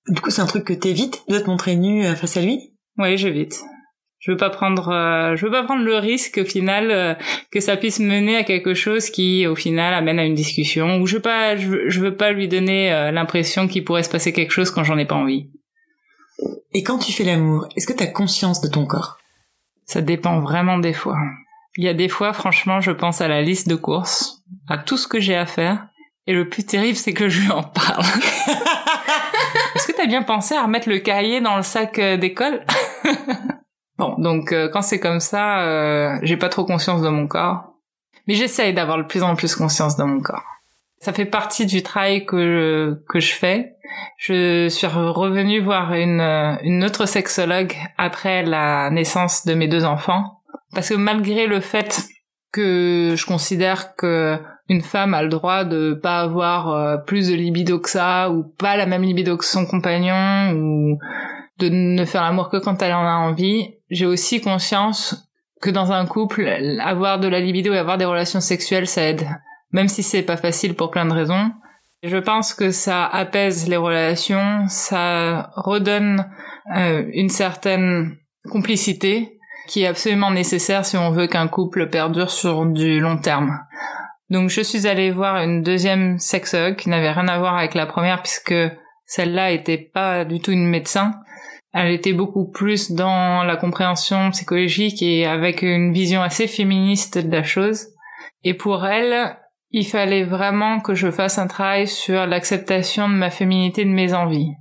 Du 0.08 0.20
coup, 0.22 0.32
c'est 0.32 0.42
un 0.42 0.48
truc 0.48 0.66
que 0.66 0.74
t'évites 0.74 1.24
de 1.30 1.40
te 1.40 1.48
montrer 1.48 1.76
nue 1.76 2.06
euh, 2.06 2.16
face 2.16 2.38
à 2.38 2.42
lui? 2.42 2.74
Oui, 2.98 3.18
j'évite 3.18 3.56
je 4.22 4.32
veux 4.32 4.38
pas 4.38 4.52
prendre 4.52 4.90
euh, 4.90 5.36
je 5.36 5.46
veux 5.46 5.52
pas 5.52 5.64
prendre 5.64 5.84
le 5.84 5.96
risque 5.96 6.40
au 6.42 6.46
final 6.46 6.92
euh, 6.92 7.16
que 7.52 7.60
ça 7.60 7.76
puisse 7.76 8.00
mener 8.00 8.38
à 8.38 8.44
quelque 8.44 8.76
chose 8.76 9.10
qui 9.10 9.48
au 9.48 9.56
final 9.56 9.94
amène 9.94 10.20
à 10.20 10.26
une 10.26 10.36
discussion 10.36 11.00
ou 11.02 11.08
je 11.08 11.16
veux 11.16 11.22
pas 11.22 11.58
je 11.58 12.00
veux, 12.00 12.16
pas 12.16 12.32
lui 12.32 12.48
donner 12.48 12.94
euh, 12.94 13.12
l'impression 13.12 13.68
qu'il 13.68 13.84
pourrait 13.84 14.04
se 14.04 14.10
passer 14.10 14.32
quelque 14.32 14.52
chose 14.52 14.70
quand 14.70 14.84
j'en 14.84 14.98
ai 14.98 15.06
pas 15.06 15.16
envie. 15.16 15.50
Et 16.74 16.84
quand 16.84 17.00
tu 17.00 17.12
fais 17.12 17.24
l'amour, 17.24 17.68
est-ce 17.76 17.88
que 17.88 17.94
tu 17.94 18.04
as 18.04 18.08
conscience 18.08 18.62
de 18.62 18.70
ton 18.70 18.86
corps? 18.86 19.18
Ça 19.86 20.02
dépend 20.02 20.40
vraiment 20.40 20.78
des 20.78 20.94
fois. 20.94 21.18
Il 21.76 21.84
y 21.84 21.90
a 21.90 21.94
des 21.94 22.08
fois 22.08 22.32
franchement, 22.32 22.80
je 22.80 22.92
pense 22.92 23.22
à 23.22 23.28
la 23.28 23.42
liste 23.42 23.68
de 23.68 23.76
courses, 23.76 24.44
à 24.68 24.78
tout 24.78 24.98
ce 24.98 25.08
que 25.08 25.20
j'ai 25.20 25.36
à 25.36 25.48
faire 25.48 25.88
et 26.28 26.34
le 26.34 26.50
plus 26.50 26.66
terrible 26.66 26.98
c'est 26.98 27.14
que 27.14 27.30
je 27.30 27.42
lui 27.42 27.52
en 27.52 27.64
parle. 27.64 28.04
Est-ce 29.76 29.88
que 29.88 29.94
t'as 29.94 30.08
bien 30.08 30.24
pensé 30.24 30.56
à 30.56 30.64
remettre 30.64 30.90
le 30.90 31.00
cahier 31.00 31.42
dans 31.42 31.58
le 31.58 31.64
sac 31.64 32.00
d'école? 32.00 32.66
Bon, 34.02 34.16
donc 34.18 34.52
euh, 34.52 34.68
quand 34.68 34.82
c'est 34.82 35.00
comme 35.00 35.20
ça, 35.20 35.62
euh, 35.62 36.18
j'ai 36.24 36.36
pas 36.36 36.50
trop 36.50 36.66
conscience 36.66 37.04
de 37.04 37.10
mon 37.10 37.28
corps, 37.28 37.76
mais 38.28 38.34
j'essaye 38.34 38.74
d'avoir 38.74 38.98
de 38.98 39.04
plus 39.04 39.22
en 39.22 39.36
plus 39.36 39.56
conscience 39.56 39.96
de 39.96 40.04
mon 40.04 40.20
corps. 40.22 40.44
Ça 40.98 41.14
fait 41.14 41.26
partie 41.26 41.68
du 41.68 41.84
travail 41.84 42.26
que 42.26 42.38
je, 42.40 42.94
que 43.08 43.20
je 43.20 43.32
fais, 43.32 43.76
je 44.18 44.70
suis 44.70 44.88
revenue 44.88 45.60
voir 45.60 45.94
une, 45.94 46.20
une 46.64 46.84
autre 46.84 47.06
sexologue 47.06 47.76
après 48.00 48.42
la 48.42 48.90
naissance 48.90 49.46
de 49.46 49.54
mes 49.54 49.68
deux 49.68 49.86
enfants. 49.86 50.42
Parce 50.74 50.90
que 50.90 50.96
malgré 50.96 51.46
le 51.46 51.60
fait 51.60 52.02
que 52.52 53.14
je 53.16 53.26
considère 53.28 53.96
que 53.96 54.40
une 54.70 54.82
femme 54.82 55.14
a 55.14 55.24
le 55.24 55.30
droit 55.30 55.64
de 55.64 55.94
pas 55.94 56.22
avoir 56.22 56.72
euh, 56.72 56.98
plus 56.98 57.30
de 57.30 57.36
libido 57.36 57.80
que 57.80 57.90
ça 57.90 58.30
ou 58.30 58.44
pas 58.44 58.78
la 58.78 58.86
même 58.86 59.04
libido 59.04 59.38
que 59.38 59.46
son 59.46 59.66
compagnon 59.66 60.54
ou 60.54 60.98
de 61.60 61.70
ne 61.70 62.06
faire 62.06 62.24
l'amour 62.24 62.50
que 62.50 62.58
quand 62.58 62.82
elle 62.82 62.94
en 62.94 63.06
a 63.06 63.16
envie, 63.16 63.76
j'ai 63.90 64.06
aussi 64.06 64.42
conscience 64.42 65.30
que 65.62 65.70
dans 65.70 65.92
un 65.92 66.06
couple, 66.06 66.48
avoir 66.82 67.20
de 67.20 67.28
la 67.28 67.40
libido 67.40 67.74
et 67.74 67.78
avoir 67.78 67.98
des 67.98 68.06
relations 68.06 68.42
sexuelles, 68.42 68.88
ça 68.88 69.04
aide. 69.04 69.28
Même 69.72 69.88
si 69.88 70.02
c'est 70.02 70.24
pas 70.24 70.38
facile 70.38 70.74
pour 70.74 70.90
plein 70.90 71.06
de 71.06 71.14
raisons. 71.14 71.52
Je 72.04 72.18
pense 72.18 72.56
que 72.56 72.72
ça 72.72 73.06
apaise 73.06 73.68
les 73.68 73.78
relations, 73.78 74.66
ça 74.68 75.52
redonne 75.56 76.26
euh, 76.76 77.06
une 77.14 77.30
certaine 77.30 78.18
complicité 78.50 79.38
qui 79.68 79.84
est 79.84 79.88
absolument 79.88 80.32
nécessaire 80.32 80.84
si 80.84 80.98
on 80.98 81.12
veut 81.12 81.28
qu'un 81.28 81.48
couple 81.48 81.90
perdure 81.90 82.32
sur 82.32 82.66
du 82.66 83.00
long 83.00 83.18
terme. 83.18 83.60
Donc 84.32 84.50
je 84.50 84.62
suis 84.62 84.88
allée 84.88 85.12
voir 85.12 85.36
une 85.44 85.62
deuxième 85.62 86.18
sexologue 86.18 86.78
qui 86.78 86.88
n'avait 86.88 87.12
rien 87.12 87.28
à 87.28 87.38
voir 87.38 87.58
avec 87.58 87.76
la 87.76 87.86
première 87.86 88.22
puisque 88.22 88.56
celle-là 89.06 89.52
était 89.52 89.78
pas 89.78 90.24
du 90.24 90.40
tout 90.40 90.52
une 90.52 90.70
médecin. 90.70 91.12
Elle 91.74 91.92
était 91.92 92.14
beaucoup 92.14 92.50
plus 92.50 92.92
dans 92.92 93.44
la 93.44 93.58
compréhension 93.58 94.32
psychologique 94.32 95.02
et 95.02 95.26
avec 95.26 95.64
une 95.64 95.92
vision 95.92 96.22
assez 96.22 96.48
féministe 96.48 97.18
de 97.18 97.30
la 97.30 97.44
chose. 97.44 97.88
Et 98.46 98.54
pour 98.54 98.86
elle, 98.86 99.36
il 99.72 99.86
fallait 99.86 100.24
vraiment 100.24 100.80
que 100.80 100.96
je 100.96 101.12
fasse 101.12 101.38
un 101.38 101.48
travail 101.48 101.86
sur 101.86 102.26
l'acceptation 102.26 103.10
de 103.10 103.16
ma 103.16 103.32
féminité, 103.32 103.84
de 103.84 103.90
mes 103.90 104.14
envies. 104.14 104.54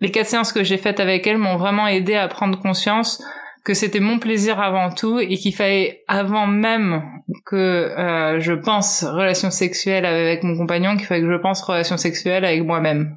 Les 0.00 0.10
quatre 0.10 0.26
séances 0.26 0.52
que 0.52 0.64
j'ai 0.64 0.76
faites 0.76 0.98
avec 0.98 1.24
elle 1.28 1.38
m'ont 1.38 1.56
vraiment 1.56 1.86
aidé 1.86 2.16
à 2.16 2.26
prendre 2.26 2.60
conscience 2.60 3.22
que 3.64 3.74
c'était 3.74 4.00
mon 4.00 4.18
plaisir 4.18 4.60
avant 4.60 4.90
tout 4.90 5.20
et 5.20 5.36
qu'il 5.36 5.54
fallait 5.54 6.02
avant 6.08 6.46
même 6.48 7.04
que 7.48 7.56
euh, 7.56 8.40
je 8.40 8.52
pense 8.52 9.04
relation 9.04 9.50
sexuelle 9.50 10.04
avec 10.04 10.42
mon 10.42 10.54
compagnon, 10.54 10.96
qu'il 10.96 11.06
fallait 11.06 11.22
que 11.22 11.32
je 11.32 11.38
pense 11.38 11.62
relation 11.62 11.96
sexuelle 11.96 12.44
avec 12.44 12.62
moi-même. 12.62 13.16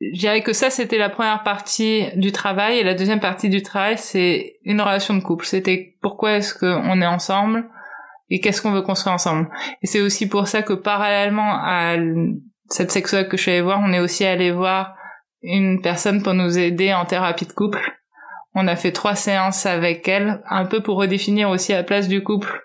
Je 0.00 0.18
dirais 0.18 0.42
que 0.42 0.52
ça 0.52 0.70
c'était 0.70 0.98
la 0.98 1.10
première 1.10 1.42
partie 1.42 2.06
du 2.14 2.30
travail 2.30 2.78
et 2.78 2.84
la 2.84 2.94
deuxième 2.94 3.18
partie 3.18 3.48
du 3.48 3.62
travail 3.62 3.98
c'est 3.98 4.58
une 4.62 4.80
relation 4.80 5.14
de 5.14 5.20
couple. 5.20 5.46
C'était 5.46 5.96
pourquoi 6.00 6.34
est-ce 6.34 6.54
qu'on 6.54 7.00
est 7.00 7.06
ensemble, 7.06 7.68
et 8.30 8.40
qu'est-ce 8.40 8.62
qu'on 8.62 8.72
veut 8.72 8.82
construire 8.82 9.14
ensemble. 9.14 9.50
Et 9.82 9.88
c'est 9.88 10.00
aussi 10.00 10.28
pour 10.28 10.46
ça 10.46 10.62
que 10.62 10.72
parallèlement 10.72 11.58
à 11.60 11.96
cette 12.68 12.92
sexologue 12.92 13.28
que 13.28 13.36
je 13.36 13.42
suis 13.42 13.50
allée 13.50 13.62
voir, 13.62 13.80
on 13.82 13.92
est 13.92 14.00
aussi 14.00 14.24
allé 14.24 14.52
voir 14.52 14.94
une 15.42 15.82
personne 15.82 16.22
pour 16.22 16.34
nous 16.34 16.56
aider 16.56 16.94
en 16.94 17.04
thérapie 17.04 17.46
de 17.46 17.52
couple. 17.52 17.98
On 18.54 18.68
a 18.68 18.76
fait 18.76 18.92
trois 18.92 19.16
séances 19.16 19.66
avec 19.66 20.06
elle, 20.06 20.40
un 20.48 20.66
peu 20.66 20.80
pour 20.80 20.98
redéfinir 20.98 21.50
aussi 21.50 21.72
la 21.72 21.82
place 21.82 22.06
du 22.06 22.22
couple 22.22 22.63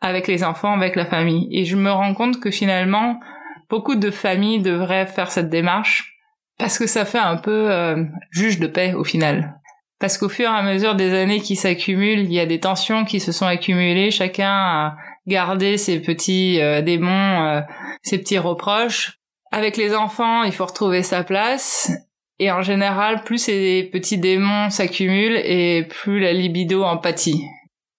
avec 0.00 0.28
les 0.28 0.44
enfants, 0.44 0.74
avec 0.74 0.96
la 0.96 1.06
famille. 1.06 1.48
Et 1.50 1.64
je 1.64 1.76
me 1.76 1.90
rends 1.90 2.14
compte 2.14 2.40
que 2.40 2.50
finalement, 2.50 3.20
beaucoup 3.68 3.94
de 3.94 4.10
familles 4.10 4.62
devraient 4.62 5.06
faire 5.06 5.30
cette 5.30 5.50
démarche 5.50 6.14
parce 6.58 6.78
que 6.78 6.86
ça 6.86 7.04
fait 7.04 7.18
un 7.18 7.36
peu 7.36 7.70
euh, 7.70 8.04
juge 8.30 8.58
de 8.58 8.66
paix 8.66 8.94
au 8.94 9.04
final. 9.04 9.54
Parce 10.00 10.18
qu'au 10.18 10.28
fur 10.28 10.46
et 10.46 10.54
à 10.54 10.62
mesure 10.62 10.94
des 10.94 11.12
années 11.14 11.40
qui 11.40 11.56
s'accumulent, 11.56 12.20
il 12.20 12.32
y 12.32 12.40
a 12.40 12.46
des 12.46 12.60
tensions 12.60 13.04
qui 13.04 13.20
se 13.20 13.32
sont 13.32 13.46
accumulées. 13.46 14.10
Chacun 14.10 14.52
a 14.52 14.96
gardé 15.26 15.76
ses 15.76 16.00
petits 16.00 16.60
euh, 16.60 16.82
démons, 16.82 17.46
euh, 17.46 17.60
ses 18.02 18.18
petits 18.18 18.38
reproches. 18.38 19.18
Avec 19.50 19.76
les 19.76 19.94
enfants, 19.94 20.44
il 20.44 20.52
faut 20.52 20.66
retrouver 20.66 21.02
sa 21.02 21.24
place. 21.24 21.90
Et 22.38 22.52
en 22.52 22.62
général, 22.62 23.22
plus 23.24 23.38
ces 23.38 23.88
petits 23.92 24.18
démons 24.18 24.70
s'accumulent 24.70 25.40
et 25.44 25.84
plus 25.88 26.20
la 26.20 26.32
libido 26.32 26.84
empathie. 26.84 27.42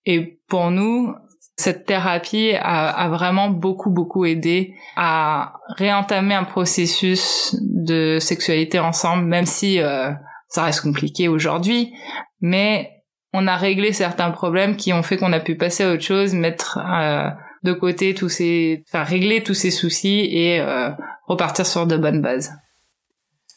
Et 0.06 0.40
pour 0.48 0.72
nous, 0.72 1.14
cette 1.60 1.86
thérapie 1.86 2.54
a, 2.58 3.10
vraiment 3.10 3.50
beaucoup 3.50 3.90
beaucoup 3.90 4.26
aidé 4.26 4.76
à 4.96 5.54
réentamer 5.76 6.34
un 6.34 6.46
processus 6.46 7.54
de 7.62 8.18
sexualité 8.20 8.80
ensemble, 8.80 9.26
même 9.26 9.46
si 9.46 9.82
euh, 9.82 10.12
ça 10.48 10.64
reste 10.64 10.82
compliqué 10.82 11.28
aujourd'hui, 11.28 11.94
mais 12.40 12.92
on 13.34 13.46
a 13.46 13.58
réglé 13.58 13.92
certains 13.92 14.32
problèmes 14.32 14.78
qui 14.78 14.94
ont 14.94 15.04
fait 15.04 15.18
qu'on 15.18 15.34
a 15.34 15.42
pu 15.42 15.56
passer 15.56 15.84
à 15.84 15.92
autre 15.92 16.02
chose, 16.02 16.34
mettre 16.34 16.80
euh, 16.80 17.30
de 17.64 17.74
côté 17.74 18.14
tous 18.14 18.30
ces, 18.30 18.82
enfin 18.88 19.04
régler 19.04 19.44
tous 19.44 19.54
ces 19.54 19.72
soucis 19.72 20.30
et 20.32 20.62
euh, 20.62 20.92
repartir 21.28 21.66
sur 21.66 21.86
de 21.86 21.98
bonnes 21.98 22.22
bases. 22.22 22.54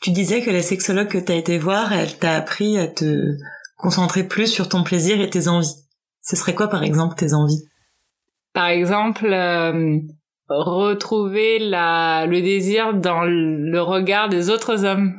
Tu 0.00 0.10
disais 0.10 0.42
que 0.42 0.50
la 0.50 0.62
sexologue 0.62 1.06
que 1.06 1.18
t'as 1.18 1.36
été 1.36 1.56
voir, 1.56 1.92
elle 1.92 2.18
t'a 2.18 2.34
appris 2.34 2.78
à 2.78 2.88
te 2.88 3.36
concentrer 3.76 4.24
plus 4.24 4.48
sur 4.48 4.68
ton 4.68 4.82
plaisir 4.82 5.20
et 5.20 5.30
tes 5.30 5.46
envies. 5.46 5.76
Ce 6.20 6.34
serait 6.34 6.56
quoi, 6.56 6.66
par 6.66 6.82
exemple, 6.82 7.14
tes 7.14 7.32
envies? 7.32 7.62
Par 8.52 8.68
exemple, 8.68 9.26
euh, 9.26 9.98
retrouver 10.48 11.58
la, 11.58 12.26
le 12.26 12.40
désir 12.42 12.94
dans 12.94 13.22
le 13.24 13.80
regard 13.80 14.28
des 14.28 14.50
autres 14.50 14.84
hommes 14.84 15.14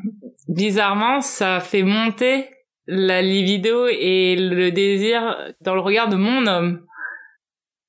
bizarrement, 0.48 1.22
ça 1.22 1.60
fait 1.60 1.84
monter 1.84 2.50
la 2.86 3.22
libido 3.22 3.88
et 3.88 4.36
le 4.36 4.72
désir 4.72 5.38
dans 5.62 5.74
le 5.74 5.82
regard 5.82 6.10
de 6.10 6.16
mon 6.16 6.46
homme. 6.48 6.86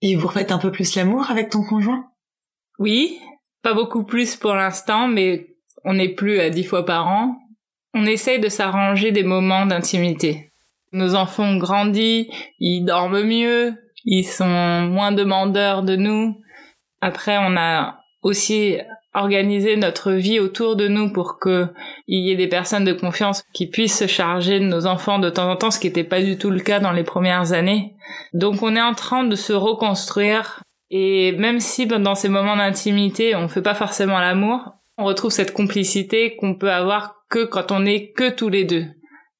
Et 0.03 0.15
vous 0.17 0.29
refaites 0.29 0.53
un 0.53 0.59
peu 0.59 0.71
plus 0.71 0.95
l'amour 0.95 1.31
avec 1.31 1.51
ton 1.51 1.65
conjoint? 1.65 2.07
Oui, 2.79 3.19
pas 3.63 3.75
beaucoup 3.75 4.05
plus 4.05 4.37
pour 4.37 4.55
l'instant, 4.55 5.09
mais 5.09 5.57
on 5.85 5.95
n'est 5.95 6.15
plus 6.15 6.39
à 6.41 6.51
dix 6.51 6.65
fois 6.65 6.85
par 6.85 7.09
an. 7.09 7.37
On 7.95 8.07
essaye 8.07 8.41
de 8.41 8.49
s'arranger 8.49 9.13
des 9.13 9.23
moments 9.23 9.67
d'intimité. 9.67 10.53
Nos 10.93 11.15
enfants 11.15 11.45
ont 11.45 11.57
grandi, 11.57 12.31
ils 12.59 12.85
dorment 12.85 13.25
mieux, 13.25 13.75
ils 14.05 14.25
sont 14.25 14.83
moins 14.83 15.13
demandeurs 15.13 15.83
de 15.83 15.97
nous. 15.97 16.41
Après, 17.01 17.39
on 17.39 17.57
a 17.57 18.01
aussi 18.23 18.79
organiser 19.15 19.77
notre 19.77 20.13
vie 20.13 20.41
autour 20.41 20.75
de 20.77 20.89
nous 20.89 21.13
pour 21.13 21.39
que 21.39 21.69
il 22.09 22.27
y 22.27 22.33
ait 22.33 22.37
des 22.37 22.49
personnes 22.49 22.85
de 22.85 22.93
confiance 22.93 23.45
qui 23.53 23.69
puissent 23.69 23.99
se 23.99 24.07
charger 24.07 24.59
de 24.59 24.65
nos 24.65 24.87
enfants 24.87 25.21
de 25.21 25.31
temps 25.31 25.51
en 25.51 25.57
temps, 25.57 25.71
ce 25.71 25.79
qui 25.79 25.87
n'était 25.87 26.05
pas 26.05 26.21
du 26.21 26.37
tout 26.37 26.51
le 26.51 26.61
cas 26.61 26.81
dans 26.81 26.93
les 26.93 27.05
premières 27.05 27.53
années. 27.53 27.95
Donc 28.33 28.63
on 28.63 28.75
est 28.75 28.83
en 28.83 28.95
train 28.95 29.25
de 29.25 29.37
se 29.37 29.53
reconstruire 29.53 30.63
et 30.91 31.33
même 31.33 31.61
si 31.61 31.87
dans 31.87 32.15
ces 32.15 32.29
moments 32.29 32.57
d'intimité 32.57 33.37
on 33.37 33.49
fait 33.49 33.63
pas 33.63 33.75
forcément 33.75 34.19
l'amour, 34.19 34.75
on 34.99 35.05
retrouve 35.05 35.31
cette 35.31 35.53
complicité 35.55 36.37
qu'on 36.37 36.57
peut 36.57 36.73
avoir 36.73 37.25
que 37.31 37.45
quand 37.45 37.71
on 37.71 37.87
est 37.87 38.11
que 38.13 38.31
tous 38.31 38.49
les 38.49 38.65
deux. 38.65 38.87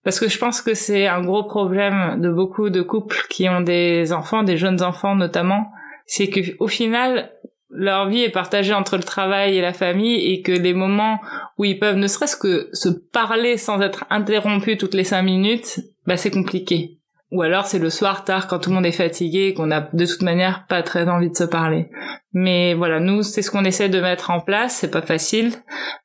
Parce 0.05 0.21
que 0.21 0.29
je 0.29 0.39
pense 0.39 0.61
que 0.61 0.75
c'est 0.75 1.07
un 1.07 1.23
gros 1.23 1.45
problème 1.45 2.21
de 2.21 2.31
beaucoup 2.31 2.71
de 2.71 2.83
couples 2.83 3.27
qui 3.31 3.49
ont 3.49 3.63
des 3.63 4.13
enfants, 4.13 4.43
des 4.43 4.59
jeunes 4.59 4.83
enfants 4.83 5.17
notamment, 5.17 5.73
c'est 6.07 6.29
que 6.29 6.41
au 6.59 6.69
final, 6.69 7.33
leur 7.71 8.09
vie 8.09 8.23
est 8.23 8.31
partagée 8.31 8.75
entre 8.75 8.97
le 8.97 9.03
travail 9.03 9.57
et 9.57 9.63
la 9.63 9.73
famille 9.73 10.33
et 10.33 10.43
que 10.43 10.53
les 10.53 10.75
moments 10.75 11.21
où 11.59 11.65
ils 11.65 11.79
peuvent 11.79 11.97
ne 11.97 12.07
serait-ce 12.07 12.37
que 12.37 12.69
se 12.73 12.89
parler 12.89 13.57
sans 13.57 13.81
être 13.81 14.05
interrompus 14.11 14.79
toutes 14.79 14.95
les 14.95 15.05
cinq 15.05 15.23
minutes, 15.23 15.81
bah 16.07 16.19
c'est 16.19 16.31
compliqué. 16.31 16.99
Ou 17.33 17.43
alors 17.43 17.67
c'est 17.67 17.79
le 17.79 17.91
soir 17.91 18.25
tard 18.25 18.47
quand 18.47 18.61
tout 18.61 18.71
le 18.71 18.77
monde 18.77 18.87
est 18.87 18.93
fatigué 18.93 19.49
et 19.49 19.55
qu'on 19.55 19.71
a 19.71 19.81
de 19.81 20.07
toute 20.07 20.23
manière 20.23 20.67
pas 20.69 20.83
très 20.83 21.09
envie 21.09 21.31
de 21.31 21.37
se 21.37 21.45
parler. 21.45 21.91
Mais 22.33 22.75
voilà, 22.75 23.01
nous 23.01 23.23
c'est 23.23 23.43
ce 23.43 23.51
qu'on 23.51 23.65
essaie 23.65 23.89
de 23.89 24.01
mettre 24.01 24.31
en 24.31 24.41
place, 24.41 24.77
c'est 24.77 24.91
pas 24.91 25.03
facile, 25.03 25.53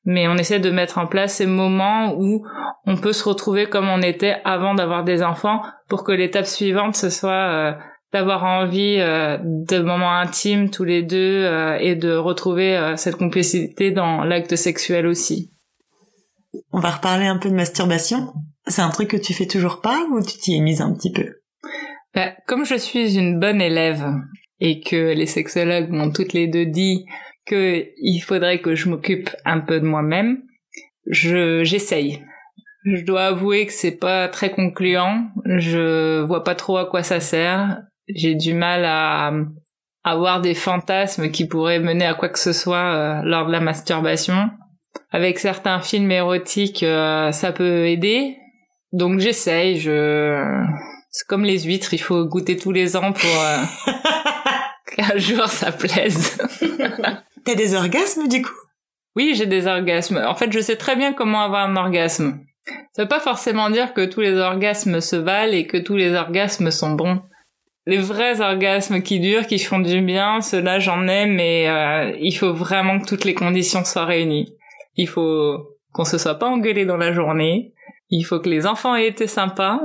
mais 0.06 0.28
on 0.28 0.36
essaie 0.36 0.60
de 0.60 0.72
mettre 0.72 0.98
en 0.98 1.08
place 1.08 1.36
ces 1.36 1.46
moments 1.46 2.16
où 2.18 2.46
on 2.86 2.98
peut 2.98 3.14
se 3.14 3.28
retrouver 3.28 3.68
comme 3.68 3.90
on 3.90 4.02
était 4.02 4.38
avant 4.46 4.74
d'avoir 4.74 5.04
des 5.04 5.22
enfants 5.22 5.62
pour 5.88 6.04
que 6.04 6.12
l'étape 6.12 6.48
suivante 6.48 6.96
ce 6.96 7.10
soit 7.10 7.32
euh, 7.32 7.74
d'avoir 8.12 8.44
envie 8.46 8.98
euh, 9.00 9.38
de 9.44 9.80
moments 9.80 10.18
intimes 10.18 10.72
tous 10.72 10.86
les 10.86 11.04
deux 11.04 11.44
euh, 11.46 11.78
et 11.80 11.96
de 11.96 12.16
retrouver 12.16 12.96
cette 12.96 13.18
complicité 13.18 13.92
dans 13.92 14.24
l'acte 14.24 14.56
sexuel 14.56 15.06
aussi. 15.06 15.52
On 16.72 16.80
va 16.80 16.90
reparler 16.90 17.28
un 17.28 17.38
peu 17.38 17.50
de 17.50 17.56
masturbation. 17.56 18.34
C'est 18.70 18.82
un 18.82 18.90
truc 18.90 19.10
que 19.10 19.18
tu 19.18 19.34
fais 19.34 19.48
toujours 19.48 19.82
pas 19.82 20.06
ou 20.12 20.24
tu 20.24 20.38
t'y 20.38 20.56
es 20.56 20.60
mise 20.60 20.82
un 20.82 20.94
petit 20.94 21.12
peu? 21.12 21.26
Bah, 22.14 22.32
Comme 22.48 22.66
je 22.66 22.76
suis 22.76 23.18
une 23.18 23.40
bonne 23.40 23.62
élève 23.62 24.06
et 24.60 24.80
que 24.80 25.14
les 25.14 25.26
sexologues 25.26 25.90
m'ont 25.90 26.12
toutes 26.12 26.34
les 26.34 26.48
deux 26.48 26.66
dit 26.66 27.06
que 27.46 27.86
il 27.98 28.20
faudrait 28.20 28.62
que 28.62 28.76
je 28.76 28.90
m'occupe 28.90 29.30
un 29.46 29.60
peu 29.60 29.80
de 29.80 29.86
moi-même, 29.86 30.44
je 31.08 31.64
j'essaye. 31.64 32.24
Je 32.86 33.04
dois 33.04 33.26
avouer 33.26 33.66
que 33.66 33.74
c'est 33.74 33.98
pas 33.98 34.28
très 34.30 34.52
concluant. 34.52 35.28
Je 35.46 36.22
vois 36.22 36.44
pas 36.44 36.56
trop 36.56 36.78
à 36.78 36.86
quoi 36.86 37.04
ça 37.04 37.20
sert 37.20 37.80
j'ai 38.16 38.36
du 38.36 38.54
mal 38.54 38.86
à, 38.86 39.32
avoir 40.04 40.42
des 40.42 40.54
fantasmes 40.54 41.30
qui 41.30 41.48
pourraient 41.48 41.80
mener 41.80 42.06
à 42.06 42.14
quoi 42.14 42.30
que 42.30 42.40
ce 42.40 42.54
soit 42.54 42.94
euh, 42.94 43.22
lors 43.24 43.46
de 43.46 43.52
la 43.52 43.60
masturbation. 43.60 44.50
Avec 45.12 45.40
certains 45.40 45.82
films 45.82 46.12
érotiques, 46.12 46.84
euh, 46.84 47.32
ça 47.32 47.52
peut 47.52 47.88
aider. 47.88 48.38
Donc 48.92 49.20
j'essaye, 49.20 49.80
je... 49.80 50.64
C'est 51.12 51.28
comme 51.28 51.44
les 51.44 51.62
huîtres, 51.62 51.94
il 51.94 52.02
faut 52.02 52.26
goûter 52.26 52.58
tous 52.58 52.72
les 52.72 52.96
ans 52.96 53.14
pour 53.14 53.42
euh, 53.42 53.58
qu'un 54.96 55.18
jour 55.18 55.48
ça 55.48 55.72
plaise. 55.72 56.38
T'as 57.46 57.56
des 57.56 57.76
orgasmes 57.76 58.28
du 58.28 58.42
coup? 58.42 58.54
Oui, 59.16 59.34
j'ai 59.36 59.48
des 59.48 59.68
orgasmes. 59.68 60.24
En 60.26 60.36
fait, 60.36 60.52
je 60.52 60.60
sais 60.60 60.76
très 60.76 60.96
bien 60.96 61.14
comment 61.14 61.42
avoir 61.42 61.68
un 61.68 61.76
orgasme. 61.76 62.40
Ça 62.94 63.04
veut 63.04 63.08
pas 63.08 63.20
forcément 63.20 63.70
dire 63.70 63.94
que 63.94 64.06
tous 64.06 64.22
les 64.22 64.38
orgasmes 64.38 65.02
se 65.02 65.16
valent 65.16 65.54
et 65.54 65.66
que 65.66 65.78
tous 65.78 65.96
les 65.96 66.14
orgasmes 66.14 66.72
sont 66.72 66.92
bons. 66.92 67.22
Les 67.88 67.98
vrais 67.98 68.42
orgasmes 68.42 69.02
qui 69.02 69.20
durent, 69.20 69.48
qui 69.48 69.58
font 69.58 69.80
du 69.80 70.02
bien, 70.02 70.42
ceux-là 70.42 70.80
j'en 70.80 71.08
ai, 71.08 71.26
mais 71.26 71.68
euh, 71.68 72.16
il 72.20 72.34
faut 72.34 72.54
vraiment 72.54 73.00
que 73.00 73.06
toutes 73.06 73.26
les 73.26 73.34
conditions 73.34 73.84
soient 73.84 74.06
réunies. 74.06 74.54
Il 74.96 75.08
faut 75.08 75.76
qu'on 75.92 76.06
se 76.06 76.20
soit 76.20 76.36
pas 76.36 76.48
engueulé 76.48 76.86
dans 76.86 76.98
la 76.98 77.14
journée, 77.14 77.74
il 78.10 78.24
faut 78.24 78.40
que 78.40 78.50
les 78.50 78.66
enfants 78.66 78.96
aient 78.96 79.08
été 79.08 79.28
sympas, 79.28 79.80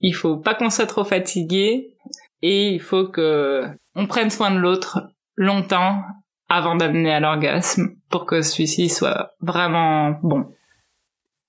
il 0.00 0.14
faut 0.14 0.36
pas 0.36 0.54
qu'on 0.54 0.70
soit 0.70 0.86
trop 0.86 1.04
fatigué, 1.04 1.94
et 2.42 2.70
il 2.70 2.80
faut 2.80 3.08
que 3.08 3.64
on 3.94 4.06
prenne 4.06 4.30
soin 4.30 4.50
de 4.50 4.58
l'autre 4.58 5.08
longtemps 5.36 6.02
avant 6.48 6.76
d'amener 6.76 7.12
à 7.12 7.20
l'orgasme 7.20 7.96
pour 8.08 8.26
que 8.26 8.42
celui-ci 8.42 8.88
soit 8.88 9.32
vraiment 9.40 10.18
bon. 10.22 10.46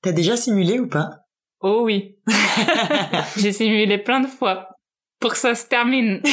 T'as 0.01 0.11
déjà 0.11 0.35
simulé 0.35 0.79
ou 0.79 0.87
pas? 0.87 1.09
Oh 1.61 1.81
oui. 1.83 2.17
J'ai 3.37 3.51
simulé 3.51 3.97
plein 3.97 4.21
de 4.21 4.27
fois 4.27 4.69
pour 5.19 5.31
que 5.31 5.37
ça 5.37 5.55
se 5.55 5.67
termine. 5.67 6.21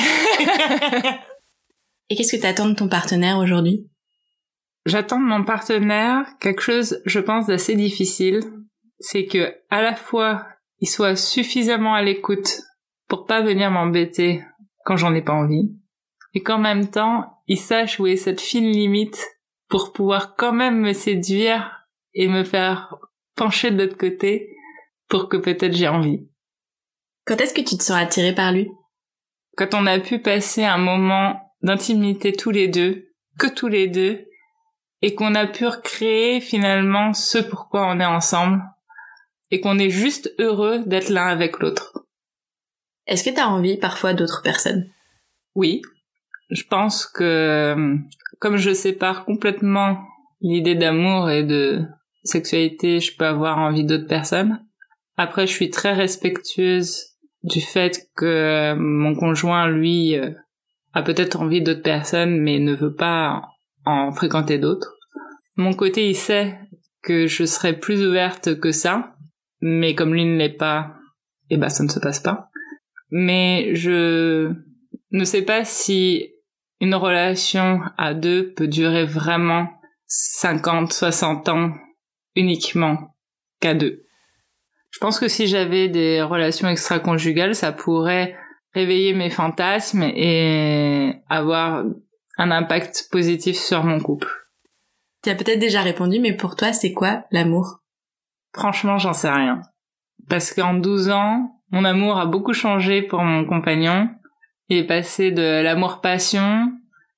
Et 2.08 2.14
qu'est-ce 2.14 2.36
que 2.36 2.42
t'attends 2.42 2.68
de 2.68 2.74
ton 2.74 2.88
partenaire 2.88 3.38
aujourd'hui? 3.38 3.88
J'attends 4.84 5.18
de 5.18 5.24
mon 5.24 5.42
partenaire 5.44 6.24
quelque 6.40 6.62
chose, 6.62 7.00
je 7.04 7.18
pense, 7.18 7.48
d'assez 7.48 7.74
difficile. 7.74 8.40
C'est 8.98 9.26
que, 9.26 9.54
à 9.70 9.82
la 9.82 9.94
fois, 9.94 10.46
il 10.80 10.88
soit 10.88 11.16
suffisamment 11.16 11.94
à 11.94 12.02
l'écoute 12.02 12.60
pour 13.08 13.26
pas 13.26 13.42
venir 13.42 13.70
m'embêter 13.70 14.42
quand 14.84 14.96
j'en 14.96 15.14
ai 15.14 15.22
pas 15.22 15.32
envie. 15.32 15.74
Et 16.34 16.42
qu'en 16.42 16.58
même 16.58 16.90
temps, 16.90 17.42
il 17.46 17.58
sache 17.58 17.98
où 17.98 18.06
est 18.06 18.16
cette 18.16 18.40
fine 18.40 18.70
limite 18.70 19.24
pour 19.68 19.92
pouvoir 19.92 20.36
quand 20.36 20.52
même 20.52 20.80
me 20.80 20.92
séduire 20.92 21.86
et 22.14 22.28
me 22.28 22.44
faire 22.44 22.96
pencher 23.36 23.70
de 23.70 23.82
l'autre 23.82 23.96
côté 23.96 24.54
pour 25.08 25.28
que 25.28 25.36
peut-être 25.36 25.74
j'ai 25.74 25.88
envie. 25.88 26.28
Quand 27.24 27.40
est-ce 27.40 27.54
que 27.54 27.60
tu 27.60 27.76
te 27.76 27.82
sens 27.82 27.96
attiré 27.96 28.34
par 28.34 28.52
lui? 28.52 28.70
Quand 29.56 29.74
on 29.74 29.86
a 29.86 29.98
pu 29.98 30.18
passer 30.18 30.64
un 30.64 30.78
moment 30.78 31.40
d'intimité 31.62 32.32
tous 32.32 32.50
les 32.50 32.68
deux, 32.68 33.08
que 33.38 33.46
tous 33.46 33.68
les 33.68 33.88
deux, 33.88 34.26
et 35.02 35.14
qu'on 35.14 35.34
a 35.34 35.46
pu 35.46 35.66
recréer 35.66 36.40
finalement 36.40 37.12
ce 37.12 37.38
pourquoi 37.38 37.86
on 37.86 38.00
est 38.00 38.06
ensemble, 38.06 38.62
et 39.50 39.60
qu'on 39.60 39.78
est 39.78 39.90
juste 39.90 40.32
heureux 40.38 40.82
d'être 40.86 41.08
l'un 41.08 41.26
avec 41.26 41.60
l'autre. 41.60 42.06
Est-ce 43.06 43.24
que 43.24 43.34
t'as 43.34 43.46
envie 43.46 43.76
parfois 43.76 44.14
d'autres 44.14 44.42
personnes? 44.42 44.90
Oui. 45.54 45.82
Je 46.50 46.64
pense 46.64 47.06
que 47.06 47.96
comme 48.38 48.56
je 48.56 48.72
sépare 48.72 49.24
complètement 49.24 49.98
l'idée 50.40 50.74
d'amour 50.74 51.30
et 51.30 51.42
de 51.42 51.82
sexualité, 52.24 53.00
je 53.00 53.16
peux 53.16 53.24
avoir 53.24 53.58
envie 53.58 53.84
d'autres 53.84 54.06
personnes. 54.06 54.60
Après, 55.16 55.46
je 55.46 55.52
suis 55.52 55.70
très 55.70 55.94
respectueuse 55.94 57.16
du 57.42 57.60
fait 57.60 58.08
que 58.16 58.74
mon 58.74 59.14
conjoint, 59.14 59.68
lui, 59.68 60.18
euh, 60.18 60.30
a 60.92 61.02
peut-être 61.02 61.40
envie 61.40 61.62
d'autres 61.62 61.82
personnes, 61.82 62.40
mais 62.40 62.58
ne 62.58 62.74
veut 62.74 62.94
pas 62.94 63.42
en 63.84 64.12
fréquenter 64.12 64.58
d'autres. 64.58 64.96
Mon 65.54 65.72
côté, 65.72 66.10
il 66.10 66.16
sait 66.16 66.58
que 67.02 67.26
je 67.26 67.44
serais 67.44 67.78
plus 67.78 68.04
ouverte 68.04 68.58
que 68.58 68.72
ça, 68.72 69.15
mais 69.68 69.96
comme 69.96 70.14
lui 70.14 70.24
ne 70.24 70.36
l'est 70.36 70.48
pas, 70.48 70.94
eh 71.50 71.56
ben 71.56 71.68
ça 71.68 71.82
ne 71.82 71.88
se 71.88 71.98
passe 71.98 72.20
pas. 72.20 72.50
Mais 73.10 73.74
je 73.74 74.52
ne 75.10 75.24
sais 75.24 75.42
pas 75.42 75.64
si 75.64 76.32
une 76.80 76.94
relation 76.94 77.80
à 77.98 78.14
deux 78.14 78.52
peut 78.52 78.68
durer 78.68 79.04
vraiment 79.04 79.68
50, 80.06 80.92
60 80.92 81.48
ans 81.48 81.72
uniquement 82.36 83.16
qu'à 83.60 83.74
deux. 83.74 84.04
Je 84.90 85.00
pense 85.00 85.18
que 85.18 85.26
si 85.26 85.48
j'avais 85.48 85.88
des 85.88 86.22
relations 86.22 86.68
extra-conjugales, 86.68 87.56
ça 87.56 87.72
pourrait 87.72 88.36
réveiller 88.72 89.14
mes 89.14 89.30
fantasmes 89.30 90.04
et 90.04 91.12
avoir 91.28 91.84
un 92.38 92.50
impact 92.52 93.08
positif 93.10 93.56
sur 93.56 93.82
mon 93.82 93.98
couple. 93.98 94.28
Tu 95.24 95.30
as 95.30 95.34
peut-être 95.34 95.58
déjà 95.58 95.82
répondu, 95.82 96.20
mais 96.20 96.36
pour 96.36 96.54
toi, 96.54 96.72
c'est 96.72 96.92
quoi 96.92 97.24
l'amour? 97.32 97.80
Franchement, 98.56 98.96
j'en 98.96 99.12
sais 99.12 99.30
rien. 99.30 99.60
Parce 100.30 100.54
qu'en 100.54 100.72
12 100.72 101.10
ans, 101.10 101.60
mon 101.72 101.84
amour 101.84 102.18
a 102.18 102.24
beaucoup 102.24 102.54
changé 102.54 103.02
pour 103.02 103.22
mon 103.22 103.44
compagnon. 103.44 104.08
Il 104.70 104.78
est 104.78 104.86
passé 104.86 105.30
de 105.30 105.62
l'amour-passion 105.62 106.72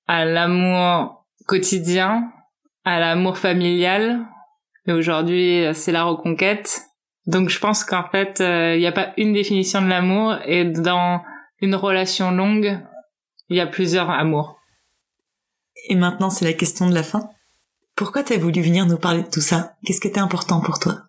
à 0.09 0.25
l'amour 0.25 1.25
quotidien, 1.47 2.29
à 2.85 2.99
l'amour 2.99 3.39
familial. 3.39 4.27
Et 4.87 4.93
aujourd'hui, 4.93 5.65
c'est 5.75 5.93
la 5.93 6.03
reconquête. 6.03 6.83
Donc 7.27 7.51
je 7.51 7.61
pense 7.61 7.85
qu'en 7.85 8.09
fait, 8.09 8.41
euh, 8.41 8.75
il 8.75 8.81
n'y 8.81 8.87
a 8.87 8.93
pas 8.93 9.13
une 9.17 9.33
définition 9.33 9.81
de 9.81 9.87
l'amour 9.87 10.39
et 10.45 10.65
dans 10.65 11.23
une 11.61 11.77
relation 11.77 12.33
longue, 12.33 12.81
il 13.49 13.57
y 13.57 13.61
a 13.61 13.67
plusieurs 13.67 14.11
amours. 14.11 14.59
Et 15.89 15.95
maintenant, 15.95 16.31
c'est 16.31 16.45
la 16.45 16.53
question 16.53 16.89
de 16.89 16.95
la 16.95 17.05
fin. 17.05 17.31
Pourquoi 17.95 18.25
t'as 18.25 18.39
voulu 18.39 18.61
venir 18.61 18.87
nous 18.87 18.99
parler 18.99 19.23
de 19.23 19.31
tout 19.31 19.41
ça? 19.41 19.75
Qu'est-ce 19.85 20.01
qui 20.01 20.09
était 20.09 20.19
important 20.19 20.61
pour 20.61 20.81
toi? 20.81 21.08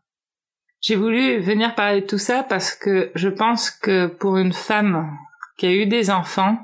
J'ai 0.81 0.95
voulu 0.95 1.39
venir 1.39 1.75
parler 1.75 2.01
de 2.01 2.05
tout 2.05 2.17
ça 2.17 2.43
parce 2.43 2.73
que 2.73 3.11
je 3.13 3.27
pense 3.27 3.69
que 3.69 4.07
pour 4.07 4.37
une 4.37 4.53
femme 4.53 5.09
qui 5.57 5.65
a 5.65 5.73
eu 5.73 5.85
des 5.85 6.09
enfants, 6.09 6.57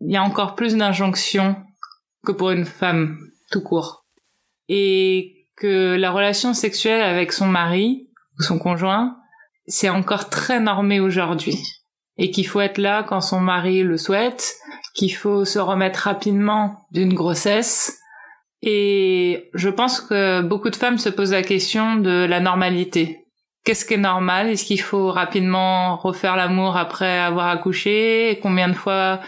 il 0.00 0.10
y 0.10 0.16
a 0.16 0.22
encore 0.22 0.56
plus 0.56 0.76
d'injonctions 0.76 1.56
que 2.26 2.32
pour 2.32 2.50
une 2.50 2.64
femme 2.64 3.18
tout 3.52 3.62
court. 3.62 4.04
Et 4.68 5.46
que 5.56 5.96
la 5.96 6.10
relation 6.10 6.54
sexuelle 6.54 7.02
avec 7.02 7.32
son 7.32 7.46
mari 7.46 8.08
ou 8.38 8.42
son 8.42 8.58
conjoint, 8.58 9.16
c'est 9.66 9.88
encore 9.88 10.28
très 10.28 10.58
normé 10.58 10.98
aujourd'hui. 10.98 11.56
Et 12.16 12.30
qu'il 12.30 12.46
faut 12.46 12.60
être 12.60 12.78
là 12.78 13.04
quand 13.04 13.20
son 13.20 13.40
mari 13.40 13.82
le 13.82 13.96
souhaite, 13.96 14.56
qu'il 14.94 15.14
faut 15.14 15.44
se 15.44 15.58
remettre 15.58 16.00
rapidement 16.00 16.86
d'une 16.90 17.14
grossesse. 17.14 18.00
Et 18.60 19.50
je 19.54 19.68
pense 19.68 20.00
que 20.00 20.42
beaucoup 20.42 20.70
de 20.70 20.76
femmes 20.76 20.98
se 20.98 21.08
posent 21.08 21.32
la 21.32 21.42
question 21.42 21.96
de 21.96 22.24
la 22.24 22.40
normalité. 22.40 23.21
Qu'est-ce 23.64 23.84
qui 23.84 23.94
est 23.94 23.98
normal? 23.98 24.48
Est-ce 24.48 24.64
qu'il 24.64 24.80
faut 24.80 25.10
rapidement 25.10 25.96
refaire 25.96 26.36
l'amour 26.36 26.76
après 26.76 27.18
avoir 27.18 27.48
accouché? 27.48 28.38
Combien 28.42 28.68
de 28.68 28.74
fois 28.74 29.20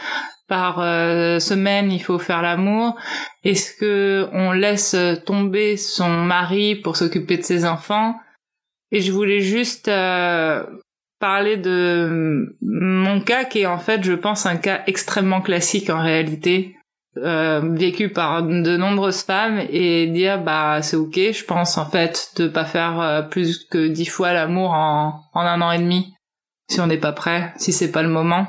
par 0.49 0.81
euh, 0.81 1.39
semaine 1.39 1.93
il 1.93 2.03
faut 2.03 2.19
faire 2.19 2.43
l'amour? 2.43 2.97
Est-ce 3.45 3.73
que 3.77 4.29
on 4.33 4.53
laisse 4.53 4.97
tomber 5.25 5.77
son 5.77 6.09
mari 6.09 6.75
pour 6.75 6.97
s'occuper 6.97 7.37
de 7.37 7.43
ses 7.43 7.65
enfants? 7.65 8.17
Et 8.91 9.01
je 9.01 9.13
voulais 9.13 9.41
juste 9.41 9.89
euh, 9.89 10.65
parler 11.21 11.57
de 11.57 12.57
mon 12.61 13.21
cas 13.21 13.45
qui 13.45 13.61
est 13.61 13.67
en 13.67 13.79
fait, 13.79 14.03
je 14.03 14.13
pense, 14.13 14.47
un 14.47 14.57
cas 14.57 14.83
extrêmement 14.87 15.41
classique 15.41 15.91
en 15.91 16.03
réalité. 16.03 16.77
Euh, 17.17 17.61
vécu 17.63 18.09
par 18.09 18.43
de 18.43 18.77
nombreuses 18.77 19.23
femmes 19.23 19.61
et 19.71 20.09
dire 20.09 20.43
bah 20.43 20.83
c'est 20.83 20.97
ok 20.97 21.15
je 21.15 21.45
pense 21.45 21.79
en 21.79 21.89
fait 21.89 22.33
de 22.35 22.49
pas 22.49 22.65
faire 22.65 23.01
euh, 23.01 23.23
plus 23.23 23.65
que 23.67 23.87
dix 23.87 24.07
fois 24.07 24.33
l'amour 24.33 24.73
en, 24.73 25.23
en 25.33 25.41
un 25.41 25.61
an 25.61 25.71
et 25.71 25.79
demi 25.79 26.13
si 26.69 26.81
on 26.81 26.89
n'est 26.89 26.99
pas 26.99 27.13
prêt 27.13 27.53
si 27.57 27.73
c'est 27.73 27.93
pas 27.93 28.03
le 28.03 28.09
moment. 28.09 28.49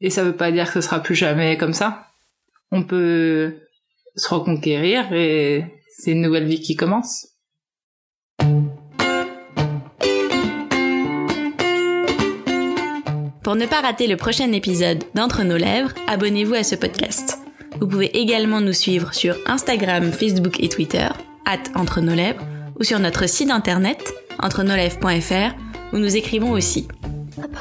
Et 0.00 0.08
ça 0.08 0.24
veut 0.24 0.36
pas 0.36 0.52
dire 0.52 0.66
que 0.66 0.80
ce 0.80 0.80
sera 0.80 1.00
plus 1.00 1.16
jamais 1.16 1.58
comme 1.58 1.72
ça. 1.74 2.06
On 2.70 2.82
peut 2.82 3.56
se 4.16 4.32
reconquérir 4.32 5.12
et 5.12 5.64
c'est 5.98 6.12
une 6.12 6.22
nouvelle 6.22 6.46
vie 6.46 6.60
qui 6.60 6.76
commence. 6.76 7.26
Pour 13.42 13.56
ne 13.56 13.66
pas 13.66 13.80
rater 13.80 14.06
le 14.06 14.16
prochain 14.16 14.52
épisode 14.52 15.04
d'Entre 15.14 15.42
nos 15.42 15.56
lèvres, 15.56 15.92
abonnez-vous 16.06 16.54
à 16.54 16.62
ce 16.62 16.74
podcast. 16.74 17.38
Vous 17.80 17.86
pouvez 17.86 18.18
également 18.18 18.60
nous 18.60 18.72
suivre 18.72 19.14
sur 19.14 19.36
Instagram, 19.46 20.12
Facebook 20.12 20.60
et 20.60 20.68
Twitter, 20.68 21.06
at 21.44 21.58
Entre 21.74 22.00
nos 22.00 22.14
lèvres, 22.14 22.44
ou 22.78 22.84
sur 22.84 22.98
notre 22.98 23.28
site 23.28 23.50
internet, 23.50 24.12
entrenolèvres.fr, 24.40 25.54
où 25.92 25.98
nous 25.98 26.16
écrivons 26.16 26.50
aussi. 26.50 26.88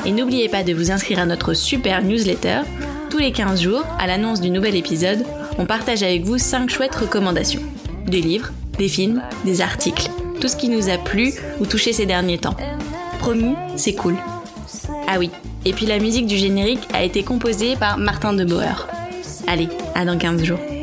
Et 0.05 0.11
n'oubliez 0.11 0.49
pas 0.49 0.63
de 0.63 0.73
vous 0.73 0.91
inscrire 0.91 1.19
à 1.19 1.25
notre 1.25 1.53
super 1.53 2.01
newsletter. 2.03 2.61
Tous 3.09 3.19
les 3.19 3.31
15 3.31 3.61
jours, 3.61 3.83
à 3.99 4.07
l'annonce 4.07 4.41
du 4.41 4.49
nouvel 4.49 4.75
épisode, 4.75 5.23
on 5.59 5.65
partage 5.65 6.03
avec 6.03 6.23
vous 6.23 6.37
5 6.37 6.69
chouettes 6.69 6.95
recommandations. 6.95 7.61
Des 8.07 8.21
livres, 8.21 8.51
des 8.77 8.87
films, 8.87 9.21
des 9.45 9.61
articles, 9.61 10.09
tout 10.41 10.47
ce 10.47 10.55
qui 10.55 10.69
nous 10.69 10.89
a 10.89 10.97
plu 10.97 11.33
ou 11.59 11.65
touché 11.65 11.93
ces 11.93 12.05
derniers 12.05 12.39
temps. 12.39 12.57
Promis, 13.19 13.55
c'est 13.75 13.95
cool. 13.95 14.15
Ah 15.07 15.17
oui, 15.19 15.29
et 15.63 15.73
puis 15.73 15.85
la 15.85 15.99
musique 15.99 16.27
du 16.27 16.37
générique 16.37 16.87
a 16.93 17.03
été 17.03 17.23
composée 17.23 17.75
par 17.75 17.97
Martin 17.97 18.33
de. 18.33 18.45
Allez, 19.47 19.69
à 19.95 20.03
dans 20.03 20.17
15 20.17 20.43
jours. 20.43 20.76